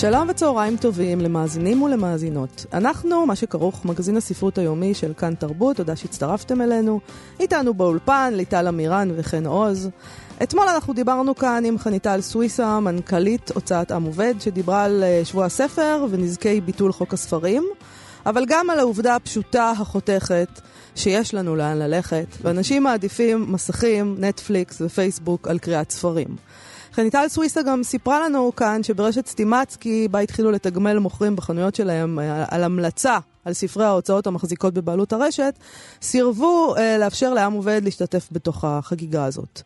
שלום 0.00 0.28
וצהריים 0.30 0.76
טובים 0.76 1.20
למאזינים 1.20 1.82
ולמאזינות. 1.82 2.66
אנחנו, 2.72 3.26
מה 3.26 3.36
שכרוך, 3.36 3.84
מגזין 3.84 4.16
הספרות 4.16 4.58
היומי 4.58 4.94
של 4.94 5.12
כאן 5.16 5.34
תרבות, 5.34 5.76
תודה 5.76 5.96
שהצטרפתם 5.96 6.62
אלינו. 6.62 7.00
איתנו 7.40 7.74
באולפן, 7.74 8.32
ליטל 8.36 8.68
אמירן 8.68 9.08
וחן 9.16 9.46
עוז. 9.46 9.90
אתמול 10.42 10.68
אנחנו 10.68 10.92
דיברנו 10.92 11.34
כאן 11.34 11.64
עם 11.64 11.78
חניטל 11.78 12.20
סוויסה, 12.20 12.80
מנכ"לית 12.80 13.50
הוצאת 13.54 13.92
עם 13.92 14.04
עובד, 14.04 14.34
שדיברה 14.40 14.84
על 14.84 15.04
אה, 15.04 15.20
שבוע 15.24 15.44
הספר 15.44 16.06
ונזקי 16.10 16.60
ביטול 16.60 16.92
חוק 16.92 17.14
הספרים, 17.14 17.64
אבל 18.26 18.44
גם 18.48 18.70
על 18.70 18.78
העובדה 18.78 19.16
הפשוטה, 19.16 19.70
החותכת, 19.70 20.60
שיש 20.94 21.34
לנו 21.34 21.56
לאן 21.56 21.78
ללכת, 21.78 22.26
ואנשים 22.42 22.82
מעדיפים 22.82 23.52
מסכים, 23.52 24.16
נטפליקס 24.18 24.80
ופייסבוק 24.80 25.48
על 25.48 25.58
קריאת 25.58 25.90
ספרים. 25.90 26.28
חניטל 27.00 27.28
סוויסה 27.28 27.62
גם 27.62 27.82
סיפרה 27.82 28.20
לנו 28.20 28.52
כאן 28.56 28.82
שברשת 28.82 29.26
סטימצקי, 29.26 30.08
בה 30.10 30.18
התחילו 30.18 30.50
לתגמל 30.50 30.98
מוכרים 30.98 31.36
בחנויות 31.36 31.74
שלהם 31.74 32.18
אה, 32.18 32.44
על 32.48 32.64
המלצה 32.64 33.18
על 33.48 33.54
ספרי 33.54 33.84
ההוצאות 33.84 34.26
המחזיקות 34.26 34.74
בבעלות 34.74 35.12
הרשת, 35.12 35.58
סירבו 36.02 36.74
אה, 36.76 36.98
לאפשר 36.98 37.34
לעם 37.34 37.52
עובד 37.52 37.80
להשתתף 37.84 38.28
בתוך 38.32 38.64
החגיגה 38.64 39.24
הזאת. 39.24 39.62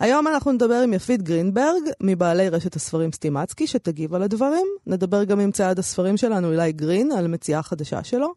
היום 0.00 0.28
אנחנו 0.28 0.52
נדבר 0.52 0.74
עם 0.74 0.92
יפית 0.92 1.22
גרינברג, 1.22 1.82
מבעלי 2.00 2.48
רשת 2.48 2.76
הספרים 2.76 3.12
סטימצקי, 3.12 3.66
שתגיב 3.66 4.14
על 4.14 4.22
הדברים. 4.22 4.66
נדבר 4.86 5.24
גם 5.24 5.40
עם 5.40 5.50
צעד 5.50 5.78
הספרים 5.78 6.16
שלנו, 6.16 6.52
אילי 6.52 6.72
גרין, 6.72 7.12
על 7.12 7.28
מציאה 7.28 7.62
חדשה 7.62 8.04
שלו. 8.04 8.34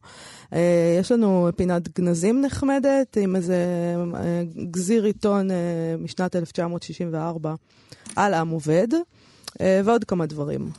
אה, 0.54 0.98
יש 1.00 1.12
לנו 1.12 1.50
פינת 1.56 2.00
גנזים 2.00 2.42
נחמדת, 2.42 3.18
עם 3.22 3.36
איזה 3.36 3.56
אה, 4.16 4.42
גזיר 4.72 5.04
עיתון 5.04 5.52
אה, 5.52 5.56
משנת 6.00 6.36
1964 6.36 7.56
על 8.16 8.34
עם 8.34 8.50
עובד, 8.50 8.88
אה, 9.62 9.82
ועוד 9.86 10.04
כמה 10.04 10.26
דברים. 10.26 10.70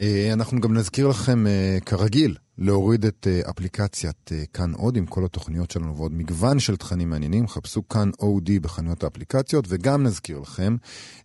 אה, 0.00 0.30
אנחנו 0.32 0.60
גם 0.60 0.74
נזכיר 0.74 1.08
לכם, 1.08 1.46
אה, 1.46 1.78
כרגיל, 1.86 2.34
להוריד 2.58 3.04
את 3.04 3.26
אפליקציית 3.50 4.30
כאן 4.52 4.72
עוד 4.72 4.96
עם 4.96 5.06
כל 5.06 5.24
התוכניות 5.24 5.70
שלנו 5.70 5.96
ועוד 5.96 6.12
מגוון 6.14 6.58
של 6.58 6.76
תכנים 6.76 7.10
מעניינים. 7.10 7.48
חפשו 7.48 7.88
כאן 7.88 8.10
אודי 8.20 8.58
בחנויות 8.58 9.04
האפליקציות, 9.04 9.64
וגם 9.68 10.02
נזכיר 10.02 10.38
לכם 10.38 10.76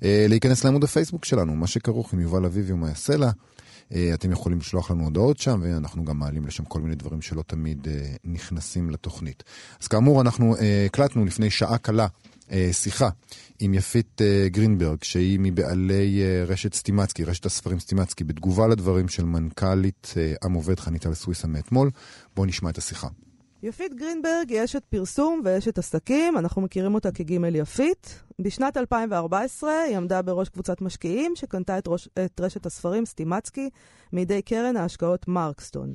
להיכנס 0.01 0.63
לעמוד 0.63 0.83
הפייסבוק 0.83 1.25
שלנו, 1.25 1.55
מה 1.55 1.67
שכרוך 1.67 2.13
עם 2.13 2.19
יובל 2.19 2.45
אביבי 2.45 2.73
יעשה 2.87 3.17
לה. 3.17 3.31
אתם 4.13 4.31
יכולים 4.31 4.57
לשלוח 4.57 4.91
לנו 4.91 5.03
הודעות 5.03 5.37
שם, 5.39 5.59
ואנחנו 5.63 6.05
גם 6.05 6.19
מעלים 6.19 6.45
לשם 6.45 6.65
כל 6.65 6.81
מיני 6.81 6.95
דברים 6.95 7.21
שלא 7.21 7.41
תמיד 7.47 7.87
נכנסים 8.25 8.89
לתוכנית. 8.89 9.43
אז 9.81 9.87
כאמור, 9.87 10.21
אנחנו 10.21 10.55
הקלטנו 10.85 11.25
לפני 11.25 11.49
שעה 11.49 11.77
קלה 11.77 12.07
שיחה 12.71 13.09
עם 13.59 13.73
יפית 13.73 14.21
uh, 14.21 14.49
גרינברג, 14.49 15.03
שהיא 15.03 15.39
מבעלי 15.41 16.21
uh, 16.21 16.51
רשת 16.51 16.73
סטימצקי, 16.73 17.23
רשת 17.23 17.45
הספרים 17.45 17.79
סטימצקי, 17.79 18.23
בתגובה 18.23 18.67
לדברים 18.67 19.07
של 19.07 19.25
מנכ"לית 19.25 20.13
עם 20.43 20.53
עובד 20.53 20.79
חניתה 20.79 21.09
לסוויסה 21.09 21.47
מאתמול. 21.47 21.89
בואו 22.35 22.45
נשמע 22.45 22.69
את 22.69 22.77
השיחה. 22.77 23.07
יפית 23.63 23.93
גרינברג 23.93 24.49
היא 24.49 24.63
אשת 24.63 24.83
פרסום 24.89 25.41
ואשת 25.45 25.77
עסקים, 25.77 26.37
אנחנו 26.37 26.61
מכירים 26.61 26.93
אותה 26.93 27.11
כגימל 27.11 27.55
יפית. 27.55 28.21
בשנת 28.41 28.77
2014 28.77 29.81
היא 29.81 29.97
עמדה 29.97 30.21
בראש 30.21 30.49
קבוצת 30.49 30.81
משקיעים 30.81 31.35
שקנתה 31.35 31.77
את, 31.77 31.87
ראש, 31.87 32.09
את 32.25 32.41
רשת 32.41 32.65
הספרים 32.65 33.05
סטימצקי 33.05 33.69
מידי 34.13 34.41
קרן 34.41 34.77
ההשקעות 34.77 35.27
מרקסטון. 35.27 35.93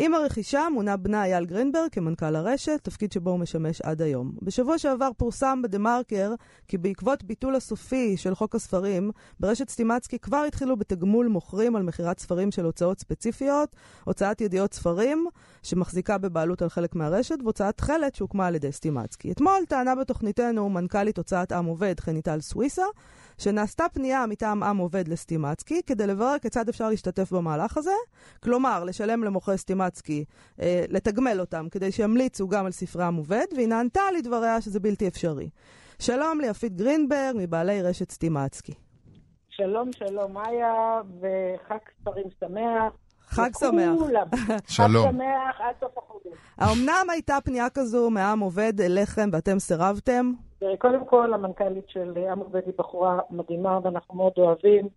עם 0.00 0.14
הרכישה 0.14 0.66
מונה 0.74 0.96
בנה 0.96 1.24
אייל 1.24 1.44
גרינברג 1.44 1.88
כמנכ"ל 1.92 2.36
הרשת, 2.36 2.80
תפקיד 2.82 3.12
שבו 3.12 3.30
הוא 3.30 3.38
משמש 3.38 3.80
עד 3.80 4.02
היום. 4.02 4.32
בשבוע 4.42 4.78
שעבר 4.78 5.10
פורסם 5.16 5.62
בדה 5.62 5.78
מרקר 5.78 6.34
כי 6.68 6.78
בעקבות 6.78 7.24
ביטול 7.24 7.54
הסופי 7.54 8.16
של 8.16 8.34
חוק 8.34 8.54
הספרים, 8.54 9.10
ברשת 9.40 9.68
סטימצקי 9.68 10.18
כבר 10.18 10.44
התחילו 10.48 10.76
בתגמול 10.76 11.26
מוכרים 11.26 11.76
על 11.76 11.82
מכירת 11.82 12.18
ספרים 12.18 12.50
של 12.50 12.64
הוצאות 12.64 13.00
ספציפיות, 13.00 13.76
הוצאת 14.04 14.40
ידיעות 14.40 14.74
ספרים, 14.74 15.26
שמחזיקה 15.62 16.18
בבעלות 16.18 16.62
על 16.62 16.68
חלק 16.68 16.94
מהרשת, 16.94 17.36
והוצאת 17.42 17.80
חלט 17.80 18.14
שהוקמה 18.14 18.46
על 18.46 18.54
ידי 18.54 18.72
סטימצקי. 18.72 19.32
אתמול 19.32 19.64
טענה 19.68 19.94
בתוכניתנו 19.94 20.68
מנכ"לית 20.68 21.18
הוצאת 21.18 21.52
עם 21.52 21.64
עובד, 21.64 22.00
חניטל 22.00 22.40
סוויסה, 22.40 22.84
שנעשתה 23.38 23.84
פנייה 23.92 24.26
מטעם 24.26 24.62
עם 24.62 24.76
עובד 24.76 25.08
לסטימצקי 25.08 25.82
כדי 25.86 26.06
לברר 26.06 26.38
כיצד 26.42 26.68
אפשר 26.68 26.88
להשתתף 26.88 27.32
במהלך 27.32 27.76
הזה, 27.76 27.94
כלומר, 28.42 28.84
לשלם 28.84 29.24
למוכרי 29.24 29.58
סטימצקי, 29.58 30.24
אה, 30.60 30.84
לתגמל 30.88 31.40
אותם 31.40 31.66
כדי 31.70 31.92
שימליצו 31.92 32.48
גם 32.48 32.66
על 32.66 32.72
ספרי 32.72 33.04
עם 33.04 33.14
עובד, 33.14 33.46
והיא 33.56 33.68
נענתה 33.68 34.02
לדבריה 34.18 34.60
שזה 34.60 34.80
בלתי 34.80 35.08
אפשרי. 35.08 35.50
שלום 35.98 36.40
ליפית 36.40 36.76
גרינברג, 36.76 37.34
מבעלי 37.34 37.82
רשת 37.82 38.10
סטימצקי. 38.10 38.74
שלום, 39.48 39.90
שלום, 39.92 40.32
מאיה, 40.32 41.00
וחג 41.20 41.78
ספרים 42.00 42.26
שמח. 42.40 43.07
חג 43.28 43.50
שמח. 43.58 43.94
שלום. 44.76 45.06
חג 45.06 45.12
שמח 45.12 45.60
עד 45.60 45.74
סוף 45.80 45.98
החודש. 45.98 46.32
האמנם 46.58 47.10
הייתה 47.10 47.38
פנייה 47.44 47.70
כזו 47.70 48.10
מעם 48.10 48.40
עובד 48.40 48.80
אליכם 48.80 49.28
ואתם 49.32 49.58
סירבתם? 49.58 50.32
קודם 50.78 51.04
כל, 51.06 51.34
המנכ"לית 51.34 51.88
של 51.88 52.18
עם 52.32 52.38
עובד 52.38 52.62
היא 52.66 52.74
בחורה 52.78 53.18
מדהימה 53.30 53.78
ואנחנו 53.82 54.14
מאוד 54.14 54.32
אוהבים 54.38 54.88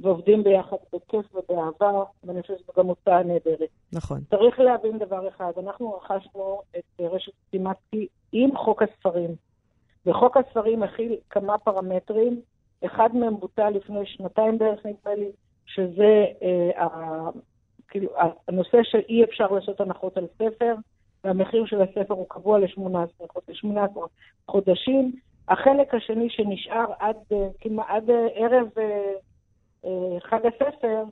ועובדים 0.00 0.44
ביחד 0.44 0.76
בכיף 0.92 1.34
ובאהבה, 1.34 2.02
ואני 2.24 2.42
חושבת 2.42 2.58
שזו 2.58 2.72
גם 2.76 2.86
הוצאה 2.86 3.22
נהדרת. 3.22 3.68
נכון. 3.92 4.20
צריך 4.30 4.60
להבין 4.60 4.98
דבר 4.98 5.28
אחד, 5.28 5.52
אנחנו 5.58 5.92
רכשנו 5.92 6.60
את 6.78 7.00
רשת 7.00 7.32
סטימצקי 7.46 8.06
עם 8.32 8.56
חוק 8.56 8.82
הספרים. 8.82 9.30
וחוק 10.06 10.36
הספרים 10.36 10.80
מכיל 10.80 11.16
כמה 11.30 11.58
פרמטרים, 11.58 12.40
אחד 12.86 13.16
מהם 13.16 13.36
בוטל 13.36 13.70
לפני 13.70 14.06
שנתיים 14.06 14.58
בערך 14.58 14.86
נדמה 14.86 15.14
לי, 15.14 15.30
שזה 15.66 16.24
אה, 16.42 17.28
כאילו, 17.94 18.10
הנושא 18.48 18.78
של 18.82 19.00
אי 19.08 19.24
אפשר 19.24 19.46
לעשות 19.46 19.80
הנחות 19.80 20.16
על 20.16 20.26
ספר, 20.34 20.74
והמחיר 21.24 21.66
של 21.66 21.82
הספר 21.82 22.14
הוא 22.14 22.26
קבוע 22.28 22.58
ל-18 22.58 23.24
חודשים. 24.48 25.12
החלק 25.48 25.94
השני 25.94 26.30
שנשאר 26.30 26.84
עד, 26.98 27.16
כמעט 27.60 27.86
עד 27.88 28.10
ערב 28.34 28.68
אה, 29.84 30.20
חג 30.20 30.40
הספר, 30.46 31.02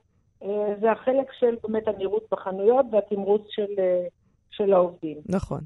אה, 0.42 0.74
זה 0.80 0.92
החלק 0.92 1.32
של 1.38 1.56
באמת 1.62 1.88
הנראות 1.88 2.26
בחנויות 2.30 2.86
והתמרוץ 2.92 3.42
של, 3.48 3.74
אה, 3.78 4.06
של 4.50 4.72
העובדים. 4.72 5.16
נכון. 5.28 5.60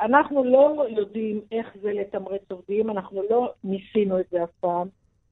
אנחנו 0.00 0.44
לא 0.44 0.84
יודעים 0.88 1.40
איך 1.52 1.66
זה 1.82 1.92
לתמרץ 1.92 2.50
עובדים, 2.50 2.90
אנחנו 2.90 3.22
לא 3.30 3.52
ניסינו 3.64 4.20
את 4.20 4.24
זה 4.30 4.44
אף 4.44 4.50
פעם, 4.60 4.88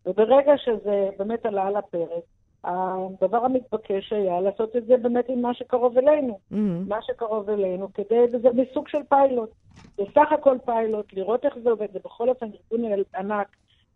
וברגע 0.07 0.53
שזה 0.65 1.09
באמת 1.19 1.47
עלה 1.47 1.67
על 1.67 1.77
הפרק, 1.77 2.23
הדבר 2.65 3.45
המתבקש 3.45 4.13
היה 4.13 4.41
לעשות 4.41 4.77
את 4.77 4.87
זה 4.87 4.97
באמת 4.97 5.25
עם 5.29 5.43
מה 5.43 5.55
שקרוב 5.55 5.99
אלינו. 5.99 6.39
Mm-hmm. 6.53 6.89
מה 6.89 6.97
שקרוב 7.03 7.51
אלינו, 7.51 7.89
כדי, 7.95 8.39
זה 8.43 8.49
מסוג 8.55 8.89
של 8.89 8.99
פיילוט. 9.09 9.51
בסך 9.99 10.33
הכל 10.41 10.57
פיילוט, 10.65 11.07
לראות 11.13 11.45
איך 11.45 11.55
זה 11.63 11.71
עובד, 11.71 11.87
זה 11.93 11.99
בכל 12.05 12.29
אופן 12.29 12.47
ארגון 12.73 12.91
ענק 13.17 13.47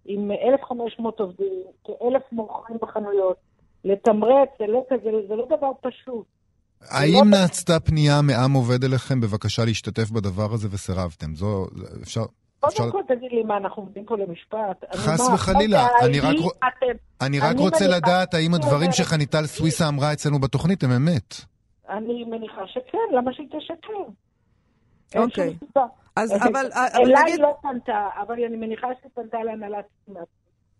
עם 0.04 0.30
1,500 0.30 1.20
עובדים, 1.20 1.62
כאלף 1.84 2.22
מוכרים 2.32 2.78
בחנויות, 2.82 3.36
לתמרץ, 3.84 4.48
זה 4.58 4.66
לא 4.66 4.84
כזה, 4.90 5.10
זה 5.28 5.34
לא 5.34 5.46
דבר 5.46 5.70
פשוט. 5.80 6.26
האם 6.90 7.30
נעשתה 7.30 7.80
פנייה 7.80 8.22
מעם 8.22 8.52
עובד 8.52 8.84
אליכם 8.84 9.20
בבקשה 9.20 9.64
להשתתף 9.64 10.10
בדבר 10.10 10.52
הזה 10.52 10.68
וסירבתם? 10.70 11.34
זו, 11.34 11.66
אפשר... 12.02 12.22
קודם 12.60 12.90
כל 12.90 13.02
תגיד 13.08 13.32
לי 13.32 13.42
מה, 13.42 13.56
אנחנו 13.56 13.82
עומדים 13.82 14.04
פה 14.04 14.16
למשפט. 14.16 14.84
חס 14.94 15.28
וחלילה, 15.34 15.86
אני 17.20 17.40
רק 17.40 17.56
רוצה 17.58 17.84
לדעת 17.96 18.34
האם 18.34 18.54
הדברים 18.54 18.92
שחניטל 18.92 19.46
סוויסה 19.46 19.88
אמרה 19.88 20.12
אצלנו 20.12 20.38
בתוכנית 20.38 20.82
הם 20.82 20.90
אמת. 20.92 21.34
אני 21.88 22.24
מניחה 22.24 22.66
שכן, 22.66 23.16
למה 23.16 23.32
שהיא 23.32 23.48
תשקר? 23.48 24.02
אוקיי. 25.16 25.56
אז 26.16 26.32
אבל... 26.48 26.66
אליי 26.94 27.36
לא 27.38 27.56
פנתה, 27.62 28.08
אבל 28.22 28.44
אני 28.44 28.56
מניחה 28.56 28.88
שהיא 29.00 29.10
פנתה 29.14 29.38
להנהלת 29.44 29.84
סטימת. 30.02 30.26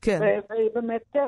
כן. 0.02 0.20
והיא 0.50 0.70
באמת, 0.75 1.17
אה, 1.17 1.22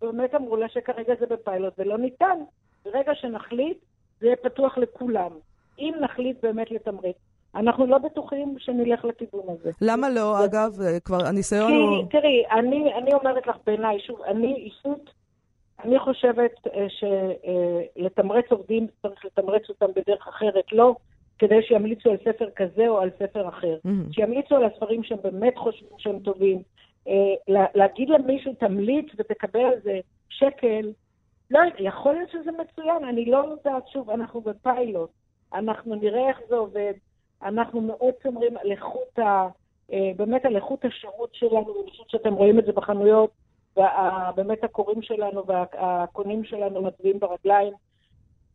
באמת 0.00 0.34
אמרו 0.34 0.56
לה 0.56 0.68
שכרגע 0.68 1.12
זה 1.20 1.26
בפיילוט 1.26 1.74
ולא 1.78 1.98
ניתן. 1.98 2.38
ברגע 2.84 3.12
שנחליט, 3.14 3.78
זה 4.20 4.26
יהיה 4.26 4.36
פתוח 4.36 4.78
לכולם. 4.78 5.30
אם 5.78 5.94
נחליט 6.00 6.36
באמת 6.42 6.70
לתמרץ. 6.70 7.16
אנחנו 7.56 7.86
לא 7.86 7.98
בטוחים 7.98 8.54
שנלך 8.58 9.04
לכיוון 9.04 9.44
הזה. 9.48 9.70
למה 9.80 10.10
לא? 10.10 10.44
אגב, 10.44 10.72
כבר 11.04 11.26
הניסיון 11.26 11.70
כי, 11.70 11.76
הוא... 11.76 12.10
תראי, 12.10 12.42
אני, 12.50 12.94
אני 12.94 13.14
אומרת 13.14 13.46
לך 13.46 13.56
בעיניי, 13.66 14.00
שוב, 14.00 14.22
אני 14.22 14.54
אישית, 14.54 15.10
אני 15.84 15.98
חושבת 15.98 16.66
אה, 16.74 16.86
שלתמרץ 16.88 18.44
עובדים 18.50 18.86
צריך 19.02 19.24
לתמרץ 19.24 19.62
אותם 19.68 19.86
בדרך 19.96 20.28
אחרת, 20.28 20.64
לא 20.72 20.96
כדי 21.38 21.62
שימליצו 21.62 22.10
על 22.10 22.16
ספר 22.24 22.48
כזה 22.56 22.88
או 22.88 23.00
על 23.00 23.10
ספר 23.18 23.48
אחר. 23.48 23.76
Mm-hmm. 23.86 24.12
שימליצו 24.12 24.56
על 24.56 24.64
הספרים 24.64 25.02
שהם 25.04 25.18
באמת 25.22 25.56
חושבים 25.56 25.88
שהם 25.98 26.18
טובים. 26.18 26.62
אה, 27.08 27.64
להגיד 27.74 28.08
למישהו, 28.08 28.54
תמליץ 28.54 29.06
ותקבל 29.18 29.60
על 29.60 29.80
זה 29.82 30.00
שקל, 30.28 30.92
לא, 31.50 31.60
יכול 31.78 32.12
להיות 32.12 32.30
שזה 32.30 32.50
מצוין, 32.52 33.04
אני 33.08 33.24
לא 33.24 33.46
יודעת, 33.50 33.88
שוב, 33.88 34.10
אנחנו 34.10 34.40
בפיילוט, 34.40 35.10
אנחנו 35.54 35.94
נראה 35.94 36.28
איך 36.28 36.40
זה 36.48 36.54
עובד, 36.54 36.92
אנחנו 37.44 37.80
מאוד 37.80 38.14
שומרים 38.22 38.56
על 38.56 38.70
איכות 38.70 39.18
ה... 39.18 39.48
אה, 39.92 40.10
באמת 40.16 40.44
על 40.44 40.56
איכות 40.56 40.84
השירות 40.84 41.30
שלנו, 41.32 41.74
ואני 41.76 41.90
חושבת 41.90 42.10
שאתם 42.10 42.34
רואים 42.34 42.58
את 42.58 42.64
זה 42.64 42.72
בחנויות, 42.72 43.30
ובאמת 43.76 44.64
הקוראים 44.64 45.02
שלנו 45.02 45.44
והקונים 45.46 46.44
שלנו 46.44 46.82
מצביעים 46.82 47.18
ברגליים. 47.18 47.72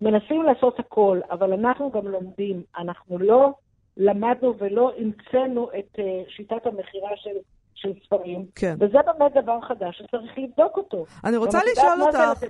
מנסים 0.01 0.43
לעשות 0.43 0.79
הכל, 0.79 1.19
אבל 1.31 1.53
אנחנו 1.53 1.91
גם 1.91 2.07
לומדים. 2.07 2.63
אנחנו 2.77 3.19
לא 3.19 3.51
למדנו 3.97 4.53
ולא 4.57 4.91
המצאנו 4.97 5.69
את 5.79 5.99
אה, 5.99 6.21
שיטת 6.27 6.65
המכירה 6.65 7.09
של, 7.15 7.37
של 7.75 7.93
ספרים. 8.05 8.45
כן. 8.55 8.75
וזה 8.79 8.97
באמת 9.05 9.43
דבר 9.43 9.61
חדש 9.61 9.97
שצריך 9.97 10.37
לבדוק 10.37 10.77
אותו. 10.77 11.05
אני 11.25 11.37
רוצה 11.37 11.59
לשאול 11.71 12.01
אותך... 12.01 12.43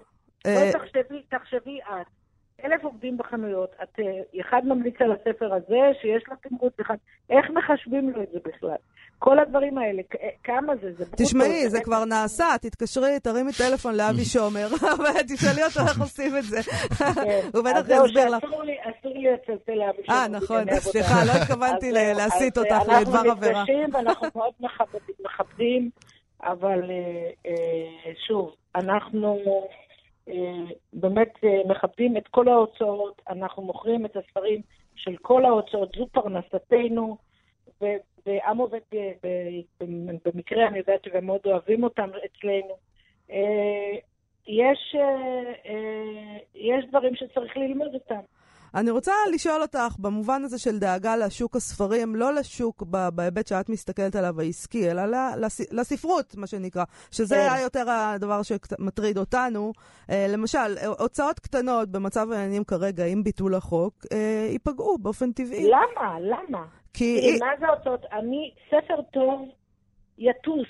בואי 0.46 0.72
תחשבי, 0.72 1.22
תחשבי 1.30 1.80
את. 1.82 2.19
אלף 2.66 2.84
עובדים 2.84 3.18
בחנויות, 3.18 3.70
את 3.84 4.00
אה, 4.00 4.42
אחד 4.42 4.62
ממליץ 4.66 4.96
על 5.00 5.12
הספר 5.12 5.54
הזה, 5.54 5.80
שיש 6.02 6.24
לו 6.28 6.36
תמרוץ 6.42 6.74
אחד, 6.82 6.96
איך 7.30 7.46
מחשבים 7.50 8.10
לו 8.10 8.24
את 8.24 8.28
זה 8.32 8.40
בכלל? 8.46 8.76
כל 9.20 9.40
הדברים 9.40 9.78
האלה, 9.78 10.02
אה, 10.22 10.30
כמה 10.44 10.74
זה? 10.82 10.92
זה 10.94 11.06
תשמעי, 11.18 11.70
זה 11.70 11.82
כבר 11.84 12.06
נעשה, 12.06 12.46
תתקשרי, 12.62 13.20
תרימי 13.20 13.52
טלפון 13.58 13.96
לאבי 13.96 14.26
שומר, 14.34 14.68
ותשאלי 14.74 15.64
אותו 15.68 15.80
איך 15.80 16.02
עושים 16.02 16.38
את 16.38 16.44
זה. 16.44 16.62
כן. 16.64 17.40
הוא 17.54 17.64
בטח 17.64 17.80
יסביר 17.80 18.30
לך. 18.30 18.44
אסור 18.44 18.64
לי 18.64 19.32
לצלצל 19.34 19.72
לאבי 19.72 20.04
שומר. 20.06 20.18
אה, 20.18 20.28
נכון, 20.28 20.64
סליחה, 20.80 21.26
לא 21.26 21.32
התכוונתי 21.32 21.92
להסיט 21.92 22.58
אותך 22.58 22.70
לדבר 23.02 23.20
עבירה. 23.20 23.22
אנחנו 23.22 23.34
נפגשים 23.34 23.90
ואנחנו 23.94 24.28
מאוד 24.36 24.54
מכבדים, 25.20 25.90
אבל 26.44 26.92
אה, 27.46 28.12
שוב, 28.28 28.56
אנחנו... 28.76 29.40
באמת 30.94 31.34
מכבדים 31.66 32.18
את 32.18 32.28
כל 32.28 32.48
ההוצאות, 32.48 33.22
אנחנו 33.30 33.64
מוכרים 33.64 34.06
את 34.06 34.18
הספרים 34.18 34.62
של 34.96 35.18
כל 35.18 35.46
ההוצאות, 35.46 35.96
זו 35.98 36.08
פרנסתנו, 36.12 37.18
ועם 38.26 38.58
עובד 38.58 38.80
במקרה, 40.26 40.68
אני 40.68 40.78
יודעת 40.78 41.04
שגם 41.04 41.26
מאוד 41.26 41.42
אוהבים 41.46 41.84
אותם 41.84 42.10
אצלנו. 42.26 42.76
אה, 43.32 43.96
יש, 44.48 44.96
אה, 44.96 45.54
אה, 45.66 46.38
יש 46.56 46.86
דברים 46.86 47.16
שצריך 47.16 47.58
ללמוד 47.58 47.94
אותם. 47.94 48.20
אני 48.76 48.92
רוצה 48.92 49.12
לשאול 49.34 49.62
אותך, 49.62 49.96
במובן 50.00 50.44
הזה 50.44 50.60
של 50.60 50.80
דאגה 50.80 51.16
לשוק 51.18 51.56
הספרים, 51.56 52.16
לא 52.16 52.34
לשוק 52.34 52.84
בהיבט 53.14 53.48
שאת 53.48 53.70
מסתכלת 53.70 54.16
עליו 54.16 54.42
העסקי, 54.42 54.92
אלא 54.92 55.02
לספרות, 55.72 56.36
מה 56.36 56.48
שנקרא, 56.48 56.84
שזה 57.12 57.36
כן. 57.36 57.42
היה 57.42 57.64
יותר 57.64 57.90
הדבר 57.90 58.42
שמטריד 58.44 59.18
אותנו. 59.18 59.74
אה, 60.10 60.26
למשל, 60.30 60.78
הוצאות 61.00 61.40
קטנות 61.40 61.90
במצב 61.90 62.32
העניינים 62.32 62.64
כרגע, 62.64 63.06
עם 63.06 63.24
ביטול 63.24 63.56
החוק, 63.56 63.94
אה, 64.12 64.48
ייפגעו 64.52 64.98
באופן 64.98 65.32
טבעי. 65.32 65.68
למה? 65.68 66.20
למה? 66.20 66.66
כי... 66.94 67.38
מה 67.40 67.48
זה 67.60 67.68
הוצאות? 67.68 68.06
אני, 68.12 68.52
ספר 68.68 69.02
טוב 69.14 69.50
יטוס. 70.18 70.68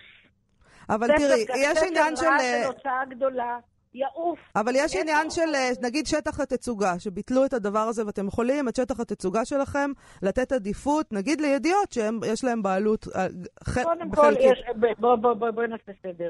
אבל 0.89 1.07
תראי, 1.17 1.45
יש 1.57 1.77
עניין 1.87 2.15
של... 2.15 2.21
ספר 2.21 2.29
רע 2.29 2.37
זה 2.39 2.67
הוצאה 2.67 3.05
גדולה. 3.09 3.57
יעוף. 3.93 4.39
אבל 4.55 4.71
יש 4.75 4.95
עניין 4.95 5.29
של, 5.29 5.55
אה, 5.55 5.69
נגיד, 5.81 6.05
שטח 6.05 6.39
התצוגה, 6.39 6.99
שביטלו 6.99 7.45
את 7.45 7.53
הדבר 7.53 7.79
הזה, 7.79 8.05
ואתם 8.05 8.27
יכולים 8.27 8.67
את 8.67 8.75
שטח 8.75 8.99
התצוגה 8.99 9.45
שלכם 9.45 9.91
לתת 10.23 10.51
עדיפות, 10.51 11.13
נגיד 11.13 11.41
לידיעות 11.41 11.91
שיש 11.91 12.43
להם 12.43 12.63
בעלות 12.63 13.05
אה, 13.15 13.27
חלקית. 13.63 13.83
קודם 13.83 14.11
כל, 14.11 14.33
יש, 14.39 14.63
בואו 14.99 15.17
בוא, 15.17 15.33
בוא, 15.33 15.51
בוא 15.51 15.63
נעשה 15.63 15.91
סדר. 16.03 16.29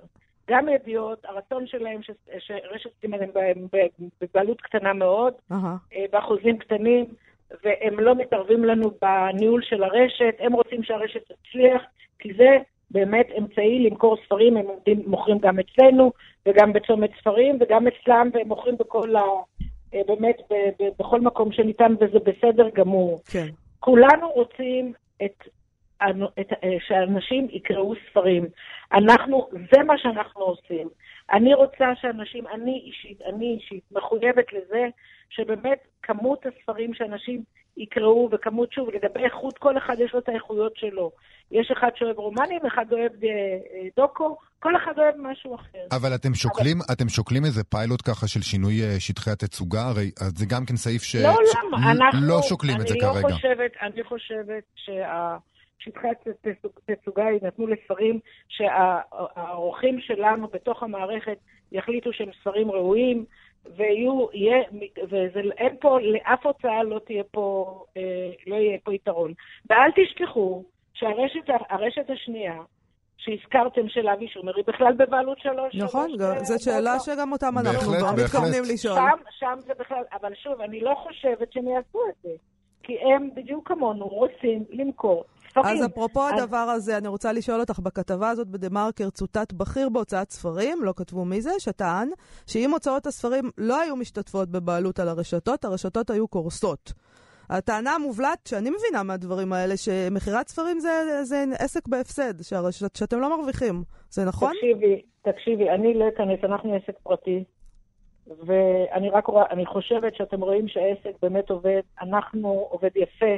גם 0.50 0.70
ידיעות, 0.70 1.26
הרצון 1.26 1.68
שלהם 1.68 2.02
ש, 2.04 2.12
שרשת 2.40 2.90
סימן 3.02 3.18
הם 3.24 3.30
בבעלות 4.22 4.62
קטנה 4.62 4.94
מאוד, 4.94 5.34
uh-huh. 5.52 5.96
באחוזים 6.12 6.58
קטנים, 6.58 7.06
והם 7.64 8.00
לא 8.00 8.16
מתערבים 8.16 8.66
לנו 8.66 8.92
בניהול 9.02 9.62
של 9.64 9.84
הרשת, 9.84 10.36
הם 10.40 10.54
רוצים 10.54 10.84
שהרשת 10.84 11.22
תצליח, 11.24 11.82
כי 12.20 12.34
זה 12.34 12.58
באמת 12.92 13.28
אמצעי 13.38 13.80
למכור 13.90 14.18
ספרים, 14.26 14.58
הם 14.58 14.66
עומדים, 14.66 15.04
מוכרים 15.08 15.38
גם 15.38 15.60
אצלנו 15.60 16.12
וגם 16.46 16.74
בצומת 16.74 17.10
ספרים 17.20 17.58
וגם 17.62 17.88
אצלם, 17.88 18.30
והם 18.34 18.48
מוכרים 18.48 18.76
בכל 18.80 19.16
ה... 19.16 19.22
אה, 19.94 20.02
באמת 20.08 20.36
ב, 20.50 20.54
ב, 20.54 20.90
בכל 21.00 21.22
מקום 21.22 21.52
שניתן, 21.52 21.94
וזה 22.00 22.20
בסדר 22.20 22.70
גמור. 22.70 23.20
כן. 23.32 23.48
כולנו 23.80 24.30
רוצים 24.30 24.94
את, 25.26 25.44
את, 26.40 26.54
אה, 26.64 26.78
שאנשים 26.88 27.48
יקראו 27.52 27.94
ספרים. 28.10 28.46
אנחנו, 28.94 29.50
זה 29.54 29.84
מה 29.84 29.98
שאנחנו 29.98 30.42
עושים. 30.42 30.88
אני 31.31 31.54
רוצה 31.54 31.86
שאנשים, 32.02 32.48
אני 32.48 32.84
אישית, 32.86 33.22
אני 33.22 33.58
אישית, 33.62 33.84
מחויבת 33.92 34.54
לזה 34.54 34.88
שבאמת 35.30 35.80
כמות 36.04 36.46
הספרים 36.46 36.94
שאנשים 36.94 37.44
יקראו, 37.78 38.30
וכמות, 38.31 38.74
שוב, 38.74 38.90
לגבי 38.90 39.24
איכות, 39.24 39.58
כל 39.58 39.78
אחד 39.78 39.96
יש 40.00 40.14
לו 40.14 40.20
את 40.20 40.30
האיכויות 40.30 40.74
שלו. 40.76 41.12
יש 41.52 41.72
אחד 41.78 41.90
שאוהב 41.96 42.18
רומנים, 42.18 42.60
אחד 42.68 42.86
אוהב 42.92 43.12
אה, 43.24 43.30
אה, 43.30 43.88
דוקו, 43.98 44.38
כל 44.60 44.76
אחד 44.76 44.92
אוהב 44.98 45.16
משהו 45.18 45.56
אחר. 45.56 45.86
אבל 45.92 46.16
אתם 46.16 46.34
שוקלים, 46.34 46.78
אבל... 46.78 46.94
אתם 46.94 47.10
שוקלים 47.10 47.46
איזה 47.46 47.64
פיילוט 47.64 48.02
ככה 48.10 48.28
של 48.28 48.42
שינוי 48.42 48.84
אה, 48.84 49.00
שטחי 49.00 49.31
התצוגה? 49.31 49.81
הרי 49.81 50.12
זה 50.18 50.46
גם 50.46 50.66
כן 50.66 50.76
סעיף 50.76 51.04
ש... 51.04 51.16
לא. 51.16 51.30
למה? 51.30 51.92
אנחנו... 51.92 52.28
לא 52.28 52.42
שוקלים 52.42 52.81
את 52.81 52.88
זה 52.88 52.96
לא 53.02 53.14
כרגע. 53.14 53.34
חושבת, 53.34 53.72
אני 53.81 54.04
חושבת 54.04 54.64
שה... 54.76 55.38
שטחי 55.80 56.08
התצוגה 56.90 57.24
יינתנו 57.24 57.68
לספרים 57.68 58.20
שהאורחים 58.48 60.00
שלנו 60.00 60.48
בתוך 60.48 60.84
המערכת 60.84 61.38
יחליטו 61.72 62.14
שהם 62.14 62.30
ספרים 62.42 62.72
ראויים, 62.72 63.26
ויהיו, 63.76 64.28
יהיה, 64.34 64.58
ואין 65.10 65.76
פה, 65.81 66.00
לאף 66.00 66.46
הוצאה 66.46 66.84
לא 66.84 67.00
תהיה 67.06 67.24
פה, 67.31 67.80
אה, 67.98 68.02
לא 68.48 68.56
יהיה 68.56 68.78
פה 68.84 68.94
יתרון. 68.94 69.34
ואל 69.70 69.92
תשכחו 69.96 70.64
שהרשת 70.94 72.10
השנייה, 72.10 72.56
שהזכרתם 73.18 73.90
של 73.90 74.10
אבי 74.10 74.28
שומר, 74.28 74.56
היא 74.56 74.64
בכלל 74.68 74.94
בבעלות 74.94 75.40
שלוש. 75.40 75.76
נכון, 75.76 76.10
זו 76.44 76.56
שאלה 76.64 77.00
שגם 77.00 77.31
אותם 77.31 77.58
אנחנו 77.58 77.92
כבר 77.94 78.24
מתכוונים 78.24 78.64
לשאול. 78.74 78.96
שם, 78.96 79.24
שם 79.40 79.56
זה 79.60 79.74
בכלל, 79.80 80.04
אבל 80.14 80.34
שוב, 80.36 80.62
אני 80.62 80.80
לא 80.80 80.96
חושבת 81.04 81.54
שהם 81.54 81.68
יעשו 81.68 82.00
את 82.10 82.16
זה. 82.24 82.30
כי 82.84 82.98
הם, 83.00 83.30
בדיוק 83.36 83.68
כמונו, 83.68 84.08
רוצים 84.08 84.64
למכור 84.69 85.24
ספרים. 85.50 85.84
אז 85.84 85.86
אפרופו 85.86 86.28
אז... 86.28 86.44
הדבר 86.44 86.58
הזה, 86.58 86.98
אני 86.98 87.08
רוצה 87.08 87.34
לשאול 87.34 87.60
אותך, 87.60 87.80
בכתבה 87.80 88.30
הזאת 88.30 88.48
בדה-מרקר 88.48 89.10
צוטט 89.10 89.54
בכיר 89.54 89.90
בהוצאת 89.90 90.32
ספרים, 90.32 90.84
לא 90.84 90.94
כתבו 90.96 91.26
מי 91.26 91.42
זה, 91.42 91.52
שטען 91.60 92.10
שאם 92.48 92.72
הוצאות 92.72 93.08
הספרים 93.08 93.52
לא 93.58 93.82
היו 93.82 93.96
משתתפות 93.96 94.50
בבעלות 94.50 95.00
על 95.00 95.10
הרשתות, 95.10 95.66
הרשתות 95.66 96.10
היו 96.10 96.28
קורסות. 96.28 96.94
הטענה 97.50 97.92
המובלעת 97.92 98.48
שאני 98.48 98.70
מבינה 98.70 99.04
מהדברים 99.04 99.54
האלה, 99.54 99.78
שמכירת 99.78 100.48
ספרים 100.48 100.80
זה, 100.80 101.24
זה 101.24 101.46
עסק 101.60 101.88
בהפסד, 101.88 102.42
שהרשת, 102.42 102.96
שאתם 102.96 103.20
לא 103.20 103.38
מרוויחים. 103.38 103.84
זה 104.10 104.26
נכון? 104.26 104.52
תקשיבי, 104.54 105.02
תקשיבי, 105.22 105.70
אני 105.70 105.94
לא 105.94 106.06
אכנס, 106.10 106.40
אנחנו 106.44 106.74
עסק 106.76 107.00
פרטי, 107.04 107.44
ואני 108.28 109.10
רק 109.10 109.28
רואה, 109.28 109.44
אני 109.50 109.66
חושבת 109.66 110.16
שאתם 110.16 110.42
רואים 110.42 110.68
שהעסק 110.68 111.12
באמת 111.22 111.50
עובד, 111.50 111.82
אנחנו 112.02 112.68
עובד 112.70 112.92
יפה. 112.96 113.36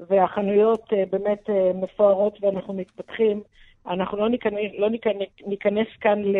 והחנויות 0.00 0.92
אה, 0.92 1.04
באמת 1.10 1.50
אה, 1.50 1.72
מפוארות 1.74 2.38
ואנחנו 2.40 2.74
מתפתחים. 2.74 3.42
אנחנו 3.86 4.18
לא 4.18 4.28
ניכנס, 4.28 4.72
לא 4.78 4.90
ניכנס, 4.90 5.28
ניכנס 5.46 5.86
כאן 6.00 6.22
ל, 6.22 6.36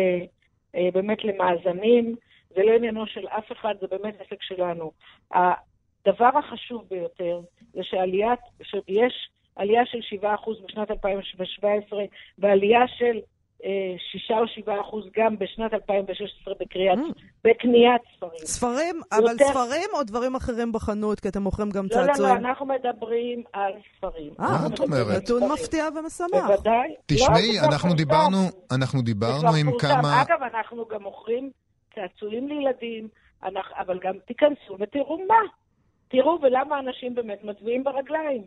אה, 0.75 0.89
באמת 0.93 1.23
למאזנים, 1.23 2.15
זה 2.55 2.63
לא 2.63 2.71
עניינו 2.71 3.07
של 3.07 3.27
אף 3.27 3.51
אחד, 3.51 3.75
זה 3.81 3.87
באמת 3.87 4.21
עסק 4.21 4.41
שלנו. 4.41 4.91
הדבר 5.31 6.37
החשוב 6.37 6.85
ביותר 6.89 7.41
זה 7.73 7.83
שעליית, 7.83 8.39
שיש 8.63 9.29
עלייה 9.55 9.85
של 9.85 10.17
7% 10.21 10.25
בשנת 10.67 10.91
2017 10.91 12.03
ועלייה 12.37 12.87
של 12.87 13.19
שישה 14.11 14.37
או 14.37 14.47
שבעה 14.47 14.81
אחוז 14.81 15.05
גם 15.17 15.37
בשנת 15.37 15.73
2016 15.73 16.53
בקריאת, 16.59 16.97
mm. 16.97 17.21
בקניית 17.43 18.01
ספרים. 18.15 18.45
ספרים? 18.45 19.01
אבל 19.11 19.31
יותר... 19.31 19.45
ספרים 19.45 19.89
או 19.93 20.03
דברים 20.03 20.35
אחרים 20.35 20.71
בחנות? 20.71 21.19
כי 21.19 21.27
אתם 21.27 21.41
מוכרים 21.41 21.69
גם 21.69 21.87
צעצועים. 21.87 22.11
לא, 22.19 22.27
לא, 22.27 22.41
לא, 22.41 22.49
אנחנו 22.49 22.65
מדברים 22.65 23.43
על 23.53 23.71
ספרים. 23.97 24.33
אה, 24.39 24.45
מה 24.45 24.67
את 24.73 24.79
אומרת? 24.79 25.23
נתון 25.23 25.51
מפתיע 25.51 25.85
ומשמח. 25.95 26.47
בוודאי. 26.47 26.95
תשמעי, 27.05 27.57
לא, 27.61 27.67
אנחנו 27.67 27.93
דיברנו, 27.93 28.37
אנחנו 28.71 29.01
דיברנו 29.01 29.55
עם 29.55 29.77
כמה... 29.79 30.21
אגב, 30.21 30.43
אנחנו 30.53 30.85
גם 30.87 31.03
מוכרים 31.03 31.51
צעצועים 31.95 32.47
לילדים, 32.47 33.07
אבל 33.77 33.99
גם 34.03 34.13
תיכנסו 34.27 34.77
ותראו 34.79 35.17
מה. 35.27 35.41
תראו 36.07 36.39
ולמה 36.41 36.79
אנשים 36.79 37.15
באמת 37.15 37.43
מצביעים 37.43 37.83
ברגליים. 37.83 38.43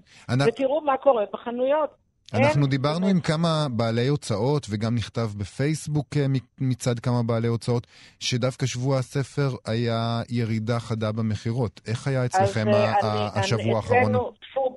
ותראו 0.46 0.80
מה 0.80 0.96
קורה 0.96 1.24
בחנויות. 1.32 1.90
אנחנו 2.34 2.66
דיברנו 2.66 3.06
עם 3.06 3.20
כמה 3.20 3.66
בעלי 3.70 4.08
הוצאות, 4.08 4.66
וגם 4.70 4.94
נכתב 4.94 5.30
בפייסבוק 5.36 6.16
אה, 6.16 6.26
מצד 6.58 6.98
כמה 6.98 7.22
בעלי 7.22 7.48
הוצאות, 7.48 7.86
שדווקא 8.20 8.66
שבוע 8.66 8.98
הספר 8.98 9.54
היה 9.64 10.22
ירידה 10.28 10.80
חדה 10.80 11.12
במכירות. 11.12 11.80
איך 11.86 12.06
היה 12.06 12.24
אצלכם 12.24 12.68
אה, 12.68 13.28
השבוע 13.34 13.76
האחרון? 13.76 14.12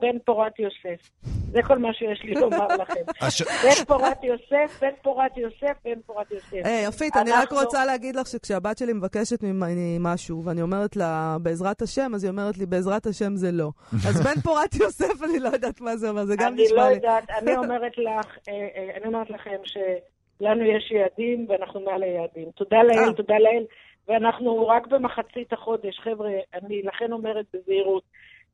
בן 0.03 0.19
פורת 0.25 0.59
יוסף. 0.59 1.09
זה 1.51 1.59
כל 1.63 1.77
מה 1.77 1.93
שיש 1.93 2.23
לי 2.23 2.33
לומר 2.33 2.67
לכם. 2.67 3.01
בן 3.63 3.85
פורת 3.87 4.23
יוסף, 4.23 4.79
בן 4.81 4.91
פורת 5.01 5.37
יוסף, 5.37 5.77
בן 5.85 6.01
פורת 6.05 6.31
יוסף. 6.31 6.61
היי, 6.63 6.85
יפית, 6.87 7.17
אני 7.17 7.31
רק 7.31 7.51
רוצה 7.51 7.85
להגיד 7.85 8.15
לך 8.15 8.27
שכשהבת 8.27 8.77
שלי 8.77 8.93
מבקשת 8.93 9.43
ממני 9.43 9.97
משהו, 9.99 10.43
ואני 10.45 10.61
אומרת 10.61 10.95
לה, 10.95 11.37
בעזרת 11.41 11.81
השם, 11.81 12.11
אז 12.15 12.23
היא 12.23 12.31
אומרת 12.31 12.57
לי, 12.57 12.65
בעזרת 12.65 13.05
השם 13.05 13.35
זה 13.35 13.51
לא. 13.51 13.69
אז 14.09 14.21
בן 14.21 14.41
פורת 14.41 14.75
יוסף, 14.75 15.23
אני 15.23 15.39
לא 15.39 15.49
יודעת 15.49 15.81
מה 15.81 15.97
זה 15.97 16.09
אומר, 16.09 16.25
זה 16.25 16.35
גם 16.35 16.53
נשמע 16.55 16.75
לי. 16.75 16.81
אני 16.81 16.89
לא 16.89 16.95
יודעת, 16.95 17.29
אני 17.29 17.55
אומרת 17.63 17.97
לך, 17.97 18.37
אה, 18.49 18.53
אה, 18.53 18.97
אני 18.97 19.05
אומרת 19.05 19.29
לכם 19.29 19.57
שלנו 19.63 20.63
יש 20.63 20.91
יעדים, 20.91 21.45
ואנחנו 21.49 21.79
מעל 21.79 22.03
היעדים. 22.03 22.51
תודה 22.55 22.83
לאל, 22.83 23.09
אה. 23.09 23.13
תודה 23.13 23.39
לאל. 23.39 23.63
ואנחנו 24.07 24.67
רק 24.67 24.87
במחצית 24.87 25.53
החודש, 25.53 25.99
חבר'ה, 25.99 26.31
אני 26.53 26.81
לכן 26.81 27.11
אומרת 27.11 27.45
בזהירות, 27.53 28.03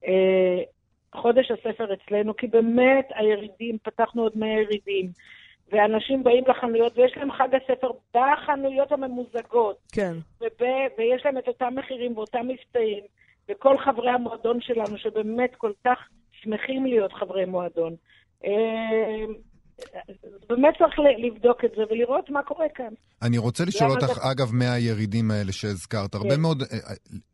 אה, 0.07 0.63
חודש 1.15 1.51
הספר 1.51 1.93
אצלנו, 1.93 2.35
כי 2.35 2.47
באמת 2.47 3.07
הירידים, 3.15 3.77
פתחנו 3.83 4.21
עוד 4.21 4.31
100 4.35 4.49
ירידים, 4.49 5.11
ואנשים 5.71 6.23
באים 6.23 6.43
לחנויות, 6.47 6.97
ויש 6.97 7.17
להם 7.17 7.31
חג 7.31 7.47
הספר 7.55 7.91
בחנויות 8.13 8.91
הממוזגות. 8.91 9.77
כן. 9.91 10.13
וב, 10.41 10.67
ויש 10.97 11.25
להם 11.25 11.37
את 11.37 11.47
אותם 11.47 11.73
מחירים 11.75 12.17
ואותם 12.17 12.47
מבצעים, 12.47 13.03
וכל 13.49 13.77
חברי 13.77 14.09
המועדון 14.09 14.61
שלנו, 14.61 14.97
שבאמת 14.97 15.55
כל 15.57 15.71
כך 15.85 15.97
שמחים 16.31 16.85
להיות 16.85 17.13
חברי 17.13 17.45
מועדון. 17.45 17.95
אה, 18.45 19.25
באמת 20.49 20.73
צריך 20.77 20.99
לבדוק 21.17 21.65
את 21.65 21.71
זה 21.75 21.81
ולראות 21.89 22.29
מה 22.29 22.43
קורה 22.43 22.65
כאן. 22.75 22.93
אני 23.21 23.37
רוצה 23.37 23.63
לשאול 23.65 23.91
אותך, 23.91 24.13
זה... 24.13 24.31
אגב, 24.31 24.53
מהירידים 24.53 25.31
האלה 25.31 25.51
שהזכרת, 25.51 26.15
הרבה 26.15 26.35
כן. 26.35 26.41
מאוד... 26.41 26.63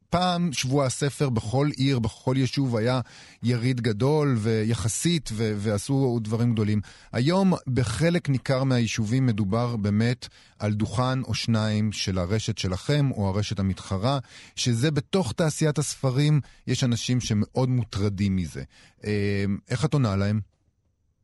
פעם 0.10 0.54
שבוע 0.54 0.86
הספר 0.86 1.30
בכל 1.30 1.68
עיר, 1.78 2.00
בכל 2.00 2.34
יישוב 2.38 2.78
היה 2.78 3.00
יריד 3.44 3.82
גדול 3.82 4.36
ויחסית, 4.38 5.30
ו- 5.34 5.54
ועשו 5.56 6.20
דברים 6.22 6.54
גדולים. 6.54 6.80
היום 7.14 7.54
בחלק 7.74 8.30
ניכר 8.30 8.64
מהיישובים 8.64 9.26
מדובר 9.26 9.76
באמת 9.76 10.28
על 10.60 10.72
דוכן 10.72 11.22
או 11.28 11.34
שניים 11.34 11.92
של 11.92 12.18
הרשת 12.18 12.58
שלכם 12.58 13.12
או 13.12 13.30
הרשת 13.30 13.60
המתחרה, 13.60 14.20
שזה 14.56 14.92
בתוך 14.92 15.34
תעשיית 15.34 15.78
הספרים, 15.78 16.40
יש 16.68 16.84
אנשים 16.84 17.20
שמאוד 17.20 17.70
מוטרדים 17.70 18.36
מזה. 18.36 18.64
אה, 19.06 19.46
איך 19.72 19.86
את 19.86 19.94
עונה 19.94 20.16
להם? 20.16 20.40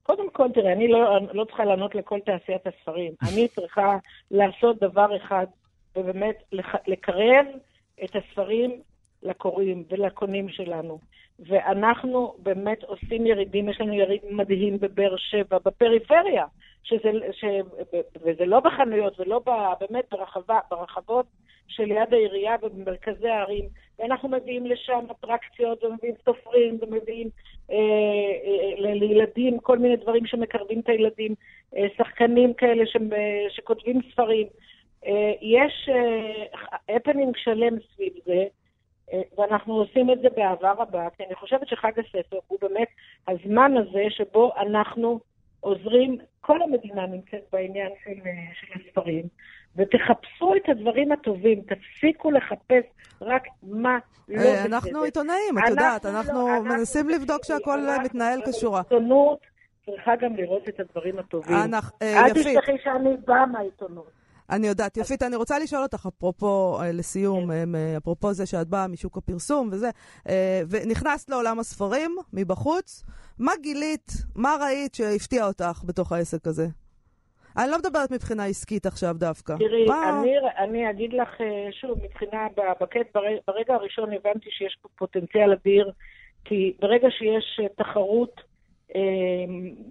קודם 0.03 0.29
כל, 0.31 0.47
תראה, 0.53 0.73
אני 0.73 0.88
לא, 0.88 1.19
לא 1.33 1.45
צריכה 1.45 1.65
לענות 1.65 1.95
לכל 1.95 2.19
תעשיית 2.25 2.61
הספרים. 2.67 3.11
אני 3.21 3.47
צריכה 3.55 3.97
לעשות 4.31 4.79
דבר 4.81 5.17
אחד, 5.17 5.45
ובאמת 5.95 6.35
לקרב 6.88 7.45
את 8.03 8.15
הספרים 8.15 8.81
לקוראים 9.24 9.84
ולקונים 9.89 10.50
שלנו. 10.50 11.00
ואנחנו 11.39 12.36
באמת 12.39 12.84
עושים 12.84 13.25
ירידים, 13.25 13.70
יש 13.70 13.81
לנו 13.81 13.93
יריד 13.93 14.22
מדהים 14.29 14.79
בבאר 14.79 15.17
שבע, 15.17 15.58
בפריפריה, 15.65 16.46
שזה, 16.84 17.12
ש, 17.31 17.46
וזה 18.24 18.46
לא 18.46 18.60
בחנויות 18.60 19.20
ולא 19.20 19.39
ב, 19.46 19.50
באמת 19.79 20.05
ברחבה, 20.12 20.60
ברחבות 20.72 21.25
שליד 21.67 22.13
העירייה 22.13 22.55
ובמרכזי 22.62 23.29
הערים, 23.29 23.65
ואנחנו 24.00 24.29
מביאים 24.29 24.65
לשם 24.65 25.05
אטרקציות 25.12 25.84
ומביאים 25.84 26.15
סופרים 26.25 26.77
ומביאים 26.81 27.29
אה, 27.72 27.75
אה, 27.75 28.93
לילדים 28.93 29.60
כל 29.60 29.77
מיני 29.77 29.96
דברים 29.96 30.25
שמקרבים 30.25 30.79
את 30.79 30.89
הילדים, 30.89 31.36
אה, 31.75 31.88
שחקנים 31.98 32.53
כאלה 32.53 32.86
ש, 32.86 32.96
אה, 32.96 33.46
שכותבים 33.50 34.00
ספרים. 34.12 34.48
אה, 35.05 35.31
יש 35.41 35.89
הפנינג 36.89 37.36
אה, 37.36 37.41
שלם 37.43 37.77
סביב 37.93 38.13
זה, 38.25 38.43
אה, 39.13 39.22
ואנחנו 39.38 39.74
עושים 39.74 40.12
את 40.12 40.22
זה 40.22 40.27
באהבה 40.36 40.72
רבה, 40.72 41.08
כי 41.17 41.24
אני 41.24 41.36
חושבת 41.36 41.67
שחג 41.67 41.91
הספר 42.00 42.39
הוא 42.48 42.58
באמת 42.62 42.88
הזמן 43.27 43.72
הזה 43.77 44.03
שבו 44.10 44.51
אנחנו 44.58 45.20
עוזרים, 45.60 46.17
כל 46.41 46.62
המדינה 46.62 47.05
נמצאת 47.08 47.43
בעניין 47.51 47.91
של, 48.03 48.13
של 48.53 48.79
הספרים, 48.79 49.24
ותחפשו 49.75 50.55
את 50.55 50.70
הדברים 50.70 51.12
הטובים, 51.12 51.62
תפסיקו 51.62 52.31
לחפש 52.31 52.84
רק 53.22 53.43
מה 53.63 54.00
לא 54.27 54.38
בסדר. 54.38 54.65
אנחנו 54.65 55.03
עיתונאים, 55.03 55.58
את 55.58 55.70
יודעת, 55.70 56.05
אנחנו 56.05 56.48
לא, 56.48 56.63
מנסים 56.63 57.10
לבדוק 57.10 57.46
שהכל 57.46 57.79
מתנהל 58.03 58.39
כשורה. 58.50 58.81
עיתונות 58.81 59.39
צריכה 59.86 60.15
גם 60.15 60.36
לראות 60.36 60.70
את 60.70 60.79
הדברים 60.79 61.20
הטובים. 61.20 61.55
אל 62.01 62.34
תשכחי 62.34 62.77
שאני 62.84 63.17
באה 63.25 63.46
מהעיתונות. 63.46 64.21
אני 64.51 64.67
יודעת. 64.67 64.98
יפית, 64.98 65.24
אני 65.24 65.36
רוצה 65.36 65.60
לשאול 65.60 65.84
אותך, 65.84 66.08
אפרופו, 66.17 66.79
אה, 66.81 66.91
לסיום, 66.91 67.51
כן. 67.51 67.75
אה, 67.75 67.98
אפרופו 67.98 68.34
זה 68.34 68.46
שאת 68.46 68.67
באה 68.67 68.88
משוק 68.88 69.17
הפרסום 69.17 69.70
וזה, 69.72 69.89
אה, 70.29 70.62
ונכנסת 70.70 71.29
לעולם 71.29 71.60
הספרים 71.60 72.15
מבחוץ, 72.34 73.03
מה 73.39 73.51
גילית, 73.62 74.12
מה 74.36 74.55
ראית 74.62 74.96
שהפתיע 74.96 75.48
אותך 75.48 75.84
בתוך 75.86 76.12
העסק 76.12 76.48
הזה? 76.48 76.67
אני 77.58 77.72
לא 77.72 77.77
מדברת 77.77 78.12
מבחינה 78.12 78.46
עסקית 78.46 78.86
עכשיו 78.86 79.15
דווקא. 79.17 79.55
תראי, 79.60 79.86
אני, 80.10 80.34
אני 80.58 80.89
אגיד 80.89 81.13
לך 81.13 81.29
שוב, 81.72 82.00
מבחינה, 82.03 82.48
בקט, 82.81 83.17
ברגע 83.48 83.74
הראשון 83.74 84.13
הבנתי 84.13 84.50
שיש 84.51 84.77
פה 84.81 84.89
פוטנציאל 84.96 85.51
אדיר, 85.51 85.91
כי 86.46 86.74
ברגע 86.79 87.08
שיש 87.12 87.60
תחרות 87.77 88.41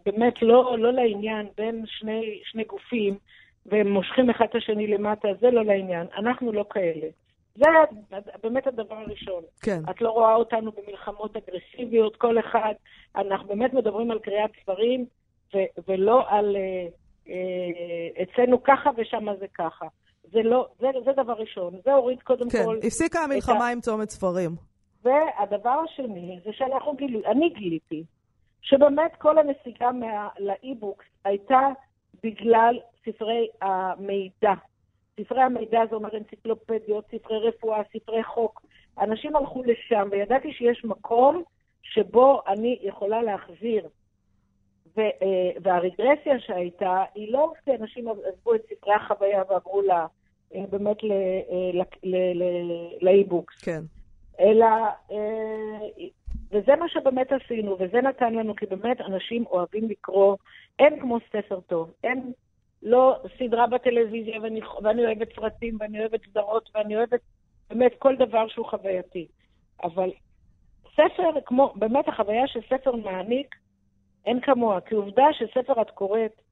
באמת 0.06 0.34
לא, 0.42 0.76
לא 0.78 0.92
לעניין 0.92 1.46
בין 1.56 1.84
שני, 1.86 2.40
שני 2.44 2.64
גופים, 2.64 3.18
והם 3.66 3.88
מושכים 3.88 4.30
אחד 4.30 4.44
את 4.50 4.54
השני 4.54 4.86
למטה, 4.86 5.28
זה 5.40 5.50
לא 5.50 5.64
לעניין. 5.64 6.06
אנחנו 6.16 6.52
לא 6.52 6.64
כאלה. 6.70 7.06
זה 7.56 7.66
באמת 8.42 8.66
הדבר 8.66 8.94
הראשון. 8.94 9.42
כן. 9.62 9.80
את 9.90 10.00
לא 10.00 10.10
רואה 10.10 10.34
אותנו 10.34 10.72
במלחמות 10.72 11.36
אגרסיביות, 11.36 12.16
כל 12.16 12.38
אחד. 12.38 12.74
אנחנו 13.16 13.48
באמת 13.48 13.74
מדברים 13.74 14.10
על 14.10 14.18
קריאת 14.18 14.50
ספרים, 14.62 15.06
ו- 15.54 15.80
ולא 15.88 16.24
על 16.28 16.56
אה, 16.56 16.86
אה, 17.28 18.22
אצלנו 18.22 18.62
ככה 18.62 18.90
ושם 18.96 19.26
זה 19.38 19.46
ככה. 19.54 19.86
זה 20.32 20.42
לא, 20.42 20.68
זה, 20.78 20.86
זה 21.04 21.12
דבר 21.12 21.32
ראשון. 21.32 21.74
זה 21.84 21.92
הוריד 21.92 22.22
קודם 22.22 22.50
כן, 22.50 22.64
כל... 22.64 22.78
כן, 22.80 22.86
הפסיקה 22.86 23.20
המלחמה 23.20 23.66
ה... 23.66 23.72
עם 23.72 23.80
צומת 23.80 24.10
ספרים. 24.10 24.50
והדבר 25.04 25.82
השני 25.84 26.40
זה 26.44 26.50
שאנחנו 26.52 26.94
גילינו, 26.94 27.24
אני 27.26 27.48
גיליתי, 27.48 28.04
שבאמת 28.62 29.16
כל 29.18 29.38
הנסיגה 29.38 29.92
מה, 29.92 30.28
לאי-בוקס 30.38 31.04
הייתה 31.24 31.60
בגלל 32.22 32.78
ספרי 33.04 33.48
המידע. 33.62 34.54
ספרי 35.20 35.42
המידע 35.42 35.80
זה 35.90 35.96
אומר 35.96 36.16
אנציקלופדיות, 36.16 37.04
ספרי 37.10 37.48
רפואה, 37.48 37.82
ספרי 37.92 38.24
חוק. 38.24 38.62
אנשים 39.00 39.36
הלכו 39.36 39.62
לשם, 39.62 40.08
וידעתי 40.10 40.52
שיש 40.52 40.84
מקום 40.84 41.42
שבו 41.82 42.42
אני 42.46 42.78
יכולה 42.82 43.22
להחזיר. 43.22 43.88
ו, 44.96 45.00
אה, 45.00 45.50
והרגרסיה 45.62 46.40
שהייתה, 46.40 47.04
היא 47.14 47.32
לא 47.32 47.52
כי 47.64 47.70
אנשים 47.80 48.08
עזבו 48.08 48.54
את 48.54 48.60
ספרי 48.70 48.94
החוויה 48.94 49.42
ועברו 49.48 49.82
לה, 49.82 50.06
אה, 50.54 50.64
באמת 50.70 50.96
לאי-בוקס. 53.02 53.62
כן. 53.62 53.80
אלא, 54.40 54.66
אה, 55.10 56.08
וזה 56.50 56.76
מה 56.76 56.88
שבאמת 56.88 57.32
עשינו, 57.32 57.76
וזה 57.80 58.00
נתן 58.00 58.34
לנו, 58.34 58.56
כי 58.56 58.66
באמת 58.66 59.00
אנשים 59.00 59.46
אוהבים 59.46 59.88
לקרוא, 59.88 60.36
אין 60.78 61.00
כמו 61.00 61.18
ספר 61.32 61.60
טוב, 61.60 61.90
אין 62.04 62.32
לא 62.82 63.16
סדרה 63.38 63.66
בטלוויזיה, 63.66 64.40
ואני, 64.42 64.60
ואני 64.82 65.06
אוהבת 65.06 65.34
סרטים, 65.34 65.76
ואני 65.80 66.00
אוהבת 66.00 66.20
סדרות, 66.30 66.70
ואני 66.74 66.96
אוהבת 66.96 67.20
באמת 67.70 67.92
כל 67.98 68.16
דבר 68.16 68.48
שהוא 68.48 68.66
חווייתי. 68.66 69.26
אבל 69.82 70.10
ספר, 70.92 71.40
כמו, 71.46 71.72
באמת 71.76 72.08
החוויה 72.08 72.46
שספר 72.46 72.96
מעניק, 72.96 73.54
אין 74.26 74.40
כמוה. 74.40 74.80
כי 74.80 74.94
עובדה 74.94 75.26
שספר 75.32 75.82
את 75.82 75.90
קוראת 75.90 76.42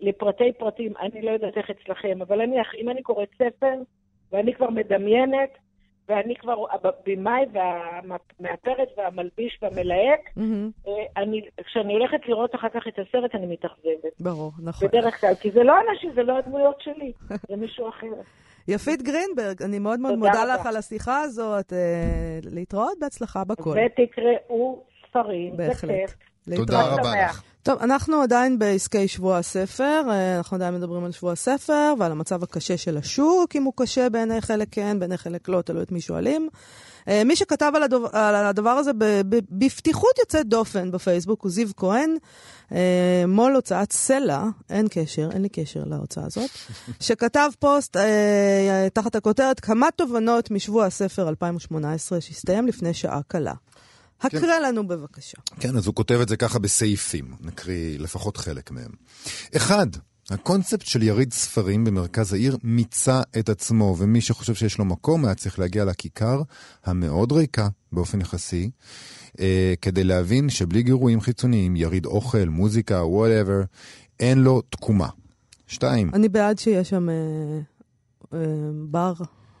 לפרטי 0.00 0.52
פרטים, 0.52 0.92
אני 1.00 1.22
לא 1.22 1.30
יודעת 1.30 1.56
איך 1.56 1.70
אצלכם, 1.70 2.22
אבל 2.22 2.40
אני, 2.40 2.56
אם 2.80 2.88
אני 2.88 3.02
קוראת 3.02 3.28
ספר, 3.34 3.74
ואני 4.32 4.54
כבר 4.54 4.70
מדמיינת 4.70 5.50
ואני 6.08 6.36
כבר, 6.36 6.54
הבמאי 6.72 7.44
והמאפרת 7.52 8.88
והמלביש 8.96 9.58
והמלהק, 9.62 10.20
mm-hmm. 10.38 10.90
אני, 11.16 11.40
כשאני 11.64 11.92
הולכת 11.94 12.28
לראות 12.28 12.54
אחר 12.54 12.68
כך 12.68 12.82
את 12.88 12.98
הסרט, 12.98 13.34
אני 13.34 13.46
מתאכזבת. 13.46 14.20
ברור, 14.20 14.52
נכון. 14.62 14.88
בדרך 14.88 15.20
כלל, 15.20 15.34
כי 15.34 15.50
זה 15.50 15.62
לא 15.62 15.74
אנשים, 15.90 16.10
זה 16.14 16.22
לא 16.22 16.38
הדמויות 16.38 16.80
שלי, 16.80 17.12
זה 17.48 17.56
מישהו 17.56 17.88
אחר. 17.88 18.06
יפית 18.68 19.02
גרינברג, 19.02 19.62
אני 19.62 19.78
מאוד 19.78 20.00
מאוד 20.00 20.18
מודה 20.18 20.42
רבה. 20.42 20.54
לך 20.54 20.66
על 20.66 20.76
השיחה 20.76 21.20
הזאת. 21.20 21.72
אה, 21.72 22.38
להתראות 22.52 22.98
בהצלחה 23.00 23.44
בכל. 23.44 23.76
ותקראו 23.86 24.84
ספרים, 25.08 25.56
בהחלט. 25.56 25.80
זה 25.80 25.86
כיף. 25.86 26.14
תודה 26.54 26.82
רבה 26.82 27.24
לך. 27.24 27.42
טוב, 27.66 27.78
אנחנו 27.82 28.22
עדיין 28.22 28.58
בעסקי 28.58 29.08
שבוע 29.08 29.38
הספר, 29.38 30.02
אה, 30.10 30.36
אנחנו 30.36 30.54
עדיין 30.54 30.74
מדברים 30.74 31.04
על 31.04 31.12
שבוע 31.12 31.32
הספר 31.32 31.94
ועל 31.98 32.12
המצב 32.12 32.42
הקשה 32.42 32.76
של 32.76 32.96
השוק, 32.96 33.56
אם 33.56 33.62
הוא 33.62 33.72
קשה 33.76 34.08
בעיני 34.08 34.40
חלק 34.40 34.68
כן, 34.70 34.98
בעיני 34.98 35.18
חלק 35.18 35.48
לא, 35.48 35.62
תלוי 35.62 35.82
את 35.82 35.92
מי 35.92 36.00
שואלים. 36.00 36.48
אה, 37.08 37.22
מי 37.24 37.36
שכתב 37.36 37.72
על 37.74 37.82
הדבר, 37.82 38.08
על 38.12 38.46
הדבר 38.46 38.70
הזה 38.70 38.90
בפתיחות 39.50 40.18
יוצאת 40.18 40.46
דופן 40.46 40.90
בפייסבוק 40.90 41.42
הוא 41.42 41.50
זיו 41.50 41.68
כהן, 41.76 42.16
אה, 42.72 43.24
מו"ל 43.28 43.54
הוצאת 43.54 43.92
סלע, 43.92 44.44
אין 44.70 44.86
קשר, 44.90 45.28
אין 45.32 45.42
לי 45.42 45.48
קשר 45.48 45.82
להוצאה 45.86 46.24
הזאת, 46.24 46.50
שכתב 47.00 47.50
פוסט 47.58 47.96
תחת 48.92 49.14
הכותרת 49.14 49.60
כמה 49.60 49.88
תובנות 49.96 50.50
משבוע 50.50 50.84
הספר 50.84 51.28
2018 51.28 52.20
שהסתיים 52.20 52.66
לפני 52.66 52.94
שעה 52.94 53.20
קלה. 53.28 53.54
הקרא 54.20 54.40
כן. 54.40 54.62
לנו 54.62 54.88
בבקשה. 54.88 55.38
כן, 55.60 55.76
אז 55.76 55.86
הוא 55.86 55.94
כותב 55.94 56.18
את 56.22 56.28
זה 56.28 56.36
ככה 56.36 56.58
בסעיפים, 56.58 57.34
נקריא 57.40 57.98
לפחות 57.98 58.36
חלק 58.36 58.70
מהם. 58.70 58.90
אחד, 59.56 59.86
הקונספט 60.30 60.86
של 60.86 61.02
יריד 61.02 61.32
ספרים 61.32 61.84
במרכז 61.84 62.32
העיר 62.32 62.56
מיצה 62.62 63.20
את 63.38 63.48
עצמו, 63.48 63.96
ומי 63.98 64.20
שחושב 64.20 64.54
שיש 64.54 64.78
לו 64.78 64.84
מקום 64.84 65.24
היה 65.24 65.34
צריך 65.34 65.58
להגיע 65.58 65.84
לכיכר 65.84 66.42
המאוד 66.84 67.32
ריקה 67.32 67.68
באופן 67.92 68.20
יחסי, 68.20 68.70
אה, 69.40 69.74
כדי 69.80 70.04
להבין 70.04 70.50
שבלי 70.50 70.82
גירויים 70.82 71.20
חיצוניים, 71.20 71.76
יריד 71.76 72.06
אוכל, 72.06 72.44
מוזיקה, 72.48 73.04
וואטאבר, 73.04 73.60
אין 74.20 74.38
לו 74.38 74.62
תקומה. 74.70 75.08
שתיים. 75.66 76.10
אני 76.14 76.28
בעד 76.28 76.58
שיש 76.58 76.90
שם 76.90 77.08
אה, 77.08 77.14
אה, 78.34 78.38
בר, 78.74 79.12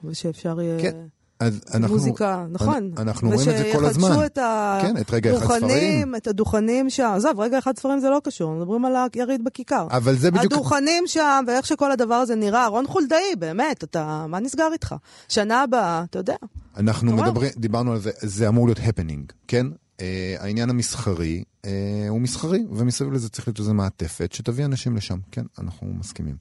ושאפשר 0.04 0.60
יהיה... 0.60 0.80
כן. 0.82 0.96
אז 1.40 1.60
אנחנו... 1.74 1.94
מוזיקה, 1.94 2.46
נכון. 2.50 2.90
אנחנו 2.98 3.30
רואים 3.30 3.50
את 3.50 3.56
זה 3.56 3.70
כל 3.72 3.84
הזמן. 3.84 4.04
ושיחדשו 4.04 4.26
את 4.26 4.38
הדוכנים, 4.38 6.08
כן, 6.08 6.14
את. 6.14 6.22
את 6.22 6.26
הדוכנים 6.26 6.90
שם. 6.90 7.12
עזוב, 7.16 7.40
רגע 7.40 7.58
אחד 7.58 7.78
ספרים 7.78 8.00
זה 8.00 8.10
לא 8.10 8.20
קשור, 8.24 8.54
מדברים 8.54 8.84
על 8.84 8.92
היריד 9.14 9.44
בכיכר. 9.44 9.86
אבל 9.90 10.16
זה 10.16 10.30
בדיוק... 10.30 10.52
הדוכנים 10.52 11.04
שם, 11.06 11.44
ואיך 11.46 11.66
שכל 11.66 11.92
הדבר 11.92 12.14
הזה 12.14 12.34
נראה. 12.34 12.66
רון 12.66 12.86
חולדאי, 12.86 13.36
באמת, 13.38 13.84
אתה... 13.84 14.26
מה 14.28 14.40
נסגר 14.40 14.68
איתך? 14.72 14.94
שנה 15.28 15.62
הבאה, 15.62 16.04
אתה 16.10 16.18
יודע. 16.18 16.36
אנחנו 16.76 17.12
מדברים, 17.12 17.50
דיברנו 17.56 17.92
על 17.92 17.98
זה, 17.98 18.10
זה 18.20 18.48
אמור 18.48 18.66
להיות 18.66 18.80
הפנינג, 18.86 19.32
כן? 19.48 19.66
Uh, 19.96 20.00
העניין 20.38 20.70
המסחרי 20.70 21.44
uh, 21.62 21.68
הוא 22.08 22.20
מסחרי, 22.20 22.64
ומסביב 22.70 23.12
לזה 23.12 23.28
צריך 23.28 23.48
להיות 23.48 23.58
איזו 23.58 23.74
מעטפת 23.74 24.32
שתביא 24.32 24.64
אנשים 24.64 24.96
לשם. 24.96 25.18
כן, 25.32 25.44
אנחנו 25.58 25.86
מסכימים. 25.98 26.36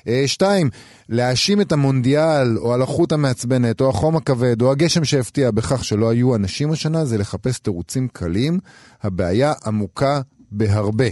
Uh, 0.00 0.04
שתיים, 0.26 0.70
להאשים 1.08 1.60
את 1.60 1.72
המונדיאל, 1.72 2.58
או 2.58 2.74
הלחות 2.74 3.12
המעצבנת, 3.12 3.80
או 3.80 3.88
החום 3.88 4.16
הכבד, 4.16 4.62
או 4.62 4.72
הגשם 4.72 5.04
שהפתיע 5.04 5.50
בכך 5.50 5.84
שלא 5.84 6.10
היו 6.10 6.36
אנשים 6.36 6.72
השנה, 6.72 7.04
זה 7.04 7.18
לחפש 7.18 7.58
תירוצים 7.58 8.08
קלים. 8.08 8.58
הבעיה 9.02 9.52
עמוקה 9.66 10.20
בהרבה. 10.50 11.08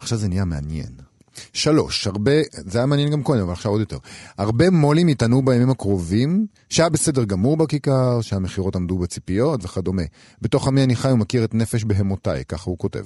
עכשיו 0.00 0.18
זה 0.18 0.28
נהיה 0.28 0.44
מעניין. 0.44 1.05
שלוש, 1.52 2.06
הרבה, 2.06 2.32
זה 2.52 2.78
היה 2.78 2.86
מעניין 2.86 3.10
גם 3.10 3.22
קודם, 3.22 3.42
אבל 3.42 3.52
עכשיו 3.52 3.72
עוד 3.72 3.80
יותר. 3.80 3.98
הרבה 4.38 4.70
מו"לים 4.70 5.08
יטענו 5.08 5.44
בימים 5.44 5.70
הקרובים 5.70 6.46
שהיה 6.68 6.88
בסדר 6.88 7.24
גמור 7.24 7.56
בכיכר, 7.56 8.20
שהמכירות 8.20 8.76
עמדו 8.76 8.98
בציפיות 8.98 9.64
וכדומה. 9.64 10.02
בתוך 10.42 10.68
עמי 10.68 10.82
אני 10.82 10.96
חי 10.96 11.08
ומכיר 11.08 11.44
את 11.44 11.54
נפש 11.54 11.84
בהמותיי, 11.84 12.44
ככה 12.44 12.70
הוא 12.70 12.78
כותב. 12.78 13.04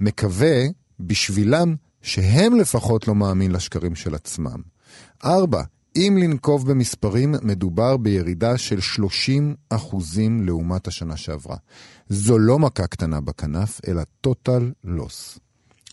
מקווה, 0.00 0.62
בשבילם, 1.00 1.74
שהם 2.02 2.56
לפחות 2.56 3.08
לא 3.08 3.14
מאמין 3.14 3.50
לשקרים 3.50 3.94
של 3.94 4.14
עצמם. 4.14 4.62
ארבע, 5.24 5.62
אם 5.96 6.18
לנקוב 6.20 6.70
במספרים, 6.70 7.34
מדובר 7.42 7.96
בירידה 7.96 8.58
של 8.58 8.80
30 8.80 9.54
אחוזים 9.68 10.46
לעומת 10.46 10.86
השנה 10.86 11.16
שעברה. 11.16 11.56
זו 12.08 12.38
לא 12.38 12.58
מכה 12.58 12.86
קטנה 12.86 13.20
בכנף, 13.20 13.80
אלא 13.88 14.02
total 14.26 14.86
loss. 14.86 15.43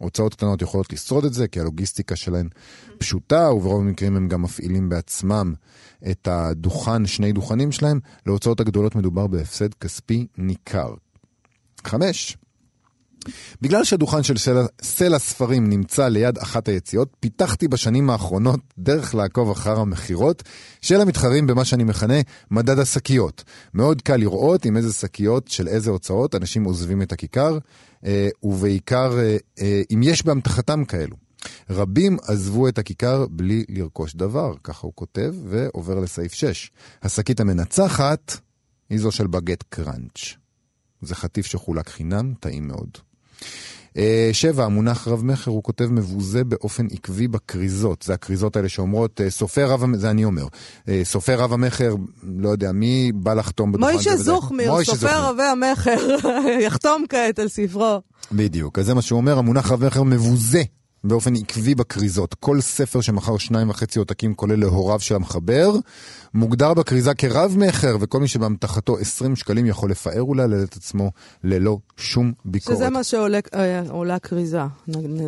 הוצאות 0.02 0.36
קטנות 0.36 0.62
יכולות 0.62 0.94
לשרוד 0.94 1.26
את 1.26 1.34
זה, 1.34 1.48
כי 1.48 1.60
הלוגיסטיקה 1.60 2.16
שלהן 2.16 2.50
פשוטה, 2.98 3.52
וברוב 3.52 3.82
המקרים 3.82 4.16
הם 4.16 4.28
גם 4.28 4.42
מפעילים 4.42 4.90
בעצמם 4.90 5.54
את 6.12 6.28
הדוכן, 6.28 7.06
שני 7.06 7.32
דוכנים 7.32 7.72
שלהם. 7.72 8.00
להוצאות 8.26 8.60
הגדולות 8.60 8.96
מדובר 8.96 9.28
בהפסד 9.28 9.74
כספי 9.74 10.28
ניכר. 10.38 10.94
חמש, 11.86 12.38
בגלל 13.62 13.84
שהדוכן 13.84 14.24
של 14.24 14.38
סלע, 14.38 14.66
סלע 14.82 15.20
ספרים 15.20 15.70
נמצא 15.70 16.08
ליד 16.08 16.38
אחת 16.38 16.68
היציאות, 16.68 17.16
פיתחתי 17.20 17.68
בשנים 17.68 18.10
האחרונות 18.10 18.60
דרך 18.78 19.16
לעקוב 19.16 19.52
אחר 19.52 19.80
המכירות 19.80 20.44
של 20.82 21.02
המתחרים 21.02 21.48
במה 21.48 21.66
שאני 21.66 21.84
מכנה 21.84 22.22
מדד 22.52 22.80
השקיות. 22.80 23.44
מאוד 23.74 24.02
קל 24.02 24.18
לראות 24.18 24.66
עם 24.66 24.78
איזה 24.78 24.94
שקיות 24.94 25.48
של 25.48 25.68
איזה 25.68 25.92
הוצאות 25.92 26.36
אנשים 26.36 26.64
עוזבים 26.64 27.02
את 27.02 27.12
הכיכר, 27.12 27.58
אה, 28.06 28.30
ובעיקר 28.44 29.20
אה, 29.20 29.38
אה, 29.62 29.82
אם 29.94 30.04
יש 30.04 30.26
באמתחתם 30.26 30.86
כאלו. 30.86 31.16
רבים 31.70 32.18
עזבו 32.28 32.68
את 32.68 32.78
הכיכר 32.78 33.26
בלי 33.30 33.66
לרכוש 33.70 34.16
דבר, 34.16 34.54
ככה 34.64 34.88
הוא 34.88 34.94
כותב, 34.96 35.36
ועובר 35.46 36.00
לסעיף 36.00 36.34
6. 36.34 36.72
השקית 37.04 37.40
המנצחת 37.40 38.38
היא 38.90 39.00
זו 39.00 39.12
של 39.12 39.28
בגט 39.28 39.64
קראנץ'. 39.70 40.36
זה 41.02 41.16
חטיף 41.16 41.46
שחולק 41.46 41.90
חינם, 41.90 42.34
טעים 42.40 42.68
מאוד. 42.68 42.98
אה, 43.98 44.30
שבע, 44.32 44.66
המונח 44.66 45.08
רב-מכר, 45.08 45.52
הוא 45.52 45.64
כותב 45.64 45.88
מבוזה 45.92 46.44
באופן 46.44 46.88
עקבי 46.92 47.28
בכריזות. 47.28 48.02
זה 48.02 48.14
הכריזות 48.14 48.56
האלה 48.56 48.70
שאומרות, 48.70 49.22
אה, 49.22 49.30
סופר 49.30 49.72
רב, 49.72 49.84
המכר, 49.84 50.00
זה 50.00 50.10
אני 50.10 50.26
אומר, 50.26 50.46
אה, 50.90 51.02
סופר 51.04 51.40
רב 51.40 51.54
המכר, 51.54 51.96
לא 52.24 52.50
יודע, 52.50 52.72
מי 52.72 53.12
בא 53.16 53.34
לחתום 53.34 53.72
בדוכן 53.72 53.94
מוישה 53.94 54.18
זוכמיר, 54.18 54.84
סופר 54.84 55.30
רבי 55.30 55.44
המכר, 55.44 56.18
יחתום 56.68 57.06
כעת 57.10 57.40
על 57.40 57.48
ספרו. 57.48 58.02
בדיוק, 58.32 58.80
אז 58.80 58.86
זה 58.86 58.94
מה 58.94 59.02
שהוא 59.02 59.18
אומר, 59.18 59.38
המונח 59.38 59.72
רב-מכר 59.72 60.04
מבוזה 60.04 60.64
באופן 61.04 61.36
עקבי 61.36 61.76
בכריזות. 61.76 62.34
כל 62.34 62.62
ספר 62.62 63.02
שמכר 63.02 63.38
שניים 63.38 63.70
וחצי 63.70 64.00
עותקים 64.00 64.34
כולל 64.34 64.60
להוריו 64.60 65.00
של 65.00 65.16
המחבר, 65.16 65.72
מוגדר 66.34 66.74
בכריזה 66.74 67.14
כרב-מכר, 67.14 67.98
וכל 68.00 68.20
מי 68.20 68.28
שבאמתחתו 68.28 68.98
20 68.98 69.36
שקלים 69.36 69.66
יכול 69.66 69.92
לפאר 69.92 70.30
ולהלל 70.30 70.64
את 70.64 70.76
עצמו 70.76 71.12
ללא 71.44 71.78
שום 71.98 72.34
ביקורת. 72.46 72.78
שזה 72.78 72.90
מה 72.90 73.04
שעולה 73.04 74.20
כריזה, 74.20 74.62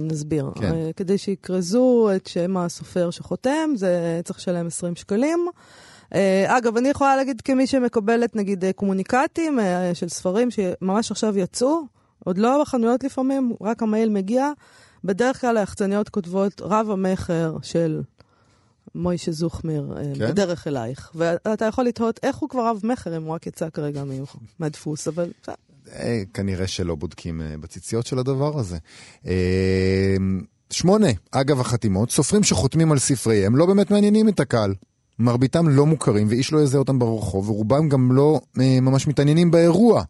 נסביר. 0.01 0.51
כן. 0.55 0.73
אה, 0.73 0.91
כדי 0.95 1.17
שיקרזו 1.17 2.09
את 2.15 2.27
שם 2.27 2.57
הסופר 2.57 3.11
שחותם, 3.11 3.69
זה 3.75 4.21
צריך 4.23 4.39
לשלם 4.39 4.67
20 4.67 4.95
שקלים. 4.95 5.47
אה, 6.13 6.57
אגב, 6.57 6.77
אני 6.77 6.89
יכולה 6.89 7.15
להגיד 7.15 7.41
כמי 7.41 7.67
שמקבלת 7.67 8.35
נגיד 8.35 8.63
קומוניקטים 8.75 9.59
אה, 9.59 9.95
של 9.95 10.09
ספרים 10.09 10.49
שממש 10.51 11.11
עכשיו 11.11 11.37
יצאו, 11.37 11.81
עוד 12.23 12.37
לא 12.37 12.61
בחנויות 12.61 13.03
לפעמים, 13.03 13.53
רק 13.61 13.83
המייל 13.83 14.09
מגיע. 14.09 14.51
בדרך 15.03 15.41
כלל 15.41 15.57
היחצניות 15.57 16.09
כותבות 16.09 16.61
רב 16.61 16.87
המכר 16.91 17.57
של 17.61 18.01
מוישה 18.95 19.31
זוכמיר 19.31 19.93
אה, 19.97 20.03
כן? 20.03 20.27
בדרך 20.27 20.67
אלייך. 20.67 21.11
ואתה 21.15 21.65
יכול 21.65 21.85
לתהות 21.85 22.19
איך 22.23 22.35
הוא 22.35 22.49
כבר 22.49 22.67
רב 22.67 22.79
מכר 22.83 23.17
אם 23.17 23.23
הוא 23.23 23.33
רק 23.33 23.47
יצא 23.47 23.69
כרגע 23.69 24.03
מהדפוס, 24.59 25.07
אבל 25.07 25.31
בסדר. 25.41 25.55
אה, 25.91 26.23
כנראה 26.33 26.67
שלא 26.67 26.95
בודקים 26.95 27.41
אה, 27.41 27.55
בציציות 27.59 28.05
של 28.05 28.19
הדבר 28.19 28.59
הזה. 28.59 28.77
שמונה, 30.69 31.07
אגב 31.31 31.59
החתימות, 31.59 32.11
סופרים 32.11 32.43
שחותמים 32.43 32.91
על 32.91 32.99
ספריהם 32.99 33.55
לא 33.55 33.65
באמת 33.65 33.91
מעניינים 33.91 34.29
את 34.29 34.39
הקהל. 34.39 34.73
מרביתם 35.19 35.69
לא 35.69 35.85
מוכרים 35.85 36.27
ואיש 36.29 36.53
לא 36.53 36.59
יזהה 36.63 36.79
אותם 36.79 36.99
ברחוב, 36.99 37.49
ורובם 37.49 37.89
גם 37.89 38.11
לא 38.11 38.41
אה, 38.59 38.79
ממש 38.81 39.07
מתעניינים 39.07 39.51
באירוע. 39.51 40.03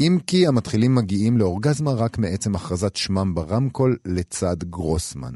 אם 0.00 0.18
כי 0.26 0.46
המתחילים 0.46 0.94
מגיעים 0.94 1.38
לאורגזמה 1.38 1.92
רק 1.92 2.18
מעצם 2.18 2.54
הכרזת 2.54 2.96
שמם 2.96 3.34
ברמקול 3.34 3.96
לצד 4.04 4.56
גרוסמן. 4.64 5.34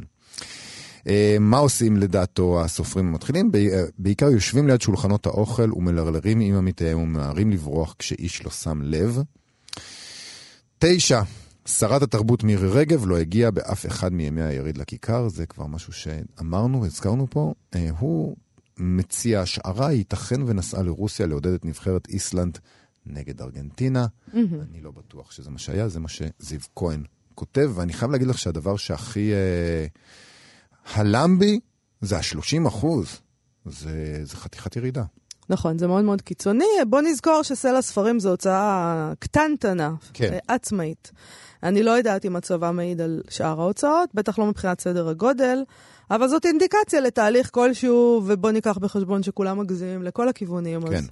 אה, 1.08 1.36
מה 1.40 1.58
עושים 1.58 1.96
לדעתו 1.96 2.60
הסופרים 2.64 3.06
המתחילים? 3.06 3.50
אה, 3.54 3.82
בעיקר 3.98 4.30
יושבים 4.30 4.66
ליד 4.66 4.80
שולחנות 4.80 5.26
האוכל 5.26 5.72
ומלרלרים 5.72 6.40
עם 6.40 6.54
עמיתיהם 6.54 6.98
וממהרים 6.98 7.50
לברוח 7.50 7.94
כשאיש 7.98 8.44
לא 8.44 8.50
שם 8.50 8.82
לב. 8.82 9.22
תשע, 10.78 11.22
שרת 11.66 12.02
התרבות 12.02 12.44
מירי 12.44 12.68
רגב 12.68 13.06
לא 13.06 13.18
הגיעה 13.18 13.50
באף 13.50 13.86
אחד 13.86 14.12
מימי 14.12 14.42
היריד 14.42 14.78
לכיכר, 14.78 15.28
זה 15.28 15.46
כבר 15.46 15.66
משהו 15.66 15.92
שאמרנו 15.92 16.82
והזכרנו 16.82 17.26
פה. 17.30 17.54
אה, 17.74 17.88
הוא 17.98 18.36
מציע 18.78 19.40
השערה, 19.40 19.92
ייתכן 19.92 20.42
ונסעה 20.46 20.82
לרוסיה 20.82 21.26
לעודד 21.26 21.52
את 21.52 21.64
נבחרת 21.64 22.08
איסלנד 22.08 22.58
נגד 23.06 23.42
ארגנטינה. 23.42 24.06
Mm-hmm. 24.28 24.36
אני 24.70 24.80
לא 24.80 24.90
בטוח 24.90 25.30
שזה 25.30 25.50
מה 25.50 25.58
שהיה, 25.58 25.88
זה 25.88 26.00
מה 26.00 26.08
שזיו 26.08 26.60
כהן 26.76 27.04
כותב, 27.34 27.70
ואני 27.74 27.92
חייב 27.92 28.10
להגיד 28.10 28.28
לך 28.28 28.38
שהדבר 28.38 28.76
שהכי 28.76 29.32
אה, 29.32 29.86
הלם 30.94 31.38
בי 31.38 31.60
זה 32.00 32.16
ה-30 32.16 32.68
אחוז. 32.68 33.20
זה, 33.64 34.20
זה 34.22 34.36
חתיכת 34.36 34.76
ירידה. 34.76 35.04
נכון, 35.48 35.78
זה 35.78 35.86
מאוד 35.86 36.04
מאוד 36.04 36.22
קיצוני. 36.22 36.64
בוא 36.88 37.00
נזכור 37.00 37.42
שסלע 37.42 37.82
ספרים 37.82 38.20
זו 38.20 38.30
הוצאה 38.30 39.12
קטנטנה, 39.18 39.94
כן. 40.12 40.38
עצמאית. 40.48 41.12
אני 41.62 41.82
לא 41.82 41.90
יודעת 41.90 42.24
אם 42.24 42.36
הצבא 42.36 42.70
מעיד 42.70 43.00
על 43.00 43.22
שאר 43.28 43.60
ההוצאות, 43.60 44.10
בטח 44.14 44.38
לא 44.38 44.46
מבחינת 44.46 44.80
סדר 44.80 45.08
הגודל, 45.08 45.58
אבל 46.10 46.28
זאת 46.28 46.46
אינדיקציה 46.46 47.00
לתהליך 47.00 47.50
כלשהו, 47.52 48.22
ובוא 48.26 48.50
ניקח 48.50 48.78
בחשבון 48.78 49.22
שכולם 49.22 49.58
מגזימים 49.58 50.02
לכל 50.02 50.28
הכיוונים. 50.28 50.82
כן. 50.82 50.94
אז... 50.94 51.08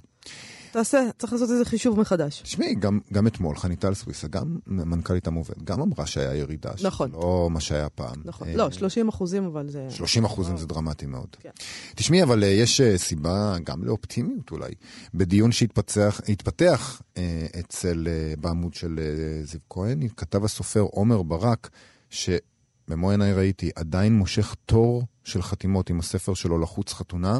תעשה, 0.71 1.09
צריך 1.17 1.33
לעשות 1.33 1.49
איזה 1.49 1.65
חישוב 1.65 1.99
מחדש. 1.99 2.41
תשמעי, 2.41 2.75
גם, 2.75 2.99
גם 3.13 3.27
אתמול 3.27 3.55
חניטל 3.55 3.93
סוויסה, 3.93 4.27
גם 4.27 4.57
מנכ"לית 4.67 5.27
המובד, 5.27 5.63
גם 5.63 5.81
אמרה 5.81 6.05
שהיה 6.05 6.35
ירידה. 6.35 6.71
נכון. 6.83 7.11
לא 7.11 7.47
מה 7.51 7.59
שהיה 7.59 7.89
פעם. 7.89 8.21
נכון. 8.25 8.47
אה, 8.47 8.55
לא, 8.55 8.71
30 8.71 9.07
אחוזים 9.07 9.45
אבל 9.45 9.69
זה... 9.69 9.87
30 9.89 10.25
אחוזים 10.25 10.57
זה 10.57 10.67
דרמטי 10.67 11.05
מאוד. 11.05 11.27
כן. 11.39 11.49
תשמעי, 11.95 12.23
אבל 12.23 12.43
אה, 12.43 12.47
יש 12.47 12.81
אה, 12.81 12.97
סיבה 12.97 13.55
גם 13.63 13.83
לאופטימיות 13.83 14.51
אולי. 14.51 14.71
בדיון 15.13 15.51
שהתפתח 15.51 17.01
אה, 17.17 17.45
אצל, 17.59 18.07
אה, 18.07 18.33
בעמוד 18.37 18.73
של 18.73 18.99
אה, 18.99 19.45
זיו 19.45 19.59
כהן, 19.69 20.07
כתב 20.17 20.45
הסופר 20.45 20.79
עומר 20.79 21.21
ברק, 21.21 21.69
שבמו 22.09 23.11
עיניי 23.11 23.33
ראיתי, 23.33 23.69
עדיין 23.75 24.17
מושך 24.17 24.55
תור 24.65 25.03
של 25.23 25.41
חתימות 25.41 25.89
עם 25.89 25.99
הספר 25.99 26.33
שלו 26.33 26.59
לחוץ 26.59 26.93
חתונה. 26.93 27.39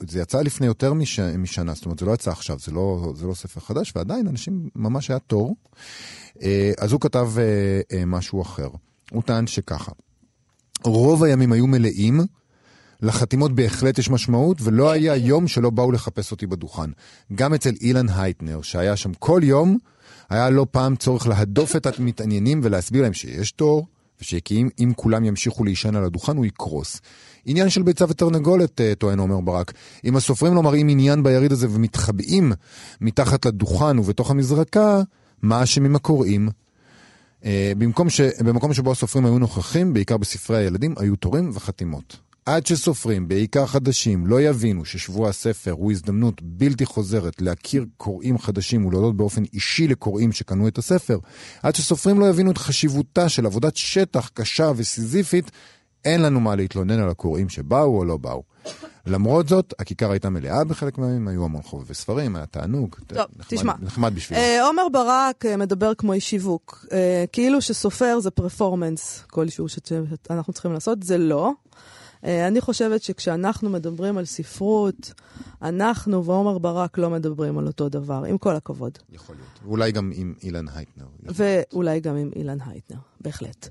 זה 0.00 0.20
יצא 0.20 0.40
לפני 0.40 0.66
יותר 0.66 0.92
מש, 0.92 1.20
משנה, 1.20 1.74
זאת 1.74 1.84
אומרת, 1.84 1.98
זה 1.98 2.06
לא 2.06 2.12
יצא 2.12 2.30
עכשיו, 2.30 2.58
זה 2.58 2.72
לא, 2.72 3.12
זה 3.16 3.26
לא 3.26 3.34
ספר 3.34 3.60
חדש, 3.60 3.92
ועדיין 3.96 4.26
אנשים, 4.26 4.68
ממש 4.76 5.10
היה 5.10 5.18
תור. 5.18 5.56
אה, 6.42 6.72
אז 6.78 6.92
הוא 6.92 7.00
כתב 7.00 7.30
אה, 7.38 7.80
אה, 7.92 8.04
משהו 8.06 8.42
אחר. 8.42 8.68
הוא 9.10 9.22
טען 9.22 9.46
שככה, 9.46 9.92
רוב 10.84 11.24
הימים 11.24 11.52
היו 11.52 11.66
מלאים, 11.66 12.20
לחתימות 13.02 13.54
בהחלט 13.54 13.98
יש 13.98 14.10
משמעות, 14.10 14.58
ולא 14.62 14.90
היה 14.90 15.16
יום 15.16 15.48
שלא 15.48 15.70
באו 15.70 15.92
לחפש 15.92 16.30
אותי 16.30 16.46
בדוכן. 16.46 16.90
גם 17.34 17.54
אצל 17.54 17.74
אילן 17.80 18.08
הייטנר, 18.08 18.62
שהיה 18.62 18.96
שם 18.96 19.14
כל 19.14 19.40
יום, 19.44 19.78
היה 20.30 20.50
לא 20.50 20.66
פעם 20.70 20.96
צורך 20.96 21.26
להדוף 21.26 21.76
את 21.76 21.86
המתעניינים 21.86 22.60
ולהסביר 22.64 23.02
להם 23.02 23.12
שיש 23.12 23.52
תור, 23.52 23.86
ושאם 24.20 24.92
כולם 24.96 25.24
ימשיכו 25.24 25.64
להישן 25.64 25.96
על 25.96 26.04
הדוכן 26.04 26.36
הוא 26.36 26.46
יקרוס. 26.46 27.00
עניין 27.48 27.68
של 27.68 27.82
ביצה 27.82 28.04
ותרנגולת, 28.08 28.80
אה, 28.80 28.94
טוען 28.94 29.18
עומר 29.18 29.40
ברק. 29.40 29.72
אם 30.04 30.16
הסופרים 30.16 30.54
לא 30.54 30.62
מראים 30.62 30.88
עניין 30.88 31.22
ביריד 31.22 31.52
הזה 31.52 31.66
ומתחבאים 31.70 32.52
מתחת 33.00 33.46
לדוכן 33.46 33.98
ובתוך 33.98 34.30
המזרקה, 34.30 35.02
מה 35.42 35.62
אשמים 35.62 35.96
הקוראים? 35.96 36.48
אה, 37.44 37.72
במקום 37.78 38.10
ש... 38.10 38.20
במקום 38.20 38.74
שבו 38.74 38.92
הסופרים 38.92 39.26
היו 39.26 39.38
נוכחים, 39.38 39.94
בעיקר 39.94 40.16
בספרי 40.16 40.56
הילדים, 40.56 40.94
היו 40.98 41.16
תורים 41.16 41.50
וחתימות. 41.54 42.16
עד 42.46 42.66
שסופרים, 42.66 43.28
בעיקר 43.28 43.66
חדשים, 43.66 44.26
לא 44.26 44.40
יבינו 44.40 44.84
ששבוע 44.84 45.28
הספר 45.28 45.70
הוא 45.70 45.92
הזדמנות 45.92 46.42
בלתי 46.42 46.86
חוזרת 46.86 47.42
להכיר 47.42 47.84
קוראים 47.96 48.38
חדשים 48.38 48.86
ולהודות 48.86 49.16
באופן 49.16 49.42
אישי 49.54 49.88
לקוראים 49.88 50.32
שקנו 50.32 50.68
את 50.68 50.78
הספר, 50.78 51.18
עד 51.62 51.74
שסופרים 51.74 52.20
לא 52.20 52.28
יבינו 52.28 52.50
את 52.50 52.58
חשיבותה 52.58 53.28
של 53.28 53.46
עבודת 53.46 53.76
שטח 53.76 54.30
קשה 54.34 54.72
וסיזיפית, 54.76 55.50
אין 56.04 56.22
לנו 56.22 56.40
מה 56.40 56.56
להתלונן 56.56 56.98
על 56.98 57.08
הקוראים 57.08 57.48
שבאו 57.48 57.98
או 57.98 58.04
לא 58.04 58.16
באו. 58.16 58.42
למרות 59.06 59.48
זאת, 59.48 59.74
הכיכר 59.78 60.10
הייתה 60.10 60.30
מלאה 60.30 60.64
בחלק 60.64 60.98
מהימים, 60.98 61.28
היו 61.28 61.44
המון 61.44 61.62
חובבי 61.62 61.94
ספרים, 61.94 62.36
היה 62.36 62.46
תענוג. 62.46 62.96
טוב, 63.06 63.18
נחמד, 63.18 63.44
תשמע. 63.48 63.72
נחמד 63.80 64.14
בשבילו. 64.14 64.40
אה, 64.40 64.66
עומר 64.66 64.88
ברק 64.92 65.46
אה, 65.46 65.56
מדבר 65.56 65.94
כמו 65.94 66.12
איש 66.12 66.30
שיווק. 66.30 66.86
אה, 66.92 67.24
כאילו 67.32 67.60
שסופר 67.60 68.20
זה 68.20 68.30
פרפורמנס 68.30 69.24
כלשהו 69.26 69.66
שאנחנו 69.68 70.52
צריכים 70.52 70.72
לעשות, 70.72 71.02
זה 71.02 71.18
לא. 71.18 71.52
אה, 72.24 72.48
אני 72.48 72.60
חושבת 72.60 73.02
שכשאנחנו 73.02 73.70
מדברים 73.70 74.18
על 74.18 74.24
ספרות, 74.24 75.12
אנחנו 75.62 76.24
ועומר 76.24 76.58
ברק 76.58 76.98
לא 76.98 77.10
מדברים 77.10 77.58
על 77.58 77.66
אותו 77.66 77.88
דבר, 77.88 78.24
עם 78.24 78.38
כל 78.38 78.56
הכבוד. 78.56 78.98
יכול 79.12 79.34
להיות. 79.34 79.48
ואולי 79.64 79.92
גם 79.92 80.12
עם 80.14 80.34
אילן 80.42 80.66
הייטנר. 80.74 81.06
ואולי 81.22 82.00
גם 82.00 82.16
עם 82.16 82.30
אילן 82.36 82.58
הייטנר, 82.66 82.98
בהחלט. 83.20 83.68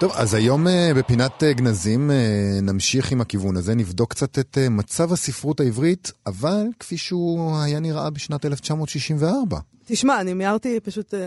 טוב, 0.00 0.12
אז 0.14 0.34
היום 0.34 0.66
uh, 0.66 0.70
בפינת 0.96 1.42
uh, 1.42 1.46
גנזים 1.52 2.10
uh, 2.10 2.62
נמשיך 2.62 3.12
עם 3.12 3.20
הכיוון 3.20 3.56
הזה, 3.56 3.74
נבדוק 3.74 4.10
קצת 4.10 4.38
את 4.38 4.58
מצב 4.70 5.12
הספרות 5.12 5.60
העברית, 5.60 6.12
אבל 6.26 6.66
כפי 6.78 6.96
שהוא 6.96 7.56
היה 7.56 7.80
נראה 7.80 8.10
בשנת 8.10 8.46
1964. 8.46 9.58
תשמע, 9.92 10.20
אני 10.20 10.34
מיהרתי 10.34 10.80
פשוט 10.80 11.14
אה, 11.14 11.20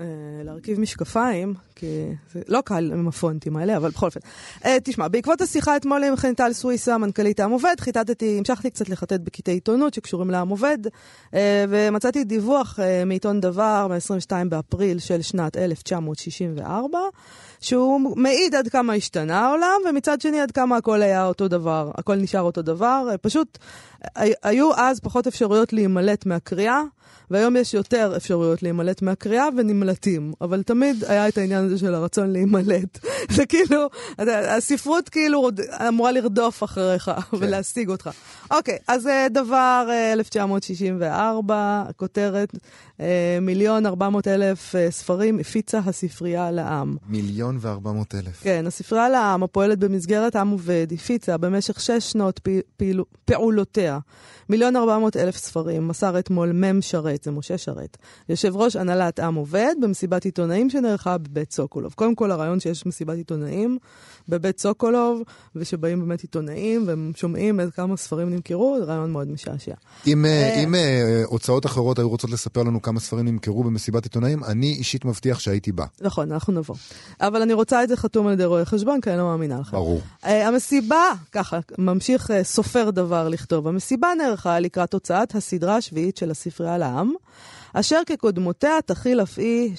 אה, 0.00 0.04
להרכיב 0.44 0.80
משקפיים, 0.80 1.54
כי 1.74 1.86
זה 2.32 2.40
לא 2.48 2.60
קל 2.60 2.92
עם 2.92 3.08
הפונטים 3.08 3.56
האלה, 3.56 3.76
אבל 3.76 3.90
בכל 3.90 4.06
אופן. 4.06 4.20
אה, 4.64 4.76
תשמע, 4.84 5.08
בעקבות 5.08 5.40
השיחה 5.40 5.76
אתמול 5.76 6.04
עם 6.04 6.16
חניטל 6.16 6.52
סוויסה, 6.52 6.98
מנכ"לית 6.98 7.40
העם 7.40 7.50
עובד, 7.50 7.74
חיטטתי, 7.80 8.38
המשכתי 8.38 8.70
קצת 8.70 8.88
לחטט 8.88 9.20
בקטעי 9.20 9.54
עיתונות 9.54 9.94
שקשורים 9.94 10.30
לעם 10.30 10.48
עובד, 10.48 10.78
אה, 11.34 11.64
ומצאתי 11.68 12.24
דיווח 12.24 12.80
אה, 12.80 13.04
מעיתון 13.04 13.40
דבר 13.40 13.86
מ-22 13.90 14.48
באפריל 14.48 14.98
של 14.98 15.22
שנת 15.22 15.56
1964, 15.56 16.98
שהוא 17.60 18.16
מעיד 18.16 18.54
עד 18.54 18.68
כמה 18.68 18.92
השתנה 18.92 19.40
העולם, 19.40 19.80
ומצד 19.88 20.20
שני 20.20 20.40
עד 20.40 20.50
כמה 20.50 20.76
הכל 20.76 21.02
היה 21.02 21.26
אותו 21.26 21.48
דבר, 21.48 21.90
הכל 21.94 22.14
נשאר 22.14 22.40
אותו 22.42 22.62
דבר. 22.62 23.08
אה, 23.10 23.18
פשוט 23.18 23.58
היו 24.42 24.74
אז 24.76 25.00
פחות 25.00 25.26
אפשרויות 25.26 25.72
להימלט 25.72 26.26
מהקריאה. 26.26 26.82
והיום 27.30 27.56
יש 27.56 27.74
יותר 27.74 28.12
אפשרויות 28.16 28.62
להימלט 28.62 29.02
מהקריאה 29.02 29.48
ונמלטים, 29.56 30.32
אבל 30.40 30.62
תמיד 30.62 31.04
היה 31.04 31.28
את 31.28 31.38
העניין 31.38 31.64
הזה 31.64 31.78
של 31.78 31.94
הרצון 31.94 32.30
להימלט. 32.30 32.98
זה 33.36 33.46
כאילו, 33.46 33.88
הספרות 34.56 35.08
כאילו 35.08 35.50
אמורה 35.88 36.12
לרדוף 36.12 36.64
אחריך 36.64 37.04
כן. 37.04 37.36
ולהשיג 37.40 37.88
אותך. 37.88 38.10
אוקיי, 38.50 38.78
אז 38.88 39.06
אה, 39.06 39.26
דבר 39.30 39.88
1964, 40.12 41.54
אה, 41.54 41.92
כותרת, 41.96 42.54
אה, 43.00 43.38
מיליון 43.40 43.86
ארבע 43.86 44.08
מאות 44.08 44.28
אלף 44.28 44.74
ספרים 44.90 45.38
הפיצה 45.38 45.78
הספרייה 45.78 46.50
לעם. 46.50 46.96
מיליון 47.08 47.58
וארבע 47.60 47.92
מאות 47.92 48.14
אלף. 48.14 48.40
כן, 48.42 48.64
הספרייה 48.66 49.08
לעם, 49.08 49.42
הפועלת 49.42 49.78
במסגרת 49.78 50.36
עם 50.36 50.48
עובד, 50.50 50.86
הפיצה 50.92 51.36
במשך 51.36 51.80
שש 51.80 52.12
שנות 52.12 52.40
פעולותיה. 53.24 53.89
מיליון 54.48 54.76
ארבע 54.76 54.98
מאות 54.98 55.16
אלף 55.16 55.36
ספרים, 55.36 55.88
מסר 55.88 56.18
אתמול 56.18 56.52
מ' 56.52 56.82
שרת, 56.82 57.24
זה 57.24 57.30
משה 57.30 57.58
שרת, 57.58 57.96
יושב 58.28 58.56
ראש 58.56 58.76
הנהלת 58.76 59.20
עם 59.20 59.34
עובד 59.34 59.74
במסיבת 59.80 60.24
עיתונאים 60.24 60.70
שנערכה 60.70 61.18
בבית 61.18 61.52
סוקולוב. 61.52 61.92
קודם 61.92 62.14
כל 62.14 62.30
הרעיון 62.30 62.60
שיש 62.60 62.86
מסיבת 62.86 63.16
עיתונאים 63.16 63.78
בבית 64.30 64.60
סוקולוב, 64.60 65.22
ושבאים 65.56 66.00
באמת 66.00 66.20
עיתונאים 66.20 66.84
והם 66.86 67.12
שומעים 67.16 67.60
עד 67.60 67.70
כמה 67.70 67.96
ספרים 67.96 68.30
נמכרו, 68.30 68.76
זה 68.80 68.84
רעיון 68.84 69.12
מאוד 69.12 69.30
משעשע. 69.30 69.74
אם, 70.06 70.24
אה, 70.24 70.30
אה, 70.30 70.64
אם 70.64 70.74
אה, 70.74 71.22
הוצאות 71.26 71.66
אחרות 71.66 71.98
היו 71.98 72.08
רוצות 72.08 72.30
לספר 72.30 72.62
לנו 72.62 72.82
כמה 72.82 73.00
ספרים 73.00 73.24
נמכרו 73.28 73.64
במסיבת 73.64 74.04
עיתונאים, 74.04 74.44
אני 74.44 74.66
אישית 74.66 75.04
מבטיח 75.04 75.40
שהייתי 75.40 75.72
בא. 75.72 75.84
נכון, 76.00 76.32
אנחנו 76.32 76.52
נבוא. 76.52 76.74
אבל 77.20 77.42
אני 77.42 77.52
רוצה 77.52 77.82
את 77.82 77.88
זה 77.88 77.96
חתום 77.96 78.26
על 78.26 78.32
ידי 78.32 78.44
רואה 78.44 78.64
חשבון, 78.64 79.00
כי 79.00 79.10
אני 79.10 79.18
לא 79.18 79.24
מאמינה 79.24 79.60
לך. 79.60 79.72
ברור. 79.72 80.00
המסיבה, 80.22 81.04
ככה, 81.32 81.58
ממשיך 81.78 82.30
סופר 82.42 82.90
דבר 82.90 83.28
לכתוב. 83.28 83.68
המסיבה 83.68 84.08
נערכה 84.18 84.60
לקראת 84.60 84.94
הוצאת 84.94 85.34
הסדרה 85.34 85.76
השביעית 85.76 86.16
של 86.16 86.30
הספרייה 86.30 86.78
לעם. 86.78 87.12
אשר 87.74 88.00
כקודמותיה 88.06 88.82
תכיל 88.86 89.22
אף 89.22 89.38
היא 89.38 89.72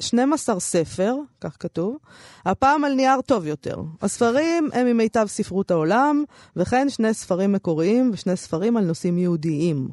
12 0.00 0.60
ספר, 0.60 1.14
כך 1.40 1.56
כתוב, 1.60 1.96
הפעם 2.44 2.84
על 2.84 2.94
נייר 2.94 3.20
טוב 3.20 3.46
יותר. 3.46 3.76
הספרים 4.02 4.68
הם 4.72 4.86
ממיטב 4.86 5.26
ספרות 5.26 5.70
העולם, 5.70 6.24
וכן 6.56 6.88
שני 6.88 7.14
ספרים 7.14 7.52
מקוריים 7.52 8.10
ושני 8.12 8.36
ספרים 8.36 8.76
על 8.76 8.84
נושאים 8.84 9.18
יהודיים. 9.18 9.88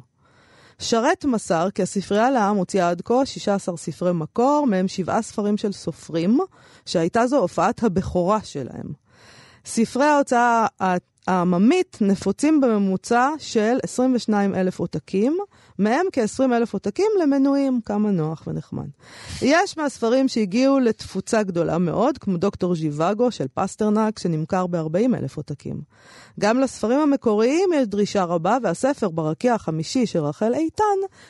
שרת 0.78 1.24
מסר 1.24 1.68
כי 1.74 1.82
הספרייה 1.82 2.30
לעם 2.30 2.56
הוציאה 2.56 2.90
עד 2.90 3.02
כה 3.04 3.26
16 3.26 3.76
ספרי 3.76 4.12
מקור, 4.12 4.66
מהם 4.66 4.88
שבעה 4.88 5.22
ספרים 5.22 5.56
של 5.56 5.72
סופרים, 5.72 6.38
שהייתה 6.86 7.26
זו 7.26 7.38
הופעת 7.38 7.82
הבכורה 7.82 8.40
שלהם. 8.44 8.92
ספרי 9.66 10.04
ההוצאה 10.04 10.66
העממית 11.26 11.98
נפוצים 12.00 12.60
בממוצע 12.60 13.30
של 13.38 13.78
22 13.82 14.54
אלף 14.54 14.80
עותקים, 14.80 15.38
מהם 15.78 16.06
כ-20 16.12 16.44
אלף 16.44 16.72
עותקים 16.72 17.06
למנויים, 17.22 17.80
כמה 17.84 18.10
נוח 18.10 18.42
ונחמד. 18.46 18.86
יש 19.42 19.78
מהספרים 19.78 20.28
שהגיעו 20.28 20.78
לתפוצה 20.78 21.42
גדולה 21.42 21.78
מאוד, 21.78 22.18
כמו 22.18 22.36
דוקטור 22.36 22.74
ז'יוואגו 22.74 23.30
של 23.30 23.46
פסטרנק, 23.54 24.18
שנמכר 24.18 24.66
ב-40 24.66 25.16
אלף 25.18 25.36
עותקים. 25.36 25.80
גם 26.40 26.60
לספרים 26.60 26.98
המקוריים 26.98 27.70
יש 27.74 27.86
דרישה 27.86 28.24
רבה, 28.24 28.58
והספר 28.62 29.08
ברקיע 29.08 29.54
החמישי 29.54 30.06
של 30.06 30.20
רחל 30.20 30.54
איתן 30.54 30.84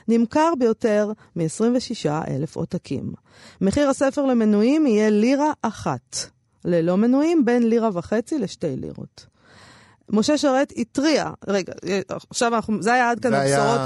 נמכר 0.09 0.53
ביותר 0.59 1.13
מ-26 1.37 2.09
אלף 2.29 2.57
עותקים. 2.57 3.13
מחיר 3.61 3.89
הספר 3.89 4.25
למנויים 4.25 4.87
יהיה 4.87 5.11
לירה 5.11 5.53
אחת. 5.63 6.17
ללא 6.65 6.97
מנויים 6.97 7.45
בין 7.45 7.69
לירה 7.69 7.91
וחצי 7.93 8.39
לשתי 8.39 8.77
לירות. 8.77 9.36
משה 10.11 10.39
שרת 10.39 10.73
התריע, 10.77 11.31
רגע, 11.49 11.73
עכשיו 12.31 12.55
אנחנו, 12.55 12.83
זה 12.83 12.93
היה 12.93 13.11
עד 13.11 13.21
כאן 13.21 13.35
הבשורות 13.35 13.81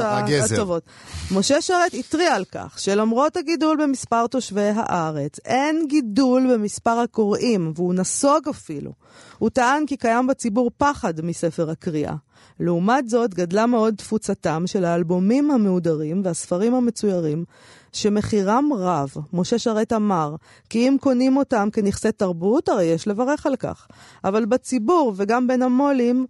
הטובות. 0.52 0.82
משה 1.30 1.60
שרת 1.60 1.94
התריע 1.94 2.34
על 2.34 2.44
כך 2.44 2.78
שלמרות 2.78 3.36
הגידול 3.36 3.82
במספר 3.82 4.26
תושבי 4.26 4.70
הארץ, 4.74 5.38
אין 5.44 5.86
גידול 5.88 6.54
במספר 6.54 6.98
הקוראים, 6.98 7.72
והוא 7.76 7.94
נסוג 7.94 8.48
אפילו. 8.50 8.92
הוא 9.38 9.50
טען 9.50 9.86
כי 9.86 9.96
קיים 9.96 10.26
בציבור 10.26 10.70
פחד 10.76 11.20
מספר 11.20 11.70
הקריאה. 11.70 12.14
לעומת 12.60 13.08
זאת, 13.08 13.34
גדלה 13.34 13.66
מאוד 13.66 13.94
תפוצתם 13.94 14.62
של 14.66 14.84
האלבומים 14.84 15.50
המהודרים 15.50 16.20
והספרים 16.24 16.74
המצוירים, 16.74 17.44
שמחירם 17.92 18.70
רב. 18.76 19.14
משה 19.32 19.58
שרת 19.58 19.92
אמר, 19.92 20.34
כי 20.70 20.88
אם 20.88 20.96
קונים 21.00 21.36
אותם 21.36 21.68
כנכסי 21.72 22.12
תרבות, 22.12 22.68
הרי 22.68 22.84
יש 22.84 23.08
לברך 23.08 23.46
על 23.46 23.56
כך. 23.56 23.88
אבל 24.24 24.44
בציבור 24.44 25.12
וגם 25.16 25.46
בין 25.46 25.62
המו"לים, 25.62 26.26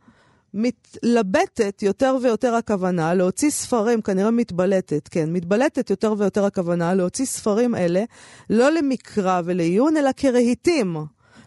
מתלבטת 0.55 1.83
יותר 1.83 2.17
ויותר 2.23 2.55
הכוונה 2.55 3.15
להוציא 3.15 3.51
ספרים, 3.51 4.03
כנראה 4.03 4.31
מתבלטת, 4.31 5.09
כן, 5.09 5.33
מתבלטת 5.33 5.91
יותר 5.91 6.15
ויותר 6.19 6.45
הכוונה 6.45 6.95
להוציא 6.95 7.25
ספרים 7.25 7.75
אלה 7.75 8.05
לא 8.51 8.71
למקרא 8.71 9.41
ולעיון, 9.45 9.97
אלא 9.97 10.11
כרהיטים. 10.17 10.97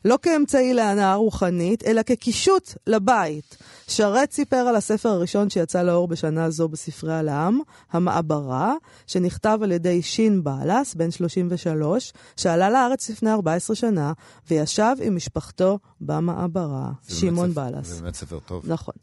לא 0.05 0.19
כאמצעי 0.21 0.73
להנאה 0.73 1.15
רוחנית, 1.15 1.83
אלא 1.83 2.01
כקישוט 2.01 2.73
לבית. 2.87 3.57
שרת 3.87 4.31
סיפר 4.31 4.55
על 4.55 4.75
הספר 4.75 5.09
הראשון 5.09 5.49
שיצא 5.49 5.81
לאור 5.81 6.07
בשנה 6.07 6.49
זו 6.49 6.67
בספרי 6.67 7.13
הלעם, 7.13 7.59
המעברה, 7.91 8.73
שנכתב 9.07 9.59
על 9.63 9.71
ידי 9.71 10.01
שין 10.01 10.43
בעלס, 10.43 10.95
בן 10.95 11.11
33, 11.11 12.13
שעלה 12.37 12.69
לארץ 12.69 13.09
לפני 13.09 13.31
14 13.31 13.75
שנה, 13.75 14.13
וישב 14.49 14.95
עם 15.01 15.15
משפחתו 15.15 15.79
במעברה. 16.01 16.91
שמעון 17.07 17.53
בעלס. 17.53 17.87
זה 17.87 18.01
באמת 18.01 18.15
ספר 18.15 18.39
טוב. 18.39 18.63
נכון. 18.67 18.93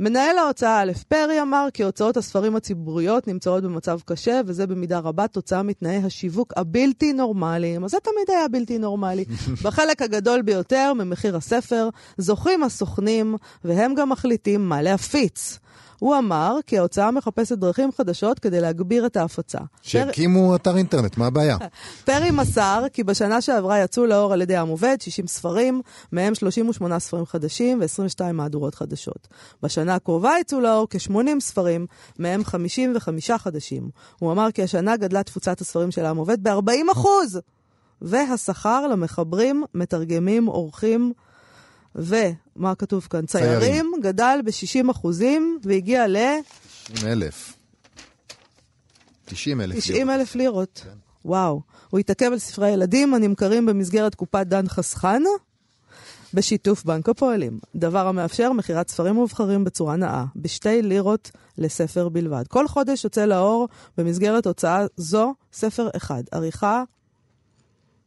מנהל 0.00 0.38
ההוצאה 0.38 0.82
א' 0.82 0.92
פרי 1.08 1.42
אמר 1.42 1.68
כי 1.74 1.84
הוצאות 1.84 2.16
הספרים 2.16 2.56
הציבוריות 2.56 3.28
נמצאות 3.28 3.64
במצב 3.64 4.00
קשה, 4.04 4.40
וזה 4.46 4.66
במידה 4.66 4.98
רבה 4.98 5.28
תוצאה 5.28 5.62
מתנאי 5.62 5.96
השיווק 5.96 6.52
הבלתי 6.56 7.12
נורמליים. 7.12 7.84
אז 7.84 7.90
זה 7.90 7.96
תמיד 8.02 8.38
היה 8.38 8.48
בלתי 8.48 8.78
נורמלי. 8.78 9.24
בחלק 9.64 10.02
הגדול 10.02 10.42
ביותר 10.42 10.92
ממחיר 10.94 11.36
הספר 11.36 11.88
זוכים 12.18 12.62
הסוכנים, 12.62 13.36
והם 13.64 13.94
גם 13.94 14.08
מחליטים 14.08 14.68
מה 14.68 14.82
להפיץ. 14.82 15.58
הוא 16.00 16.18
אמר 16.18 16.56
כי 16.66 16.78
ההוצאה 16.78 17.10
מחפשת 17.10 17.58
דרכים 17.58 17.92
חדשות 17.92 18.38
כדי 18.38 18.60
להגביר 18.60 19.06
את 19.06 19.16
ההפצה. 19.16 19.58
שיקימו 19.82 20.56
אתר 20.56 20.76
אינטרנט, 20.76 21.16
מה 21.16 21.26
הבעיה? 21.26 21.56
פרי 22.06 22.30
מסר 22.30 22.84
כי 22.92 23.04
בשנה 23.04 23.40
שעברה 23.40 23.78
יצאו 23.78 24.06
לאור 24.06 24.32
על 24.32 24.42
ידי 24.42 24.56
עם 24.56 24.68
עובד 24.68 24.96
60 25.00 25.26
ספרים, 25.26 25.82
מהם 26.12 26.34
38 26.34 26.98
ספרים 26.98 27.26
חדשים 27.26 27.80
ו-22 27.80 28.32
מהדורות 28.32 28.74
חדשות. 28.74 29.28
בשנה 29.62 29.94
הקרובה 29.94 30.32
יצאו 30.40 30.60
לאור 30.60 30.86
כ-80 30.90 31.40
ספרים, 31.40 31.86
מהם 32.18 32.44
55 32.44 33.30
חדשים. 33.30 33.90
הוא 34.18 34.32
אמר 34.32 34.50
כי 34.50 34.62
השנה 34.62 34.96
גדלה 34.96 35.22
תפוצת 35.22 35.60
הספרים 35.60 35.90
של 35.90 36.06
עם 36.06 36.16
עובד 36.16 36.48
ב-40%! 36.48 37.06
והשכר 38.02 38.86
למחברים, 38.86 39.64
מתרגמים, 39.74 40.46
עורכים, 40.46 41.12
ומה 41.94 42.74
כתוב 42.74 43.06
כאן? 43.10 43.26
ציירים, 43.26 43.60
ציירים 43.60 43.92
גדל 44.02 44.40
ב-60 44.44 44.90
אחוזים 44.90 45.58
והגיע 45.62 46.06
ל... 46.08 46.16
90 46.84 47.12
אלף. 47.12 47.56
90 49.24 49.60
אלף 49.60 49.70
לירות. 49.70 49.84
90 49.84 50.10
אלף 50.10 50.34
לירות. 50.34 50.80
כן. 50.84 50.98
וואו. 51.24 51.60
הוא 51.90 51.98
התעכב 51.98 52.30
על 52.32 52.38
ספרי 52.38 52.70
ילדים 52.70 53.14
הנמכרים 53.14 53.66
במסגרת 53.66 54.14
קופת 54.14 54.46
דן 54.46 54.68
חסכן, 54.68 55.22
בשיתוף 56.34 56.84
בנק 56.84 57.08
הפועלים. 57.08 57.58
דבר 57.76 58.06
המאפשר 58.06 58.52
מכירת 58.52 58.88
ספרים 58.88 59.14
מובחרים 59.14 59.64
בצורה 59.64 59.96
נאה, 59.96 60.24
בשתי 60.36 60.82
לירות 60.82 61.30
לספר 61.58 62.08
בלבד. 62.08 62.44
כל 62.48 62.68
חודש 62.68 63.04
יוצא 63.04 63.24
לאור 63.24 63.68
במסגרת 63.98 64.46
הוצאה 64.46 64.86
זו 64.96 65.34
ספר 65.52 65.88
אחד. 65.96 66.22
עריכה 66.32 66.84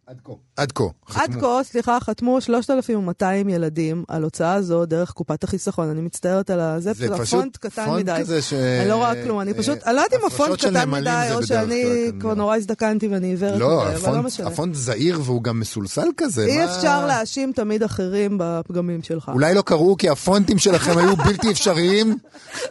עד 0.08 0.18
כה. 0.24 0.34
עד 0.58 0.72
כה. 0.72 0.84
עד 1.16 1.36
כה, 1.42 1.60
סליחה, 1.64 1.98
חתמו 2.00 2.42
3,200 2.42 3.50
ילדים 3.50 4.04
על 4.08 4.24
הוצאה 4.24 4.62
זו 4.62 4.86
דרך 4.86 5.12
קופת 5.12 5.44
החיסכון. 5.44 5.90
אני 5.90 6.02
מצטערת 6.02 6.50
על 6.50 6.60
הזה, 6.60 6.94
זה 6.94 7.18
פשוט 7.18 7.40
פונט 7.40 7.58
קטן 7.58 7.86
פונט 7.86 8.00
מדי. 8.00 8.20
כזה 8.20 8.42
ש... 8.42 8.54
אני 8.54 8.90
לא 8.90 8.96
רואה 8.96 9.24
כלום, 9.24 9.40
אני 9.40 9.54
פשוט, 9.54 9.84
אני 9.84 9.96
לא 9.96 10.02
יודעת 10.02 10.22
אם 10.22 10.28
הפונט 10.28 10.60
קטן 10.60 10.90
מדי, 10.90 11.30
או 11.34 11.44
שאני 11.44 12.12
כבר 12.20 12.34
נורא 12.34 12.56
הזדקנתי 12.56 13.08
ואני 13.08 13.28
עיוורת 13.28 13.60
לא, 13.60 13.86
לא. 14.04 14.46
הפונט 14.46 14.76
זעיר 14.76 15.22
והוא 15.24 15.44
גם 15.44 15.60
מסולסל 15.60 16.08
כזה. 16.18 16.46
אי 16.46 16.66
אפשר 16.66 17.06
להאשים 17.06 17.52
תמיד 17.52 17.84
אחרים 17.84 18.38
בפגמים 18.40 19.04
שלך. 19.04 19.32
אולי 19.34 19.54
לא 19.54 19.62
קראו 19.62 19.98
כי 19.98 20.10
הפונטים 20.10 20.58
שלכם 20.58 20.98
היו 20.98 21.16
בלתי 21.16 21.52
אפשריים? 21.52 22.18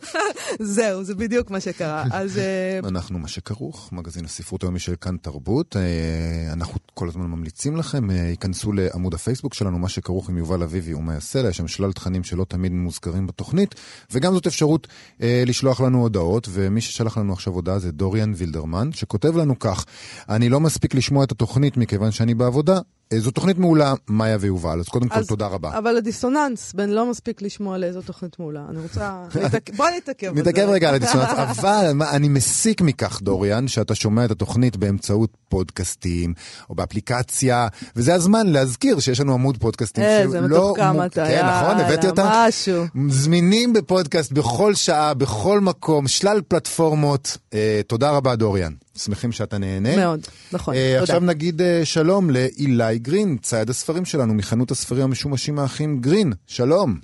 זהו, 0.61 1.05
זה 1.05 1.15
בדיוק 1.15 1.51
מה 1.51 1.61
שקרה. 1.61 2.05
אז... 2.11 2.39
אה, 2.39 2.89
אנחנו 2.89 3.19
מה 3.19 3.29
שכרוך, 3.29 3.89
מגזין 3.93 4.25
הספרות 4.25 4.63
היומי 4.63 4.79
של 4.79 4.95
כאן 5.01 5.17
תרבות. 5.17 5.77
אה, 5.77 6.53
אנחנו 6.53 6.79
כל 6.95 7.09
הזמן 7.09 7.22
ממליצים 7.29 7.77
לכם, 7.77 8.11
אה, 8.11 8.17
ייכנסו 8.17 8.73
לעמוד 8.73 9.15
הפייסבוק 9.15 9.55
שלנו, 9.55 9.79
מה 9.79 9.89
שכרוך 9.89 10.29
עם 10.29 10.37
יובל 10.37 10.63
אביבי 10.63 10.95
יעשה 11.15 11.43
לה, 11.43 11.49
יש 11.49 11.57
שם 11.57 11.69
שלל 11.69 11.93
תכנים 11.93 12.25
שלא 12.25 12.45
תמיד 12.45 12.73
מוזכרים 12.73 13.27
בתוכנית, 13.27 13.75
וגם 14.11 14.35
זאת 14.35 14.47
אפשרות 14.47 14.89
אה, 15.23 15.43
לשלוח 15.47 15.81
לנו 15.81 16.01
הודעות, 16.01 16.49
ומי 16.51 16.81
ששלח 16.81 17.19
לנו 17.19 17.33
עכשיו 17.33 17.53
הודעה 17.53 17.79
זה 17.79 17.93
דוריאן 17.93 18.33
וילדרמן, 18.37 18.93
שכותב 18.93 19.37
לנו 19.37 19.59
כך, 19.59 19.85
אני 20.29 20.49
לא 20.49 20.61
מספיק 20.61 20.95
לשמוע 20.95 21.25
את 21.25 21.33
התוכנית 21.33 21.77
מכיוון 21.77 22.11
שאני 22.11 22.35
בעבודה, 22.35 22.79
זו 23.19 23.31
תוכנית 23.31 23.59
מעולה, 23.59 23.95
מאיה 24.09 24.37
ויובל, 24.41 24.81
אז 24.81 24.89
קודם 24.89 25.09
כל 25.09 25.25
תודה 25.25 25.47
רבה. 25.47 25.79
אבל 25.79 25.97
הדיסוננס 25.97 26.73
בין 26.73 26.91
לא 26.91 27.11
מספיק 27.11 27.43
לשמוע 27.43 27.79
לאיזו 27.79 28.03
תוכנית 28.03 28.39
מעולה. 28.39 28.65
אני 28.69 28.79
רוצה... 28.81 29.23
בוא 29.77 29.87
נתעכב 29.97 30.27
על 30.27 30.35
זה. 30.35 30.41
נתעכב 30.41 30.69
רגע 30.69 30.89
על 30.89 30.95
הדיסוננס, 30.95 31.31
אבל 31.39 31.93
אני 32.11 32.29
מסיק 32.29 32.81
מכך, 32.81 33.23
דוריאן, 33.23 33.69
שאתה 33.69 33.95
שומע 33.95 34.25
את 34.25 34.31
התוכנית 34.31 34.77
באמצעות 34.77 35.31
פודקאסטים, 35.49 36.35
או 36.71 36.75
באפליקציה, 36.75 37.69
וזה 37.97 38.15
הזמן 38.15 38.47
להזכיר 38.47 39.01
שיש 39.01 39.21
לנו 39.21 39.35
עמוד 39.35 39.57
פודקאסטים 39.57 40.05
שהוא 40.05 40.35
לא... 40.35 40.37
איזה 40.37 40.41
מתוחכם 40.41 41.07
אתה, 41.07 41.27
כן, 41.27 41.47
נכון, 41.47 41.81
הבאתי. 41.81 42.07
משהו. 42.25 42.85
זמינים 43.09 43.73
בפודקאסט 43.73 44.33
בכל 44.33 44.75
שעה, 44.75 45.15
בכל 45.15 45.61
מקום, 45.61 46.09
שלל 46.09 46.41
פלטפורמות. 46.49 47.39
אה, 47.55 47.81
תודה 47.87 48.11
רבה, 48.11 48.37
דוריאן. 48.37 48.73
שמחים 48.97 49.33
שאתה 49.33 49.59
נהנה. 49.59 49.97
מאוד, 49.97 50.21
נכון, 50.53 50.75
uh, 50.75 50.77
תודה. 50.77 51.03
עכשיו 51.03 51.21
נגיד 51.21 51.61
uh, 51.61 51.65
שלום 51.85 52.31
לאילי 52.31 52.99
גרין, 52.99 53.39
צייד 53.39 53.71
הספרים 53.71 54.05
שלנו 54.05 54.35
מחנות 54.35 54.71
הספרים 54.71 55.03
המשומשים 55.03 55.59
האחים 55.59 56.01
גרין. 56.01 56.33
שלום. 56.47 56.99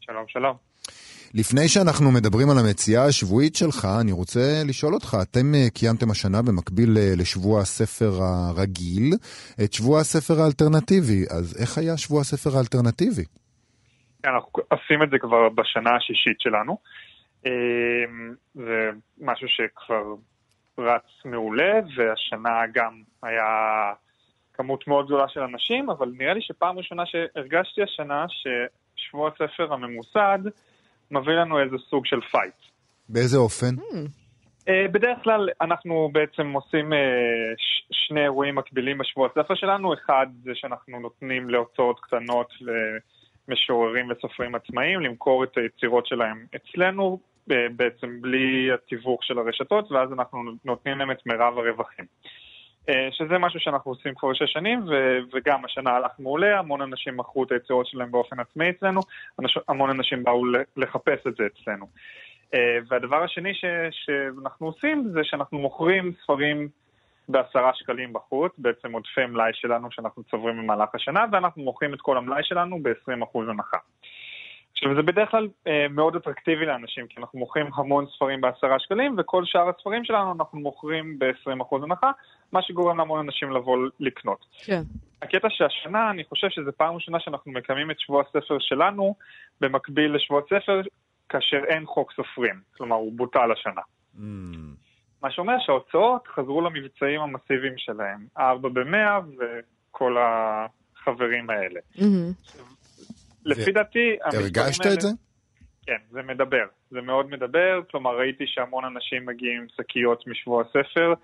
שלום, 0.00 0.24
שלום. 0.28 0.56
לפני 1.34 1.68
שאנחנו 1.68 2.12
מדברים 2.12 2.50
על 2.50 2.58
המציאה 2.58 3.04
השבועית 3.04 3.56
שלך, 3.56 3.88
אני 4.00 4.12
רוצה 4.12 4.62
לשאול 4.64 4.94
אותך, 4.94 5.16
אתם 5.22 5.52
uh, 5.54 5.70
קיימתם 5.70 6.10
השנה 6.10 6.42
במקביל 6.42 6.96
uh, 6.96 7.20
לשבוע 7.20 7.60
הספר 7.60 8.12
הרגיל, 8.22 9.12
את 9.64 9.72
שבוע 9.72 10.00
הספר 10.00 10.42
האלטרנטיבי, 10.42 11.24
אז 11.30 11.56
איך 11.62 11.78
היה 11.78 11.96
שבוע 11.96 12.20
הספר 12.20 12.56
האלטרנטיבי? 12.56 13.24
כן, 14.22 14.28
אנחנו 14.28 14.48
עושים 14.68 15.02
את 15.02 15.10
זה 15.10 15.16
כבר 15.20 15.48
בשנה 15.48 15.90
השישית 15.96 16.40
שלנו. 16.40 16.78
זה 18.54 18.90
משהו 19.20 19.48
שכבר 19.48 20.14
רץ 20.78 21.24
מעולה, 21.24 21.80
והשנה 21.96 22.60
גם 22.74 23.02
היה 23.22 23.92
כמות 24.54 24.88
מאוד 24.88 25.06
גדולה 25.06 25.28
של 25.28 25.40
אנשים, 25.40 25.90
אבל 25.90 26.12
נראה 26.18 26.34
לי 26.34 26.40
שפעם 26.42 26.78
ראשונה 26.78 27.02
שהרגשתי 27.06 27.82
השנה 27.82 28.26
ששבוע 28.28 29.30
הספר 29.30 29.72
הממוסד 29.72 30.38
מביא 31.10 31.32
לנו 31.32 31.60
איזה 31.60 31.76
סוג 31.90 32.06
של 32.06 32.20
fight. 32.20 32.54
באיזה 33.08 33.38
אופן? 33.38 33.74
Uh, 34.60 34.92
בדרך 34.92 35.18
כלל 35.24 35.48
אנחנו 35.60 36.10
בעצם 36.12 36.52
עושים 36.52 36.92
ש- 37.56 37.82
שני 37.90 38.22
אירועים 38.22 38.54
מקבילים 38.54 38.98
בשבוע 38.98 39.28
הספר 39.28 39.54
שלנו, 39.54 39.94
אחד 39.94 40.26
זה 40.44 40.50
שאנחנו 40.54 41.00
נותנים 41.00 41.50
להוצאות 41.50 42.00
קטנות 42.00 42.52
למשוררים 43.48 44.10
וסופרים 44.10 44.54
עצמאיים 44.54 45.00
למכור 45.00 45.44
את 45.44 45.56
היצירות 45.56 46.06
שלהם 46.06 46.46
אצלנו 46.56 47.18
בעצם 47.46 48.20
בלי 48.20 48.72
התיווך 48.72 49.24
של 49.24 49.38
הרשתות, 49.38 49.92
ואז 49.92 50.12
אנחנו 50.12 50.42
נותנים 50.64 50.98
להם 50.98 51.10
את 51.10 51.26
מירב 51.26 51.58
הרווחים. 51.58 52.04
אה, 52.88 53.08
שזה 53.12 53.38
משהו 53.38 53.60
שאנחנו 53.60 53.90
עושים 53.90 54.14
כבר 54.14 54.34
שש 54.34 54.52
שנים, 54.52 54.84
וגם 55.32 55.64
השנה 55.64 55.90
הלך 55.90 56.10
מעולה, 56.18 56.58
המון 56.58 56.82
אנשים 56.82 57.16
מכרו 57.16 57.44
את 57.44 57.52
היצירות 57.52 57.86
שלהם 57.86 58.10
באופן 58.10 58.40
עצמאי 58.40 58.70
אצלנו, 58.70 59.00
המון 59.68 59.90
אנשים 59.90 60.24
באו 60.24 60.42
לחפש 60.76 61.26
את 61.26 61.36
זה 61.36 61.46
אצלנו. 61.46 61.86
אה, 62.54 62.78
והדבר 62.88 63.22
השני 63.22 63.52
שאנחנו 63.90 64.66
עושים 64.66 65.08
זה 65.12 65.20
שאנחנו 65.24 65.58
מוכרים 65.58 66.12
ספרים 66.22 66.68
בעשרה 67.28 67.70
שקלים 67.74 68.12
בחוץ, 68.12 68.52
בעצם 68.58 68.92
עודפי 68.92 69.26
מלאי 69.26 69.50
שלנו 69.54 69.88
שאנחנו 69.90 70.22
צוברים 70.24 70.58
במהלך 70.58 70.94
השנה, 70.94 71.24
ואנחנו 71.32 71.62
מוכרים 71.62 71.94
את 71.94 72.00
כל 72.00 72.16
המלאי 72.16 72.42
שלנו 72.44 72.82
ב-20% 72.82 73.38
הנחה. 73.50 73.78
עכשיו 74.82 74.96
זה 74.96 75.02
בדרך 75.02 75.30
כלל 75.30 75.48
אה, 75.66 75.86
מאוד 75.90 76.16
אטרקטיבי 76.16 76.66
לאנשים, 76.66 77.06
כי 77.06 77.20
אנחנו 77.20 77.38
מוכרים 77.38 77.66
המון 77.74 78.06
ספרים 78.16 78.40
בעשרה 78.40 78.78
שקלים, 78.78 79.14
וכל 79.18 79.44
שאר 79.44 79.68
הספרים 79.68 80.04
שלנו 80.04 80.32
אנחנו 80.32 80.60
מוכרים 80.60 81.18
ב-20% 81.18 81.76
הנחה, 81.82 82.10
מה 82.52 82.62
שגורם 82.62 82.98
להמון 82.98 83.20
אנשים 83.20 83.50
לבוא 83.50 83.76
לקנות. 84.00 84.46
כן. 84.64 84.82
הקטע 85.22 85.48
שהשנה, 85.50 86.10
אני 86.10 86.24
חושב 86.24 86.46
שזו 86.50 86.70
פעם 86.76 86.94
ראשונה 86.94 87.20
שאנחנו 87.20 87.52
מקיימים 87.52 87.90
את 87.90 88.00
שבוע 88.00 88.22
הספר 88.22 88.56
שלנו, 88.60 89.14
במקביל 89.60 90.14
לשבוע 90.14 90.40
הספר, 90.40 90.80
כאשר 91.28 91.60
אין 91.68 91.86
חוק 91.86 92.12
סופרים, 92.12 92.60
כלומר 92.76 92.96
הוא 92.96 93.12
בוטל 93.12 93.52
השנה. 93.52 93.82
Mm. 94.16 94.20
מה 95.22 95.30
שאומר 95.30 95.56
שההוצאות 95.58 96.26
חזרו 96.26 96.60
למבצעים 96.60 97.20
המסיביים 97.20 97.74
שלהם, 97.76 98.26
4 98.38 98.68
ב-100 98.68 98.96
וכל 99.38 100.16
החברים 100.20 101.50
האלה. 101.50 101.80
Mm-hmm. 101.94 102.71
לפי 103.44 103.72
דעתי... 103.72 104.16
הרגשת 104.24 104.86
את 104.86 105.00
זה? 105.00 105.08
כן, 105.86 105.98
זה 106.10 106.22
מדבר. 106.22 106.64
זה 106.90 107.00
מאוד 107.00 107.30
מדבר, 107.30 107.80
כלומר 107.90 108.18
ראיתי 108.18 108.44
שהמון 108.46 108.84
אנשים 108.84 109.26
מגיעים 109.26 109.60
עם 109.60 109.66
שקיות 109.76 110.26
משבוע 110.26 110.62
הספר 110.62 111.14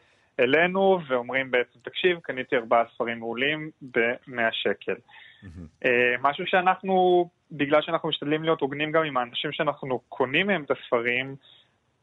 אלינו 0.40 0.98
ואומרים 1.09 1.50
בעצם, 1.50 1.78
תקשיב, 1.83 2.18
קניתי 2.22 2.57
ארבעה 2.57 2.85
ספרים 2.94 3.18
מעולים 3.18 3.70
ב-100 3.83 4.52
שקל. 4.52 4.94
Mm-hmm. 4.94 5.88
משהו 6.20 6.44
שאנחנו, 6.46 7.28
בגלל 7.52 7.83
שאנחנו 7.83 8.09
משתדלים 8.09 8.42
להיות 8.42 8.61
הוגנים 8.61 8.92
גם 8.92 9.04
עם 9.04 9.16
האנשים 9.16 9.52
שאנחנו 9.52 10.00
קונים 10.09 10.46
מהם 10.46 10.62
את 10.62 10.70
הספרים, 10.70 11.37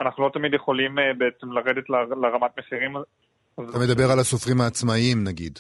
אנחנו 0.02 0.24
לא 0.24 0.30
תמיד 0.34 0.54
יכולים 0.54 1.00
אה, 1.00 1.14
בעצם 1.18 1.52
לרדת 1.52 1.90
ל- 1.90 2.26
לרמת 2.26 2.52
מחירים. 2.60 2.96
אתה 3.56 3.80
מדבר 3.80 4.12
על 4.12 4.20
הסופרים 4.20 4.62
העצמאיים 4.62 5.24
נגיד. 5.24 5.60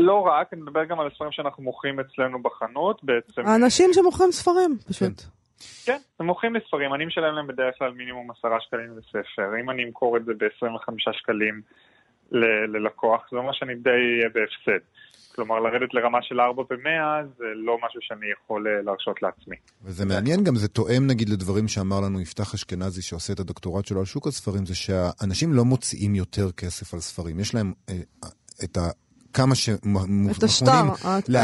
לא 0.00 0.20
רק, 0.20 0.52
אני 0.52 0.62
מדבר 0.62 0.84
גם 0.84 1.00
על 1.00 1.06
הספרים 1.06 1.32
שאנחנו 1.32 1.62
מוכרים 1.62 2.00
אצלנו 2.00 2.42
בחנות, 2.42 3.04
בעצם... 3.04 3.46
האנשים 3.46 3.90
שמוכרים 3.92 4.32
ספרים, 4.32 4.78
פשוט. 4.88 5.22
כן, 5.84 5.98
הם 6.20 6.26
מוכרים 6.26 6.54
לי 6.54 6.60
ספרים, 6.68 6.94
אני 6.94 7.04
משלם 7.04 7.34
להם 7.34 7.46
בדרך 7.46 7.74
כלל 7.78 7.92
מינימום 7.92 8.30
עשרה 8.30 8.60
שקלים 8.60 8.98
לספר. 8.98 9.60
אם 9.60 9.70
אני 9.70 9.84
אמכור 9.84 10.16
את 10.16 10.24
זה 10.24 10.32
ב-25 10.38 11.12
שקלים 11.12 11.60
ל- 12.32 12.76
ללקוח, 12.76 13.20
זה 13.30 13.36
אומר 13.36 13.52
שאני 13.52 13.74
די 13.74 13.90
אהיה 13.90 14.28
בהפסד. 14.34 14.84
כלומר, 15.34 15.60
לרדת 15.60 15.94
לרמה 15.94 16.18
של 16.22 16.40
4 16.40 16.62
ב-100 16.62 17.26
זה 17.38 17.44
לא 17.54 17.78
משהו 17.84 18.00
שאני 18.02 18.26
יכול 18.32 18.66
אה, 18.68 18.82
להרשות 18.82 19.22
לעצמי. 19.22 19.56
וזה 19.84 20.06
מעניין 20.06 20.44
גם, 20.44 20.54
זה 20.56 20.68
תואם 20.68 21.06
נגיד 21.06 21.28
לדברים 21.28 21.68
שאמר 21.68 22.00
לנו 22.00 22.20
יפתח 22.20 22.54
אשכנזי 22.54 23.02
שעושה 23.02 23.32
את 23.32 23.40
הדוקטורט 23.40 23.86
שלו 23.86 23.98
על 24.00 24.04
שוק 24.06 24.26
הספרים, 24.26 24.66
זה 24.66 24.74
שהאנשים 24.74 25.52
לא 25.52 25.64
מוציאים 25.64 26.14
יותר 26.14 26.52
כסף 26.52 26.94
על 26.94 27.00
ספרים. 27.00 27.40
יש 27.40 27.54
להם 27.54 27.72
אה, 27.88 27.94
את 28.64 28.76
ה... 28.76 28.80
כמה 29.32 29.54
שמוכנים 29.54 30.30
את 30.38 30.42
השטר, 30.42 30.82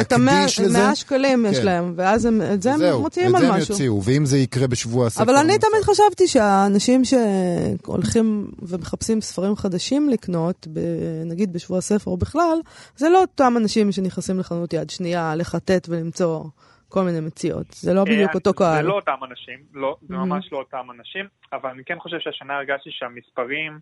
את 0.01 0.12
המאה 0.12 0.49
שקלים 0.94 1.46
יש 1.46 1.59
כן. 1.59 1.64
להם, 1.64 1.92
ואז 1.96 2.25
הם, 2.25 2.40
את 2.55 2.62
זה 2.62 2.72
הם 2.72 2.79
זהו, 2.79 3.01
מוציאים 3.03 3.31
את 3.31 3.35
על 3.35 3.40
זה 3.40 3.49
הם 3.49 3.55
משהו. 3.59 3.72
יוציאו, 3.75 4.03
ואם 4.05 4.25
זה 4.27 4.38
יקרה 4.38 4.66
בשבוע 4.66 5.07
הספר... 5.07 5.22
אבל 5.25 5.37
אני 5.37 5.59
תמיד 5.59 5.83
חשבתי 5.83 6.27
שהאנשים 6.29 7.03
שהולכים 7.05 8.27
ומחפשים 8.62 9.20
ספרים 9.20 9.57
חדשים 9.57 10.09
לקנות, 10.11 10.66
ב- 10.72 10.81
נגיד 11.25 11.53
בשבוע 11.53 11.79
הספר 11.79 12.11
או 12.11 12.16
בכלל, 12.16 12.59
זה 12.96 13.09
לא 13.09 13.20
אותם 13.20 13.55
אנשים 13.57 13.92
שנכנסים 13.92 14.38
לחנות 14.38 14.72
יד 14.72 14.90
שנייה 14.90 15.35
לחטט 15.35 15.87
ולמצוא 15.88 16.44
כל 16.88 17.03
מיני 17.03 17.20
מציאות. 17.20 17.66
זה 17.72 17.94
לא 17.94 18.05
בדיוק 18.05 18.31
אה, 18.31 18.35
אותו 18.35 18.55
קהל. 18.55 18.77
זה 18.83 18.88
לא 18.88 18.94
אותם 18.94 19.16
אנשים, 19.31 19.59
לא, 19.75 19.96
זה 20.09 20.14
Mhm. 20.14 20.18
ממש 20.18 20.49
לא 20.53 20.59
אותם 20.59 20.87
אנשים, 20.99 21.25
אבל 21.53 21.70
אני 21.70 21.83
כן 21.87 21.96
חושב 21.99 22.16
שהשנה 22.20 22.55
הרגשתי 22.57 22.90
שהמספרים, 22.92 23.79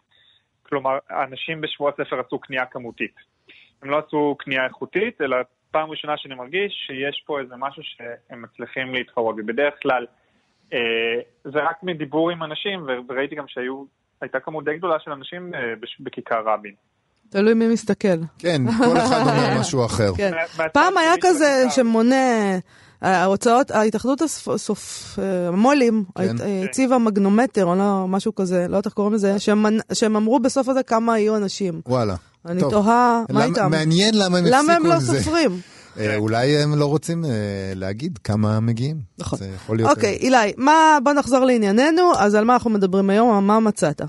כלומר, 0.68 0.90
האנשים 1.10 1.60
בשבוע 1.60 1.90
הספר 1.90 2.16
עשו 2.26 2.38
קנייה 2.38 2.64
כמותית. 2.72 3.14
הם 3.84 3.90
לא 3.90 4.02
עשו 4.06 4.36
קנייה 4.38 4.64
איכותית, 4.64 5.20
אלא 5.20 5.36
פעם 5.70 5.90
ראשונה 5.90 6.12
שאני 6.16 6.34
מרגיש 6.34 6.72
שיש 6.86 7.22
פה 7.26 7.40
איזה 7.40 7.54
משהו 7.58 7.82
שהם 7.84 8.42
מצליחים 8.42 8.94
להתחרות. 8.94 9.36
ובדרך 9.38 9.74
כלל, 9.82 10.06
אה, 10.72 10.78
זה 11.44 11.58
רק 11.62 11.76
מדיבור 11.82 12.30
עם 12.30 12.42
אנשים, 12.42 12.86
וראיתי 13.08 13.34
גם 13.34 13.44
שהייתה 13.48 14.40
כמות 14.40 14.64
די 14.64 14.76
גדולה 14.78 14.96
של 15.04 15.10
אנשים 15.10 15.54
אה, 15.54 15.60
בש- 15.80 16.00
בכיכר 16.00 16.42
רבין. 16.46 16.74
תלוי 17.30 17.54
מי 17.54 17.68
מסתכל. 17.72 18.18
כן, 18.38 18.62
כל 18.78 18.96
אחד 18.96 19.20
אומר 19.20 19.48
משהו 19.60 19.84
אחר. 19.86 20.10
כן. 20.16 20.30
פעם 20.72 20.96
היה 20.98 21.14
כזה. 21.20 21.64
שמונה, 21.70 22.14
ההוצאות, 23.04 23.70
ההתאחדות 23.70 24.22
הסוף, 24.22 25.18
המו"לים, 25.48 26.04
כן. 26.18 26.36
הציבה 26.68 26.98
מגנומטר, 26.98 27.64
או 27.64 27.74
לא, 27.74 28.08
משהו 28.08 28.34
כזה, 28.34 28.58
לא 28.58 28.76
יודעת 28.76 28.86
איך 28.86 28.94
קוראים 28.94 29.14
לזה, 29.14 29.36
שהם 29.92 30.16
אמרו 30.16 30.38
בסוף 30.40 30.68
הזה 30.68 30.82
כמה 30.82 31.18
יהיו 31.18 31.36
אנשים. 31.36 31.80
וואלה. 31.86 32.14
אני. 32.46 32.60
תוהה, 32.70 33.22
מה 33.28 33.40
למה- 33.40 33.44
איתם? 33.44 33.70
מעניין 33.70 34.14
למה 34.14 34.38
הם 34.38 34.44
למה 34.46 34.58
הפסיקו 34.58 34.72
הם 34.76 34.86
לא 34.86 34.94
עם 34.94 35.00
זה. 35.00 35.20
סופרים? 35.22 35.50
אה, 35.98 36.16
אולי 36.16 36.56
הם 36.62 36.78
לא 36.78 36.86
רוצים 36.86 37.24
אה, 37.24 37.30
להגיד 37.74 38.18
כמה 38.18 38.60
מגיעים. 38.60 38.96
נכון. 39.18 39.38
זה 39.38 39.46
יכול 39.54 39.76
להיות... 39.76 39.90
אוקיי, 39.90 40.12
אילי, 40.14 40.52
מה, 40.56 40.72
בוא 41.04 41.12
נחזור 41.12 41.44
לענייננו, 41.44 42.12
אז 42.18 42.34
על 42.34 42.44
מה 42.44 42.52
אנחנו 42.54 42.70
מדברים 42.70 43.10
היום, 43.10 43.46
מה 43.46 43.60
מצאת? 43.60 44.00
אה, 44.00 44.06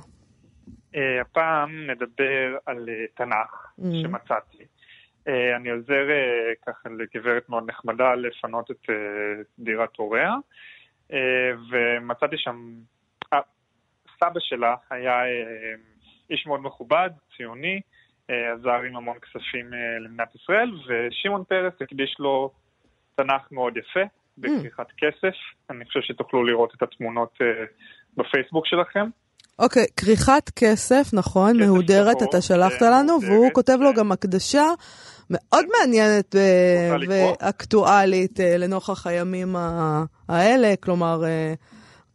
הפעם 1.21 1.69
נדבר 1.91 2.36
על 2.65 2.77
אה, 2.89 2.93
תנ"ך 3.17 3.65
Mhm. 3.79 3.84
שמצאתי. 4.01 4.63
אה, 5.27 5.55
אני 5.55 5.69
עוזר 5.69 6.09
אה, 6.09 6.53
ככה 6.67 6.89
לגברת 6.89 7.49
מאוד 7.49 7.63
נחמדה 7.69 8.15
לפנות 8.15 8.71
את 8.71 8.89
אה, 8.89 8.95
דירת 9.59 9.95
הוריה, 9.97 10.31
ומצאתי 11.71 12.35
שם, 12.38 12.73
סבא 14.19 14.39
שלה 14.39 14.75
היה 14.89 15.21
איש 16.29 16.47
מאוד 16.47 16.59
מכובד, 16.59 17.09
ציוני, 17.38 17.81
עזר 18.27 18.81
עם 18.88 18.95
המון 18.95 19.17
כספים 19.19 19.73
למדינת 19.99 20.35
ישראל, 20.35 20.71
ושמעון 20.88 21.43
פרס 21.43 21.73
הקדיש 21.81 22.15
לו 22.19 22.51
תנ"ך 23.15 23.51
מאוד 23.51 23.77
יפה, 23.77 23.99
בכריכת 24.38 24.88
כסף. 24.97 25.35
אני 25.69 25.85
חושב 25.85 26.01
שתוכלו 26.01 26.43
לראות 26.43 26.73
את 26.75 26.81
התמונות 26.83 27.38
בפייסבוק 28.17 28.67
שלכם. 28.67 29.09
אוקיי, 29.59 29.85
כריכת 29.97 30.49
כסף, 30.55 31.13
נכון, 31.13 31.53
כסף 31.53 31.65
מהודרת, 31.65 32.17
שחור, 32.19 32.29
אתה 32.29 32.41
שלחת 32.41 32.79
כן, 32.79 32.91
לנו, 32.91 33.21
והוא 33.21 33.49
כותב 33.53 33.77
לו 33.81 33.89
כן. 33.93 33.99
גם 33.99 34.11
הקדשה 34.11 34.65
מאוד 35.29 35.65
מעניינת? 35.79 36.35
ואקטואלית 37.09 38.39
אה, 38.39 38.57
לנוכח 38.57 39.07
הימים 39.07 39.55
האלה, 40.29 40.73
כלומר, 40.79 41.25
אה, 41.25 41.53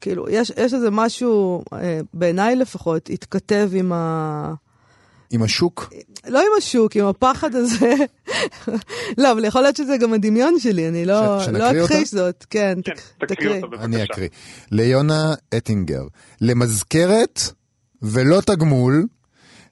כאילו, 0.01 0.27
יש 0.31 0.53
יש 0.57 0.75
איזה 0.75 0.91
משהו, 0.91 1.63
אה, 1.73 2.01
בעיניי 2.15 2.57
לפחות, 2.57 3.11
התכתב 3.11 3.71
עם 3.75 3.93
ה... 3.93 4.53
עם 5.31 5.43
השוק? 5.43 5.93
לא 6.29 6.39
עם 6.39 6.47
השוק, 6.59 6.97
עם 6.97 7.07
הפחד 7.07 7.55
הזה. 7.55 7.95
לא, 9.19 9.33
אבל 9.33 9.45
יכול 9.45 9.63
להיות 9.63 9.77
שזה 9.77 9.97
גם 9.97 10.13
הדמיון 10.13 10.59
שלי, 10.59 10.89
אני 10.89 11.05
לא 11.05 11.41
ש- 11.45 11.49
לא 11.49 11.69
אותה? 11.71 11.85
אכחיש 11.85 12.11
זאת. 12.11 12.47
כן, 12.51 12.79
כן, 12.85 12.93
תק- 13.21 13.25
תקריא 13.29 13.57
אותו 13.57 13.69
בבקשה. 13.69 13.85
אני 13.85 14.05
אקריא. 14.05 14.29
ליונה 14.71 15.35
אטינגר, 15.57 16.03
למזכרת 16.41 17.41
ולא 18.03 18.41
תגמול. 18.41 19.07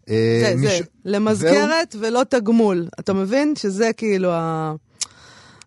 אה, 0.08 0.40
זה, 0.42 0.54
מיש- 0.56 0.78
זה, 0.78 0.84
למזכרת 1.04 1.96
ולא 2.00 2.22
תגמול. 2.28 2.88
אתה 3.00 3.12
מבין 3.12 3.54
שזה 3.56 3.90
כאילו 3.96 4.32
ה... 4.32 4.74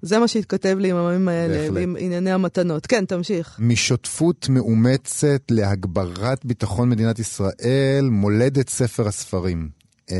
זה 0.01 0.19
מה 0.19 0.27
שהתכתב 0.27 0.77
לי 0.80 0.91
עם 0.91 0.97
הימים 0.97 1.27
האלה, 1.27 1.58
בהחלט. 1.58 1.71
ועם 1.75 1.95
ענייני 1.99 2.32
המתנות. 2.32 2.86
כן, 2.86 3.06
תמשיך. 3.06 3.56
משותפות 3.60 4.49
מאומצת 4.49 5.41
להגברת 5.51 6.45
ביטחון 6.45 6.89
מדינת 6.89 7.19
ישראל, 7.19 8.08
מולדת 8.12 8.69
ספר 8.69 9.08
הספרים. 9.08 9.69
אה, 10.12 10.17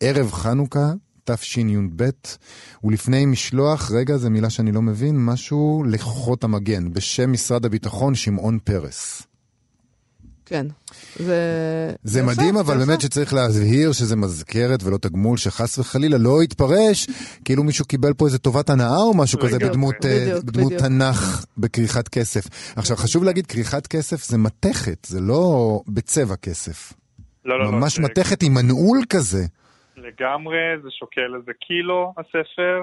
ערב 0.00 0.32
חנוכה, 0.32 0.92
תשי"ב, 1.24 2.04
ולפני 2.84 3.26
משלוח, 3.26 3.90
רגע, 3.92 4.16
זו 4.16 4.30
מילה 4.30 4.50
שאני 4.50 4.72
לא 4.72 4.82
מבין, 4.82 5.24
משהו 5.24 5.84
לכוחות 5.88 6.44
המגן, 6.44 6.92
בשם 6.92 7.32
משרד 7.32 7.64
הביטחון, 7.64 8.14
שמעון 8.14 8.58
פרס. 8.64 9.22
כן. 10.50 10.66
זה... 11.16 11.40
זה 12.02 12.22
מדהים, 12.22 12.56
אבל 12.56 12.74
יפה. 12.74 12.86
באמת 12.86 13.00
שצריך 13.00 13.34
להבהיר 13.34 13.92
שזה 13.92 14.16
מזכרת 14.16 14.80
ולא 14.84 14.98
תגמול, 14.98 15.36
שחס 15.36 15.78
וחלילה 15.78 16.16
לא 16.18 16.42
יתפרש, 16.42 17.06
כאילו 17.44 17.62
מישהו 17.62 17.84
קיבל 17.84 18.12
פה 18.18 18.24
איזה 18.26 18.38
טובת 18.38 18.70
הנאה 18.70 19.02
או 19.08 19.16
משהו 19.16 19.38
כזה 19.38 19.58
בדמות, 19.58 19.94
אה, 20.04 20.10
בדיוק, 20.10 20.44
בדמות 20.44 20.72
בדיוק. 20.72 20.82
תנ"ך 20.82 21.44
בכריכת 21.58 22.08
כסף. 22.08 22.74
עכשיו, 22.76 22.96
חשוב 22.96 23.24
להגיד, 23.24 23.46
כריכת 23.46 23.86
כסף 23.86 24.16
זה 24.16 24.38
מתכת, 24.38 25.04
זה 25.04 25.20
לא 25.20 25.42
בצבע 25.88 26.36
כסף. 26.36 26.92
לא, 27.44 27.58
לא, 27.58 27.64
לא, 27.64 27.72
ממש 27.72 27.96
זה 27.96 28.02
מתכת 28.02 28.42
עם 28.42 28.52
מנעול 28.54 28.98
כזה. 29.10 29.44
לגמרי, 29.96 30.58
זה 30.82 30.88
שוקל 30.90 31.34
איזה 31.36 31.52
קילו 31.66 32.14
הספר, 32.18 32.82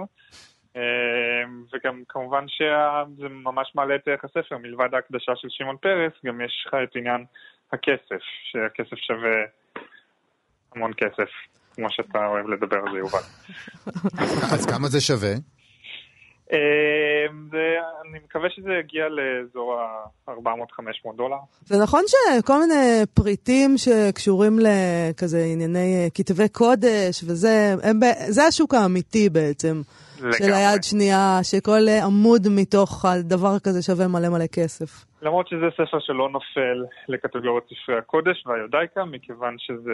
אה, 0.75 1.43
וגם 1.73 2.03
כמובן 2.09 2.45
שזה 2.47 3.29
ממש 3.29 3.71
מעלה 3.75 3.95
את 3.95 4.07
ערך 4.07 4.25
הספר, 4.25 4.57
מלבד 4.57 4.93
ההקדשה 4.93 5.31
של 5.35 5.47
שמעון 5.51 5.77
פרס, 5.81 6.13
גם 6.25 6.41
יש 6.41 6.65
לך 6.67 6.73
את 6.83 6.95
עניין 6.95 7.25
הכסף, 7.73 8.21
שהכסף 8.51 8.95
שווה 8.97 9.35
המון 10.75 10.91
כסף, 10.97 11.29
כמו 11.75 11.87
שאתה 11.89 12.25
אוהב 12.27 12.47
לדבר 12.47 12.77
על 12.77 12.91
זה, 12.93 12.97
יובל. 12.97 13.19
אז 14.53 14.65
כמה 14.65 14.87
זה 14.87 15.01
שווה? 15.01 15.33
אה, 16.53 16.57
זה- 17.51 17.75
אני 18.09 18.19
מקווה 18.25 18.49
שזה 18.49 18.69
יגיע 18.79 19.03
לאזור 19.09 19.79
ה-400-500 19.79 20.31
דולר. 21.17 21.35
זה 21.65 21.77
נכון 21.83 22.03
שכל 22.07 22.59
מיני 22.59 23.01
פריטים 23.13 23.75
שקשורים 23.77 24.59
לכזה 24.61 25.43
ענייני 25.53 26.03
אה, 26.03 26.07
כתבי 26.13 26.49
קודש 26.49 27.23
וזה, 27.23 27.75
הם, 27.83 27.99
זה 28.27 28.43
השוק 28.43 28.73
האמיתי 28.73 29.29
בעצם. 29.29 29.81
של. 30.17 30.53
היד 30.53 30.83
שנייה, 30.83 31.39
שכל 31.43 31.87
אה, 31.87 32.05
עמוד 32.05 32.47
מתוך 32.55 33.05
הדבר 33.05 33.59
כזה 33.59 33.81
שווה 33.81 34.07
מלא 34.07 34.29
מלא 34.29 34.47
כסף. 34.47 35.05
למרות 35.21 35.47
שזה 35.47 35.65
ספר 35.73 35.99
שלא 35.99 36.29
נופל 36.29 36.77
לקטגוריית 37.07 37.63
ספרי 37.83 37.97
הקודש 37.97 38.43
והיודאיקה, 38.47 39.05
מכיוון 39.05 39.55
שזה 39.57 39.91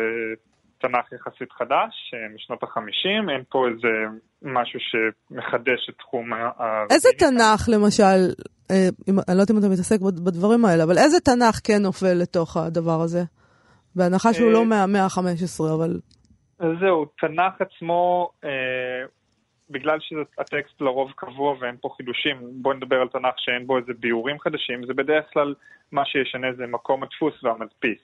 תנ"ך 0.81 1.11
יחסית 1.11 1.51
חדש, 1.51 1.93
אה, 2.13 2.35
משנות 2.35 2.63
החמישים, 2.63 3.29
אין 3.29 3.43
פה 3.49 3.67
איזה 3.67 3.87
משהו 4.41 4.79
שמחדש 4.79 5.89
את 5.89 5.95
תחום 5.99 6.33
ה... 6.33 6.49
איזה. 6.91 7.09
תנ"ך 7.19 7.69
למשל, 7.73 8.19
אה, 8.71 8.87
אם, 9.09 9.15
אני 9.19 9.37
לא 9.37 9.41
יודעת 9.41 9.51
אם 9.51 9.57
אתה 9.57 9.67
מתעסק 9.69 9.99
בד- 10.01 10.19
בדברים 10.25 10.65
האלה, 10.65 10.83
אבל 10.83 10.97
איזה 10.97 11.19
תנ"ך 11.19 11.59
כן 11.63 11.81
נופל 11.81 12.13
לתוך 12.13 12.57
הדבר 12.57 13.01
הזה? 13.01 13.23
בהנחה 13.95 14.33
שהוא 14.33 14.47
אה, 14.47 14.53
לא 14.53 14.65
מהמאה 14.65 15.03
ה-15, 15.03 15.63
אבל... 15.75 15.99
זהו, 16.59 17.05
תנ"ך 17.19 17.61
עצמו, 17.61 18.29
אה, 18.43 18.49
בגלל 19.69 19.97
שהטקסט 19.99 20.81
לרוב 20.81 21.11
קבוע 21.15 21.55
ואין 21.59 21.75
פה 21.81 21.89
חידושים, 21.97 22.37
בואו 22.41 22.73
נדבר 22.73 22.95
על 22.95 23.07
תנ"ך 23.07 23.33
שאין 23.37 23.67
בו 23.67 23.77
איזה 23.77 23.93
ביאורים 23.99 24.39
חדשים, 24.39 24.85
זה 24.85 24.93
בדרך 24.93 25.25
כלל 25.33 25.53
מה 25.91 26.05
שישנה 26.05 26.53
זה 26.53 26.67
מקום 26.67 27.03
הדפוס 27.03 27.43
והמדפיס. 27.43 27.99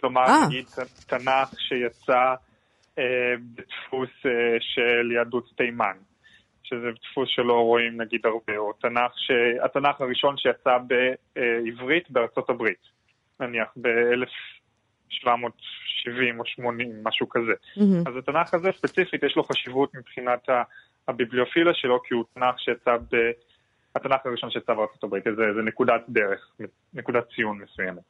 כלומר, 0.00 0.22
אה. 0.22 0.46
נגיד 0.46 0.64
תנ"ך 1.06 1.48
שיצא 1.58 2.34
אה, 2.98 3.34
בדפוס 3.54 4.10
אה, 4.26 4.56
של 4.60 5.12
יהדות 5.12 5.50
תימן, 5.56 5.96
שזה 6.62 6.86
דפוס 7.02 7.28
שלא 7.28 7.60
רואים 7.60 8.00
נגיד 8.00 8.26
הרבה, 8.26 8.56
או 8.56 8.72
תנ"ך 8.72 9.12
ש... 9.16 9.30
התנ"ך 9.64 10.00
הראשון 10.00 10.36
שיצא 10.36 10.78
בעברית 10.86 12.10
בארצות 12.10 12.50
הברית, 12.50 12.82
נניח 13.40 13.68
ב-1000... 13.76 14.60
770 15.10 16.40
או 16.40 16.46
80, 16.46 16.90
משהו 17.04 17.28
כזה. 17.28 17.52
אז 18.06 18.16
התנ"ך 18.16 18.54
הזה 18.54 18.68
ספציפית 18.72 19.22
יש 19.22 19.36
לו 19.36 19.44
חשיבות 19.44 19.94
מבחינת 19.94 20.48
הביבליופילה 21.10 21.74
שלו, 21.74 22.02
כי 22.02 22.14
הוא 22.14 22.24
תנ"ך 22.34 22.54
שיצא 22.58 22.96
ב... 22.96 23.16
התנ"ך 23.96 24.20
הראשון 24.24 24.50
שיצא 24.50 24.74
בארצות 24.74 25.04
הברית, 25.04 25.24
זה, 25.24 25.42
זה 25.56 25.62
נקודת 25.62 26.02
דרך, 26.08 26.40
נקודת 26.94 27.24
ציון 27.36 27.58
מסוימת. 27.58 28.02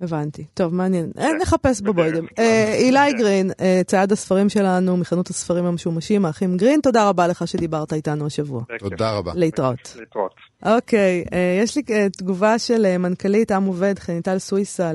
הבנתי. 0.00 0.44
טוב, 0.54 0.74
מעניין. 0.74 1.10
אין 1.18 1.36
נחפש 1.36 1.82
בבוידם. 1.82 2.24
אה, 2.38 2.72
אילי 2.74 3.12
גרין, 3.18 3.50
אה, 3.60 3.80
צעד 3.86 4.12
הספרים 4.12 4.48
שלנו 4.48 4.96
מחנות 4.96 5.28
הספרים 5.28 5.64
המשומשים, 5.64 6.24
האחים 6.24 6.56
גרין, 6.56 6.80
תודה 6.80 7.08
רבה 7.08 7.26
לך 7.26 7.48
שדיברת 7.48 7.92
איתנו 7.92 8.26
השבוע. 8.26 8.62
תודה 8.78 9.12
רבה. 9.12 9.32
להתראות. 9.34 9.96
להתראות. 9.98 10.34
אוקיי, 10.66 11.24
אה, 11.32 11.58
יש 11.62 11.76
לי 11.76 11.82
תגובה 12.18 12.58
של 12.58 12.96
מנכ"לית 12.98 13.52
עם 13.52 13.64
עובד, 13.64 13.98
חניטל 13.98 14.38
סוויסה, 14.38 14.92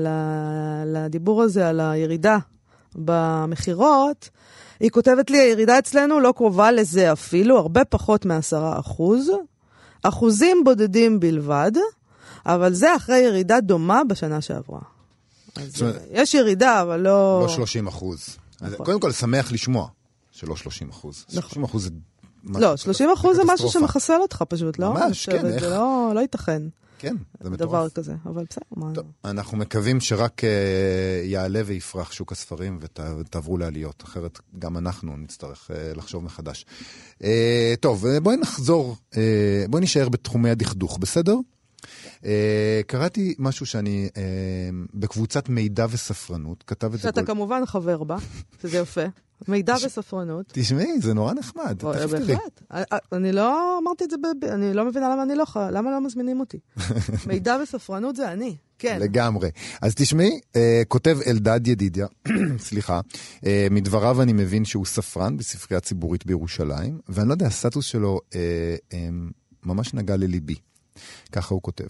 לדיבור 0.86 1.42
הזה 1.42 1.68
על 1.68 1.80
הירידה 1.80 2.38
במכירות. 2.96 4.28
היא 4.80 4.90
כותבת 4.90 5.30
לי, 5.30 5.38
הירידה 5.38 5.78
אצלנו 5.78 6.20
לא 6.20 6.32
קרובה 6.36 6.72
לזה 6.72 7.12
אפילו, 7.12 7.58
הרבה 7.58 7.84
פחות 7.84 8.24
מעשרה 8.24 8.80
אחוז, 8.80 9.30
אחוזים 10.02 10.64
בודדים 10.64 11.20
בלבד, 11.20 11.72
אבל 12.46 12.74
זה 12.74 12.96
אחרי 12.96 13.18
ירידה 13.18 13.60
דומה 13.60 14.02
בשנה 14.08 14.40
שעברה. 14.40 14.80
אז 15.56 15.84
יש 16.10 16.34
ירידה, 16.34 16.82
אבל 16.82 17.00
לא... 17.00 17.40
לא 17.42 17.48
30 17.48 17.86
אחוז. 17.86 18.36
נכון. 18.60 18.86
קודם 18.86 19.00
כל, 19.00 19.12
שמח 19.12 19.52
לשמוע 19.52 19.88
שלא 20.32 20.56
30 20.56 20.88
אחוז. 20.88 21.24
נכון. 21.28 21.42
30 21.42 21.64
אחוז 21.64 21.84
זה... 21.84 21.90
לא, 22.60 22.76
30 22.76 23.10
אחוז 23.14 23.36
זה 23.36 23.42
משהו 23.46 23.68
שמחסל 23.68 24.20
אותך 24.20 24.44
פשוט, 24.48 24.78
לא? 24.78 24.94
ממש, 24.94 25.28
כן, 25.28 25.46
איך? 25.46 25.60
זה 25.60 25.70
לא, 25.70 26.12
לא 26.14 26.20
ייתכן. 26.20 26.62
כן, 26.98 27.16
זה 27.40 27.50
מטורף. 27.50 27.70
דבר 27.70 27.88
כזה, 27.88 28.14
אבל 28.26 28.44
בסדר, 28.50 28.64
מה... 28.76 28.94
טוב, 28.94 29.06
אנחנו 29.24 29.58
מקווים 29.58 30.00
שרק 30.00 30.40
uh, 30.40 30.46
יעלה 31.24 31.62
ויפרח 31.66 32.12
שוק 32.12 32.32
הספרים 32.32 32.78
ותעברו 33.20 33.58
לעליות, 33.58 34.02
אחרת 34.04 34.38
גם 34.58 34.76
אנחנו 34.76 35.16
נצטרך 35.16 35.70
uh, 35.70 35.98
לחשוב 35.98 36.24
מחדש. 36.24 36.66
Uh, 37.18 37.24
טוב, 37.80 38.06
בואי 38.22 38.36
נחזור, 38.36 38.96
uh, 39.12 39.16
בואי 39.68 39.80
נישאר 39.80 40.08
בתחומי 40.08 40.50
הדכדוך, 40.50 40.98
בסדר? 40.98 41.36
Uh, 42.20 42.26
קראתי 42.86 43.34
משהו 43.38 43.66
שאני, 43.66 44.08
uh, 44.12 44.18
בקבוצת 44.94 45.48
מידע 45.48 45.86
וספרנות, 45.90 46.64
כתב 46.66 46.86
את 46.94 47.00
זה... 47.00 47.02
שאתה 47.02 47.22
כמובן 47.22 47.66
חבר 47.66 48.04
בה, 48.04 48.16
שזה 48.62 48.78
יפה. 48.78 49.04
מידע 49.48 49.74
וספרנות. 49.86 50.46
תשמעי, 50.52 51.00
זה 51.00 51.14
נורא 51.14 51.34
נחמד, 51.34 51.76
תכף 51.78 52.10
תראי. 52.10 52.18
בהחלט. 52.18 52.62
אה, 52.72 52.82
אני 53.12 53.32
לא 53.32 53.78
אמרתי 53.78 54.04
את 54.04 54.10
זה, 54.10 54.16
אני 54.52 54.74
לא 54.74 54.84
מבינה 54.84 55.08
למה 55.08 55.22
אני 55.22 55.34
לא, 55.34 55.44
למה 55.70 55.90
לא 55.90 56.00
מזמינים 56.00 56.40
אותי. 56.40 56.58
מידע 57.26 57.58
וספרנות 57.62 58.16
זה 58.16 58.32
אני, 58.32 58.56
כן. 58.78 58.98
לגמרי. 59.00 59.50
אז 59.82 59.94
תשמעי, 59.94 60.40
כותב 60.88 61.18
אלדד 61.26 61.66
ידידיה, 61.66 62.06
סליחה, 62.58 63.00
מדבריו 63.70 64.22
אני 64.22 64.32
מבין 64.32 64.64
שהוא 64.64 64.86
ספרן 64.86 65.36
בספרייה 65.36 65.80
ציבורית 65.80 66.26
בירושלים, 66.26 67.00
ואני 67.08 67.28
לא 67.28 67.34
יודע, 67.34 67.46
הסטטוס 67.46 67.84
שלו 67.84 68.20
ממש 69.66 69.94
נגע 69.94 70.16
לליבי. 70.16 70.54
ככה 71.32 71.54
הוא 71.54 71.62
כותב. 71.62 71.86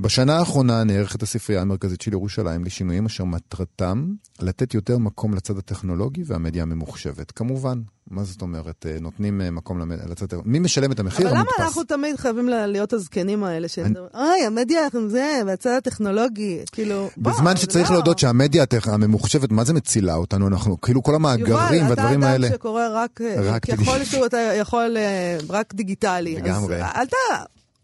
בשנה 0.00 0.38
האחרונה 0.38 0.84
נערכת 0.84 1.22
הספרייה 1.22 1.62
המרכזית 1.62 2.00
של 2.00 2.12
ירושלים 2.12 2.64
לשינויים 2.64 3.06
אשר 3.06 3.24
מטרתם 3.24 4.12
לתת 4.40 4.74
יותר 4.74 4.98
מקום 4.98 5.34
לצד 5.34 5.58
הטכנולוגי 5.58 6.22
והמדיה 6.26 6.62
הממוחשבת. 6.62 7.30
כמובן, 7.30 7.80
מה 8.10 8.24
זאת 8.24 8.42
אומרת? 8.42 8.86
אה, 8.88 8.96
נותנים 9.00 9.40
אה, 9.40 9.50
מקום 9.50 9.92
לצד... 10.10 10.26
מי 10.44 10.58
משלם 10.58 10.92
את 10.92 11.00
המחיר? 11.00 11.28
אבל 11.28 11.36
למה 11.36 11.50
אנחנו 11.58 11.84
תמיד 11.84 12.16
חייבים 12.16 12.48
להיות 12.48 12.92
הזקנים 12.92 13.44
האלה, 13.44 13.68
שאומרים, 13.68 13.94
אוי, 14.14 14.46
המדיה 14.46 14.80
זה, 15.08 15.40
והצד 15.46 15.70
הטכנולוגי, 15.78 16.60
כאילו... 16.72 17.10
בזמן 17.18 17.56
שצריך 17.56 17.90
לא. 17.90 17.96
להודות 17.96 18.18
שהמדיה 18.18 18.64
הממוחשבת, 18.86 19.52
מה 19.52 19.64
זה 19.64 19.72
מצילה 19.72 20.14
אותנו? 20.14 20.48
אנחנו, 20.48 20.80
כאילו 20.80 21.02
כל 21.02 21.14
המאגרים 21.14 21.88
והדברים 21.88 22.22
האלה... 22.22 22.46
יובל, 22.46 22.46
אתה 22.46 22.46
אדם 22.46 22.54
שקורא 22.54 22.82
רק... 22.92 23.20
רק 23.36 23.66
ככל 23.66 24.04
שהוא 24.04 24.26
יכול 24.54 24.96
רק 25.48 25.74
דיגיטלי. 25.74 26.34
לגמרי. 26.34 26.76
אז 26.76 26.90
אל 26.96 27.06
ת... 27.06 27.14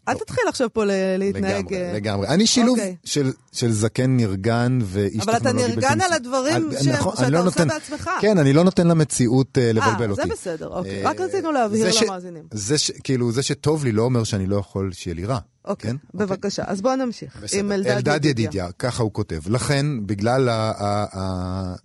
אל 0.07 0.13
תתחיל 0.13 0.43
עכשיו 0.47 0.73
פה 0.73 0.83
להתנהג... 1.17 1.65
לגמרי, 1.65 1.87
אה, 1.87 1.93
לגמרי. 1.93 2.27
אני 2.27 2.47
שילוב 2.47 2.77
okay. 2.77 2.81
אוקיי. 2.81 2.95
של, 3.03 3.31
של 3.51 3.71
זקן 3.71 4.17
נרגן 4.17 4.79
ואיש 4.83 5.17
טכנולוגי. 5.17 5.31
אבל 5.31 5.37
אתה 5.37 5.53
נרגן 5.53 6.01
על 6.01 6.13
הדברים 6.13 6.55
על, 6.55 6.83
ש... 6.83 6.87
נכון, 6.87 7.15
שאתה 7.15 7.29
לא 7.29 7.39
עושה 7.39 7.45
נותן, 7.45 7.67
בעצמך. 7.67 8.09
כן, 8.21 8.37
אני 8.37 8.53
לא 8.53 8.63
נותן 8.63 8.87
למציאות 8.87 9.57
uh, 9.57 9.61
לבלבל 9.73 10.11
אותי. 10.11 10.21
אה, 10.21 10.27
זה 10.27 10.33
בסדר, 10.33 10.67
אוקיי. 10.67 11.03
רק 11.03 11.21
רצינו 11.21 11.51
להבהיר 11.51 11.87
למאזינים. 12.03 12.43
זה 12.51 12.77
ש... 12.77 12.91
כאילו, 13.03 13.31
זה 13.31 13.43
שטוב 13.43 13.83
לי 13.85 13.91
לא 13.91 14.01
אומר 14.01 14.23
שאני 14.23 14.47
לא 14.47 14.55
יכול 14.55 14.91
שיהיה 14.93 15.15
לי 15.15 15.25
רע. 15.25 15.39
אוקיי, 15.65 15.91
כן? 15.91 15.97
בבקשה. 16.13 16.61
אוקיי. 16.61 16.73
אז 16.73 16.81
בואו 16.81 16.95
נמשיך 16.95 17.37
בסדר. 17.43 17.59
עם 17.59 17.71
אלדד, 17.71 17.89
אלדד 17.89 18.15
ידידיה. 18.15 18.43
ידידיה, 18.43 18.71
ככה 18.79 19.03
הוא 19.03 19.13
כותב. 19.13 19.39
לכן, 19.47 19.85
בגלל 20.05 20.49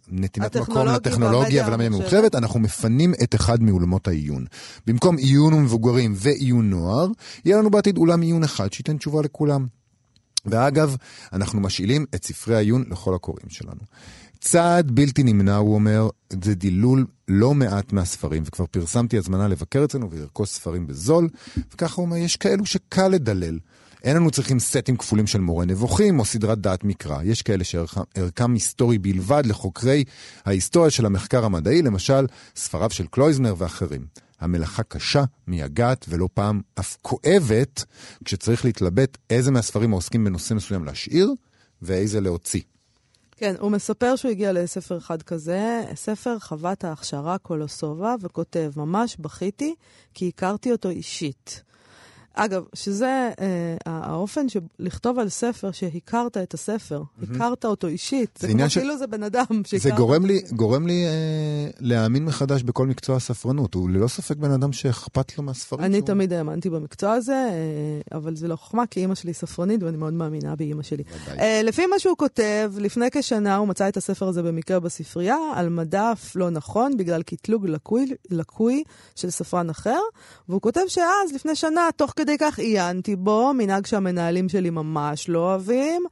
נתינת 0.08 0.56
מקום 0.56 0.86
לטכנולוגיה 0.86 1.66
ולמדיה 1.66 1.86
הממוחשבת, 1.86 2.34
אנחנו 2.34 2.60
מפנים 2.60 3.14
את 3.22 3.34
אחד 3.34 3.62
מאולמות 3.62 4.08
העיון. 4.08 4.44
במקום 4.86 5.16
עיון 5.16 5.52
ומבוגרים 5.52 6.14
ועיון 6.16 6.70
נוער, 6.70 7.06
יהיה 7.44 7.56
לנו 7.58 7.70
בעתיד 7.70 7.98
אולם 7.98 8.20
עיון 8.20 8.44
אחד 8.44 8.72
שייתן 8.72 8.96
תשובה 8.96 9.22
לכולם. 9.22 9.66
ואגב, 10.46 10.96
אנחנו 11.32 11.60
משאילים 11.60 12.06
את 12.14 12.24
ספרי 12.24 12.56
העיון 12.56 12.84
לכל 12.90 13.14
הקוראים 13.14 13.48
שלנו. 13.48 13.80
צעד 14.46 14.90
בלתי 14.90 15.22
נמנע, 15.22 15.56
הוא 15.56 15.74
אומר, 15.74 16.08
זה 16.42 16.54
דילול 16.54 17.06
לא 17.28 17.54
מעט 17.54 17.92
מהספרים, 17.92 18.42
וכבר 18.46 18.66
פרסמתי 18.66 19.18
הזמנה 19.18 19.48
לבקר 19.48 19.84
אצלנו 19.84 20.10
ולרכוש 20.10 20.48
ספרים 20.48 20.86
בזול, 20.86 21.28
וככה 21.72 21.94
הוא 21.96 22.04
אומר, 22.06 22.16
יש 22.16 22.36
כאלו 22.36 22.66
שקל 22.66 23.08
לדלל. 23.08 23.58
אין 24.04 24.16
לנו 24.16 24.30
צריכים 24.30 24.58
סטים 24.58 24.96
כפולים 24.96 25.26
של 25.26 25.40
מורה 25.40 25.64
נבוכים 25.64 26.18
או 26.18 26.24
סדרת 26.24 26.58
דעת 26.58 26.84
מקרא. 26.84 27.22
יש 27.22 27.42
כאלה 27.42 27.64
שערכם 27.64 28.52
היסטורי 28.52 28.98
בלבד 28.98 29.42
לחוקרי 29.46 30.04
ההיסטוריה 30.44 30.90
של 30.90 31.06
המחקר 31.06 31.44
המדעי, 31.44 31.82
למשל 31.82 32.26
ספריו 32.56 32.90
של 32.90 33.06
קלויזנר 33.06 33.54
ואחרים. 33.58 34.06
המלאכה 34.40 34.82
קשה, 34.82 35.24
מייגעת 35.46 36.06
ולא 36.08 36.28
פעם 36.34 36.60
אף 36.80 36.96
כואבת, 37.02 37.84
כשצריך 38.24 38.64
להתלבט 38.64 39.18
איזה 39.30 39.50
מהספרים 39.50 39.92
העוסקים 39.92 40.24
בנושא 40.24 40.54
מסוים 40.54 40.84
להשאיר 40.84 41.32
ואיזה 41.82 42.20
להוציא. 42.20 42.60
כן, 43.38 43.54
הוא 43.60 43.70
מספר 43.70 44.16
שהוא 44.16 44.30
הגיע 44.30 44.52
לספר 44.52 44.98
אחד 44.98 45.22
כזה, 45.22 45.84
ספר 45.94 46.38
חוות 46.38 46.84
ההכשרה 46.84 47.38
קולוסובה, 47.38 48.14
וכותב, 48.20 48.72
ממש 48.76 49.16
בכיתי 49.16 49.74
כי 50.14 50.28
הכרתי 50.28 50.72
אותו 50.72 50.88
אישית. 50.88 51.62
אגב, 52.36 52.64
שזה 52.74 53.30
אה, 53.40 53.76
האופן 53.86 54.48
של 54.48 54.60
לכתוב 54.78 55.18
על 55.18 55.28
ספר 55.28 55.70
שהכרת 55.70 56.36
את 56.36 56.54
הספר, 56.54 57.02
mm-hmm. 57.02 57.34
הכרת 57.34 57.64
אותו 57.64 57.86
אישית, 57.86 58.38
זה, 58.40 58.46
זה 58.46 58.52
כמו 58.52 58.70
ש... 58.70 58.78
כאילו 58.78 58.98
זה 58.98 59.06
בן 59.06 59.22
אדם 59.22 59.44
שהכרת. 59.64 59.82
זה 59.82 59.90
גורם 59.90 60.26
לי, 60.26 60.42
גורם 60.52 60.86
לי 60.86 61.04
אה, 61.06 61.70
להאמין 61.80 62.24
מחדש 62.24 62.62
בכל 62.62 62.86
מקצוע 62.86 63.16
הספרנות, 63.16 63.74
הוא 63.74 63.90
ללא 63.90 64.08
ספק 64.08 64.36
בן 64.36 64.50
אדם 64.50 64.72
שאכפת 64.72 65.38
לו 65.38 65.44
מהספרים 65.44 65.84
אני 65.84 65.96
שהוא... 65.96 66.06
תמיד 66.06 66.32
האמנתי 66.32 66.70
במקצוע 66.70 67.12
הזה, 67.12 67.32
אה, 67.32 68.16
אבל 68.18 68.36
זה 68.36 68.48
לא 68.48 68.56
חוכמה, 68.56 68.86
כי 68.86 69.00
אימא 69.00 69.14
שלי 69.14 69.34
ספרנית 69.34 69.82
ואני 69.82 69.96
מאוד 69.96 70.12
מאמינה 70.12 70.56
באימא 70.56 70.82
שלי. 70.82 71.02
אה, 71.38 71.60
לפי 71.64 71.86
מה 71.86 71.98
שהוא 71.98 72.16
כותב, 72.16 72.72
לפני 72.78 73.06
כשנה 73.10 73.56
הוא 73.56 73.68
מצא 73.68 73.88
את 73.88 73.96
הספר 73.96 74.28
הזה 74.28 74.42
במקרה 74.42 74.80
בספרייה, 74.80 75.38
על 75.54 75.68
מדף 75.68 76.32
לא 76.34 76.50
נכון, 76.50 76.96
בגלל 76.96 77.22
קטלוג 77.22 77.66
לקוי, 77.66 78.14
לקוי 78.30 78.82
של 79.14 79.30
ספרן 79.30 79.70
אחר, 79.70 80.00
והוא 80.48 80.60
כותב 80.60 80.80
שאז, 80.88 81.32
לפני 81.34 81.54
שנה, 81.54 81.88
תוך 81.96 82.12
כדי... 82.16 82.25
כדי 82.26 82.38
כך 82.38 82.58
עיינתי 82.58 83.16
בו, 83.16 83.52
מנהג 83.54 83.86
שהמנהלים 83.86 84.48
שלי 84.48 84.70
ממש 84.70 85.28
לא 85.28 85.38
אוהבים, 85.38 86.02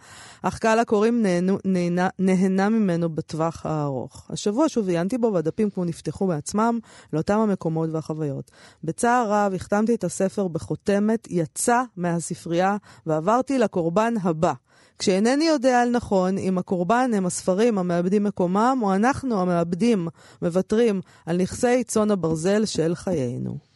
אך 0.43 0.59
קהל 0.59 0.79
הקוראים 0.79 1.23
נהנה, 1.65 2.09
נהנה 2.19 2.69
ממנו 2.69 3.09
בטווח 3.09 3.67
הארוך. 3.67 4.27
השבוע 4.31 4.69
שוב 4.69 4.89
עיינתי 4.89 5.19
בו, 5.19 5.33
והדפים 5.35 5.71
כמו 5.71 5.85
נפתחו 5.85 6.27
בעצמם 6.27 6.79
לאותם 7.13 7.39
המקומות 7.39 7.91
והחוויות. 7.93 8.51
בצער 8.85 9.33
רב 9.33 9.55
החתמתי 9.55 9.95
את 9.95 10.05
הספר 10.05 10.49
בחותמת, 10.49 11.29
יצא 11.31 11.83
מהספרייה 11.97 12.77
ועברתי 13.07 13.59
לקורבן 13.59 14.15
הבא. 14.23 14.53
כשאינני 14.99 15.45
יודע 15.45 15.83
על 15.83 15.91
נכון 15.91 16.39
אם 16.39 16.59
הקורבן 16.59 17.11
הם 17.15 17.27
הספרים 17.27 17.79
המאבדים 17.79 18.25
מקומם, 18.25 18.79
או 18.83 18.95
אנחנו 18.95 19.41
המאבדים 19.41 20.09
מוותרים 20.43 21.01
על 21.27 21.37
נכסי 21.37 21.85
צאן 21.85 22.11
הברזל 22.11 22.65
של 22.65 22.95
חיינו. 22.95 23.74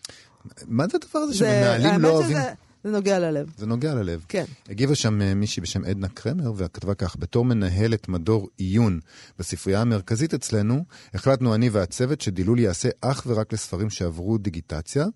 מה 0.67 0.89
זה 0.89 0.99
הדבר 1.05 1.19
הזה 1.19 1.35
שמנהלים 1.35 2.01
לא 2.01 2.09
אוהבים? 2.09 2.37
זה 2.85 2.91
נוגע 2.91 3.19
ללב. 3.19 3.53
זה 3.57 3.67
נוגע 3.67 3.95
ללב. 3.95 4.25
כן. 4.29 4.45
הגיבה 4.69 4.95
שם 4.95 5.23
אה, 5.23 5.35
מישהי 5.35 5.61
בשם 5.63 5.85
עדנה 5.85 6.09
קרמר, 6.09 6.53
וכתבה 6.57 6.95
כך, 6.95 7.17
בתור 7.19 7.45
מנהלת 7.45 8.09
מדור 8.09 8.49
עיון 8.57 9.01
בספרייה 9.39 9.81
המרכזית 9.81 10.35
אצלנו, 10.35 10.85
החלטנו 11.15 11.55
אני 11.55 11.69
והצוות 11.69 12.21
שדילול 12.21 12.59
יעשה 12.59 12.89
אך 13.01 13.23
ורק 13.27 13.53
לספרים 13.53 13.91
שעברו 13.91 14.39
דיגיטציה, 14.39 15.07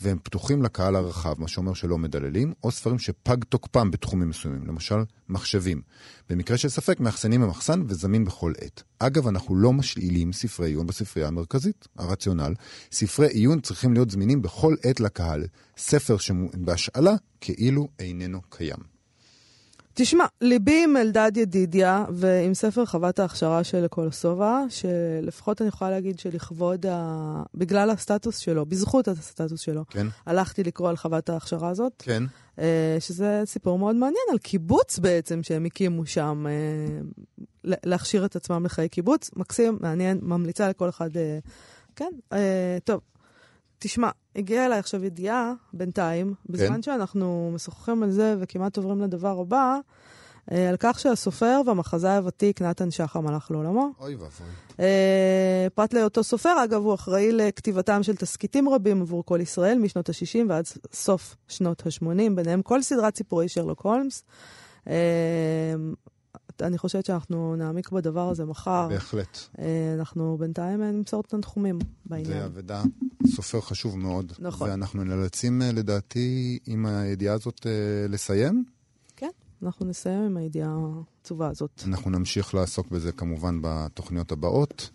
והם 0.00 0.18
פתוחים 0.22 0.62
לקהל 0.62 0.96
הרחב, 0.96 1.34
מה 1.38 1.48
שאומר 1.48 1.74
שלא 1.74 1.98
מדללים, 1.98 2.52
או 2.64 2.70
ספרים 2.70 2.98
שפג 2.98 3.44
תוקפם 3.44 3.90
בתחומים 3.90 4.28
מסוימים, 4.28 4.66
למשל 4.66 4.94
מחשבים. 5.28 5.82
במקרה 6.30 6.56
של 6.56 6.68
ספק, 6.68 7.00
מאחסנים 7.00 7.40
במחסן 7.40 7.82
וזמין 7.86 8.24
בכל 8.24 8.52
עת. 8.60 8.82
אגב, 8.98 9.26
אנחנו 9.26 9.56
לא 9.56 9.72
משאילים 9.72 10.32
ספרי 10.32 10.66
עיון 10.68 10.86
בספרייה 10.86 11.28
המרכזית. 11.28 11.88
הרציונל, 11.98 12.54
ספרי 12.92 13.26
עיון 13.26 13.60
צריכים 13.60 13.92
להיות 13.92 14.10
זמינים 14.10 14.42
בכל 14.42 14.74
עת 14.82 15.00
לקהל. 15.00 15.44
ספר 15.76 16.16
שבהשאלה 16.16 17.12
כאילו 17.40 17.88
איננו 17.98 18.40
קיים. 18.48 18.97
תשמע, 20.00 20.24
ליבי 20.40 20.84
עם 20.84 20.96
אלדד 20.96 21.36
ידידיה 21.36 22.04
ועם 22.12 22.54
ספר 22.54 22.86
חוות 22.86 23.18
ההכשרה 23.18 23.64
של 23.64 23.86
קולוסובה, 23.86 24.64
שלפחות 24.68 25.62
אני 25.62 25.68
יכולה 25.68 25.90
להגיד 25.90 26.18
שלכבוד, 26.18 26.86
ה... 26.86 27.42
בגלל 27.54 27.90
הסטטוס 27.90 28.38
שלו, 28.38 28.66
בזכות 28.66 29.08
הסטטוס 29.08 29.60
שלו, 29.60 29.84
כן. 29.90 30.06
הלכתי 30.26 30.64
לקרוא 30.64 30.88
על 30.88 30.96
חוות 30.96 31.28
ההכשרה 31.28 31.68
הזאת. 31.68 31.92
כן. 31.98 32.22
אה, 32.58 32.96
שזה 33.00 33.42
סיפור 33.44 33.78
מאוד 33.78 33.96
מעניין 33.96 34.24
על 34.32 34.38
קיבוץ 34.38 34.98
בעצם 34.98 35.42
שהם 35.42 35.64
הקימו 35.64 36.06
שם, 36.06 36.46
אה, 36.48 37.00
להכשיר 37.64 38.24
את 38.24 38.36
עצמם 38.36 38.64
לחיי 38.64 38.88
קיבוץ. 38.88 39.30
מקסים, 39.36 39.78
מעניין, 39.80 40.18
ממליצה 40.22 40.68
לכל 40.68 40.88
אחד. 40.88 41.16
אה, 41.16 41.38
כן, 41.96 42.10
טוב. 42.84 43.00
תשמע, 43.78 44.10
הגיעה 44.36 44.66
אליי 44.66 44.78
עכשיו 44.78 45.04
ידיעה, 45.04 45.52
בינתיים, 45.72 46.34
כן. 46.34 46.52
בזמן 46.52 46.82
שאנחנו 46.82 47.50
משוחחים 47.54 48.02
על 48.02 48.10
זה 48.10 48.34
וכמעט 48.38 48.76
עוברים 48.76 49.00
לדבר 49.00 49.40
הבא, 49.40 49.78
על 50.46 50.76
כך 50.78 50.98
שהסופר 50.98 51.60
והמחזאי 51.66 52.16
הוותיק 52.16 52.62
נתן 52.62 52.90
שחם 52.90 53.26
הלך 53.26 53.50
לעולמו. 53.50 53.90
אוי 54.00 54.14
ואבוי. 54.14 54.46
פרט 55.74 55.94
להיותו 55.94 56.24
סופר, 56.24 56.64
אגב, 56.64 56.82
הוא 56.82 56.94
אחראי 56.94 57.32
לכתיבתם 57.32 58.02
של 58.02 58.16
תסכיתים 58.16 58.68
רבים 58.68 59.00
עבור 59.00 59.24
כל 59.24 59.38
ישראל 59.42 59.78
משנות 59.78 60.08
ה-60 60.08 60.38
ועד 60.48 60.64
סוף 60.92 61.36
שנות 61.48 61.82
ה-80, 61.86 62.34
ביניהם 62.34 62.62
כל 62.62 62.82
סדרת 62.82 63.16
סיפורי 63.16 63.48
שרלוק 63.48 63.80
הולמס. 63.80 64.24
אני 66.62 66.78
חושבת 66.78 67.04
שאנחנו 67.06 67.56
נעמיק 67.56 67.90
בדבר 67.90 68.28
הזה 68.28 68.44
מחר. 68.44 68.88
בהחלט. 68.88 69.38
אנחנו 69.98 70.36
בינתיים 70.40 70.82
נמסור 70.82 71.20
את 71.20 71.26
תנחומים 71.26 71.78
בעניין. 72.06 72.38
זה 72.38 72.44
אבדה, 72.46 72.82
סופר 73.26 73.60
חשוב 73.60 73.98
מאוד. 73.98 74.32
נכון. 74.38 74.70
ואנחנו 74.70 75.04
נאלצים, 75.04 75.62
לדעתי, 75.64 76.58
עם 76.66 76.86
הידיעה 76.86 77.34
הזאת 77.34 77.66
לסיים. 78.08 78.64
כן, 79.16 79.30
אנחנו 79.62 79.86
נסיים 79.86 80.22
עם 80.22 80.36
הידיעה 80.36 80.76
העצובה 81.20 81.48
הזאת. 81.48 81.82
אנחנו 81.86 82.10
נמשיך 82.10 82.54
לעסוק 82.54 82.88
בזה 82.88 83.12
כמובן 83.12 83.58
בתוכניות 83.62 84.32
הבאות. 84.32 84.90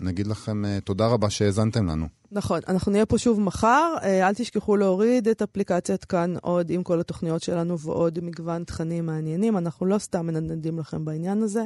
נגיד 0.00 0.26
לכם 0.26 0.62
תודה 0.84 1.06
רבה 1.06 1.30
שהאזנתם 1.30 1.86
לנו. 1.86 2.06
נכון, 2.32 2.60
אנחנו 2.68 2.92
נהיה 2.92 3.06
פה 3.06 3.18
שוב 3.18 3.40
מחר. 3.40 3.94
אל 4.02 4.34
תשכחו 4.34 4.76
להוריד 4.76 5.28
את 5.28 5.42
אפליקציית 5.42 6.04
כאן 6.04 6.34
עוד 6.42 6.70
עם 6.70 6.82
כל 6.82 7.00
התוכניות 7.00 7.42
שלנו 7.42 7.78
ועוד 7.78 8.18
מגוון 8.22 8.64
תכנים 8.64 9.06
מעניינים. 9.06 9.56
אנחנו 9.58 9.86
לא 9.86 9.98
סתם 9.98 10.26
מנדנדים 10.26 10.78
לכם 10.78 11.04
בעניין 11.04 11.42
הזה. 11.42 11.64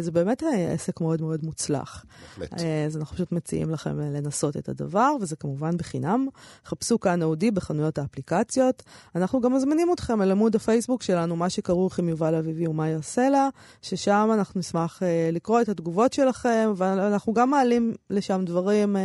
זה 0.00 0.10
באמת 0.10 0.42
עסק 0.74 1.00
מאוד 1.00 1.22
מאוד 1.22 1.44
מוצלח. 1.44 2.04
בהחלט. 2.38 2.60
אז 2.86 2.96
אנחנו 2.96 3.14
פשוט 3.14 3.32
מציעים 3.32 3.70
לכם 3.70 4.00
לנסות 4.00 4.56
את 4.56 4.68
הדבר, 4.68 5.12
וזה 5.20 5.36
כמובן 5.36 5.76
בחינם. 5.76 6.26
חפשו 6.66 7.00
כאן 7.00 7.22
אודי 7.22 7.50
בחנויות 7.50 7.98
האפליקציות. 7.98 8.82
אנחנו 9.14 9.40
גם 9.40 9.54
מזמינים 9.54 9.88
אתכם 9.92 10.22
אל 10.22 10.30
עמוד 10.30 10.56
הפייסבוק 10.56 11.02
שלנו, 11.02 11.36
מה 11.36 11.50
שכרוך 11.50 11.98
עם 11.98 12.08
יובל 12.08 12.34
אביבי 12.34 12.66
ומאיה 12.66 13.02
סלע, 13.02 13.48
ששם 13.82 14.30
אנחנו 14.34 14.60
נשמח 14.60 15.02
לקרוא 15.32 15.60
את 15.60 15.68
התגובות 15.68 16.12
שלכם, 16.12 16.72
ואנחנו 16.76 17.32
גם 17.32 17.50
מעלים 17.50 17.94
לשם 18.10 18.42
דברים... 18.44 18.96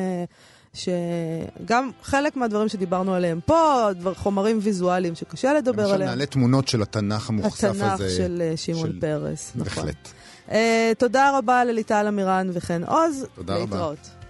שגם 0.74 1.90
חלק 2.04 2.36
מהדברים 2.36 2.68
שדיברנו 2.70 3.14
עליהם 3.14 3.40
פה, 3.46 3.90
דבר, 4.00 4.14
חומרים 4.14 4.60
ויזואליים 4.62 5.16
שקשה 5.16 5.54
לדבר 5.54 5.84
עליהם. 5.84 6.02
למשל 6.02 6.06
נעלה 6.16 6.26
תמונות 6.26 6.68
של 6.68 6.82
התנ"ך 6.82 7.30
המוכסף 7.30 7.70
התנ"ך 7.70 7.92
הזה. 7.94 8.06
התנ"ך 8.06 8.18
של 8.18 8.54
שמעון 8.56 8.88
של... 8.88 9.00
פרס, 9.00 9.52
נכון. 9.56 9.64
בהחלט. 9.64 10.14
Uh, 10.50 10.54
תודה 10.98 11.38
רבה 11.38 11.64
לליטל 11.64 12.06
אמירן 12.08 12.50
וחן 12.54 12.84
עוז. 12.84 13.26
תודה 13.36 13.58
להתראות. 13.58 13.98
רבה. 13.98 14.21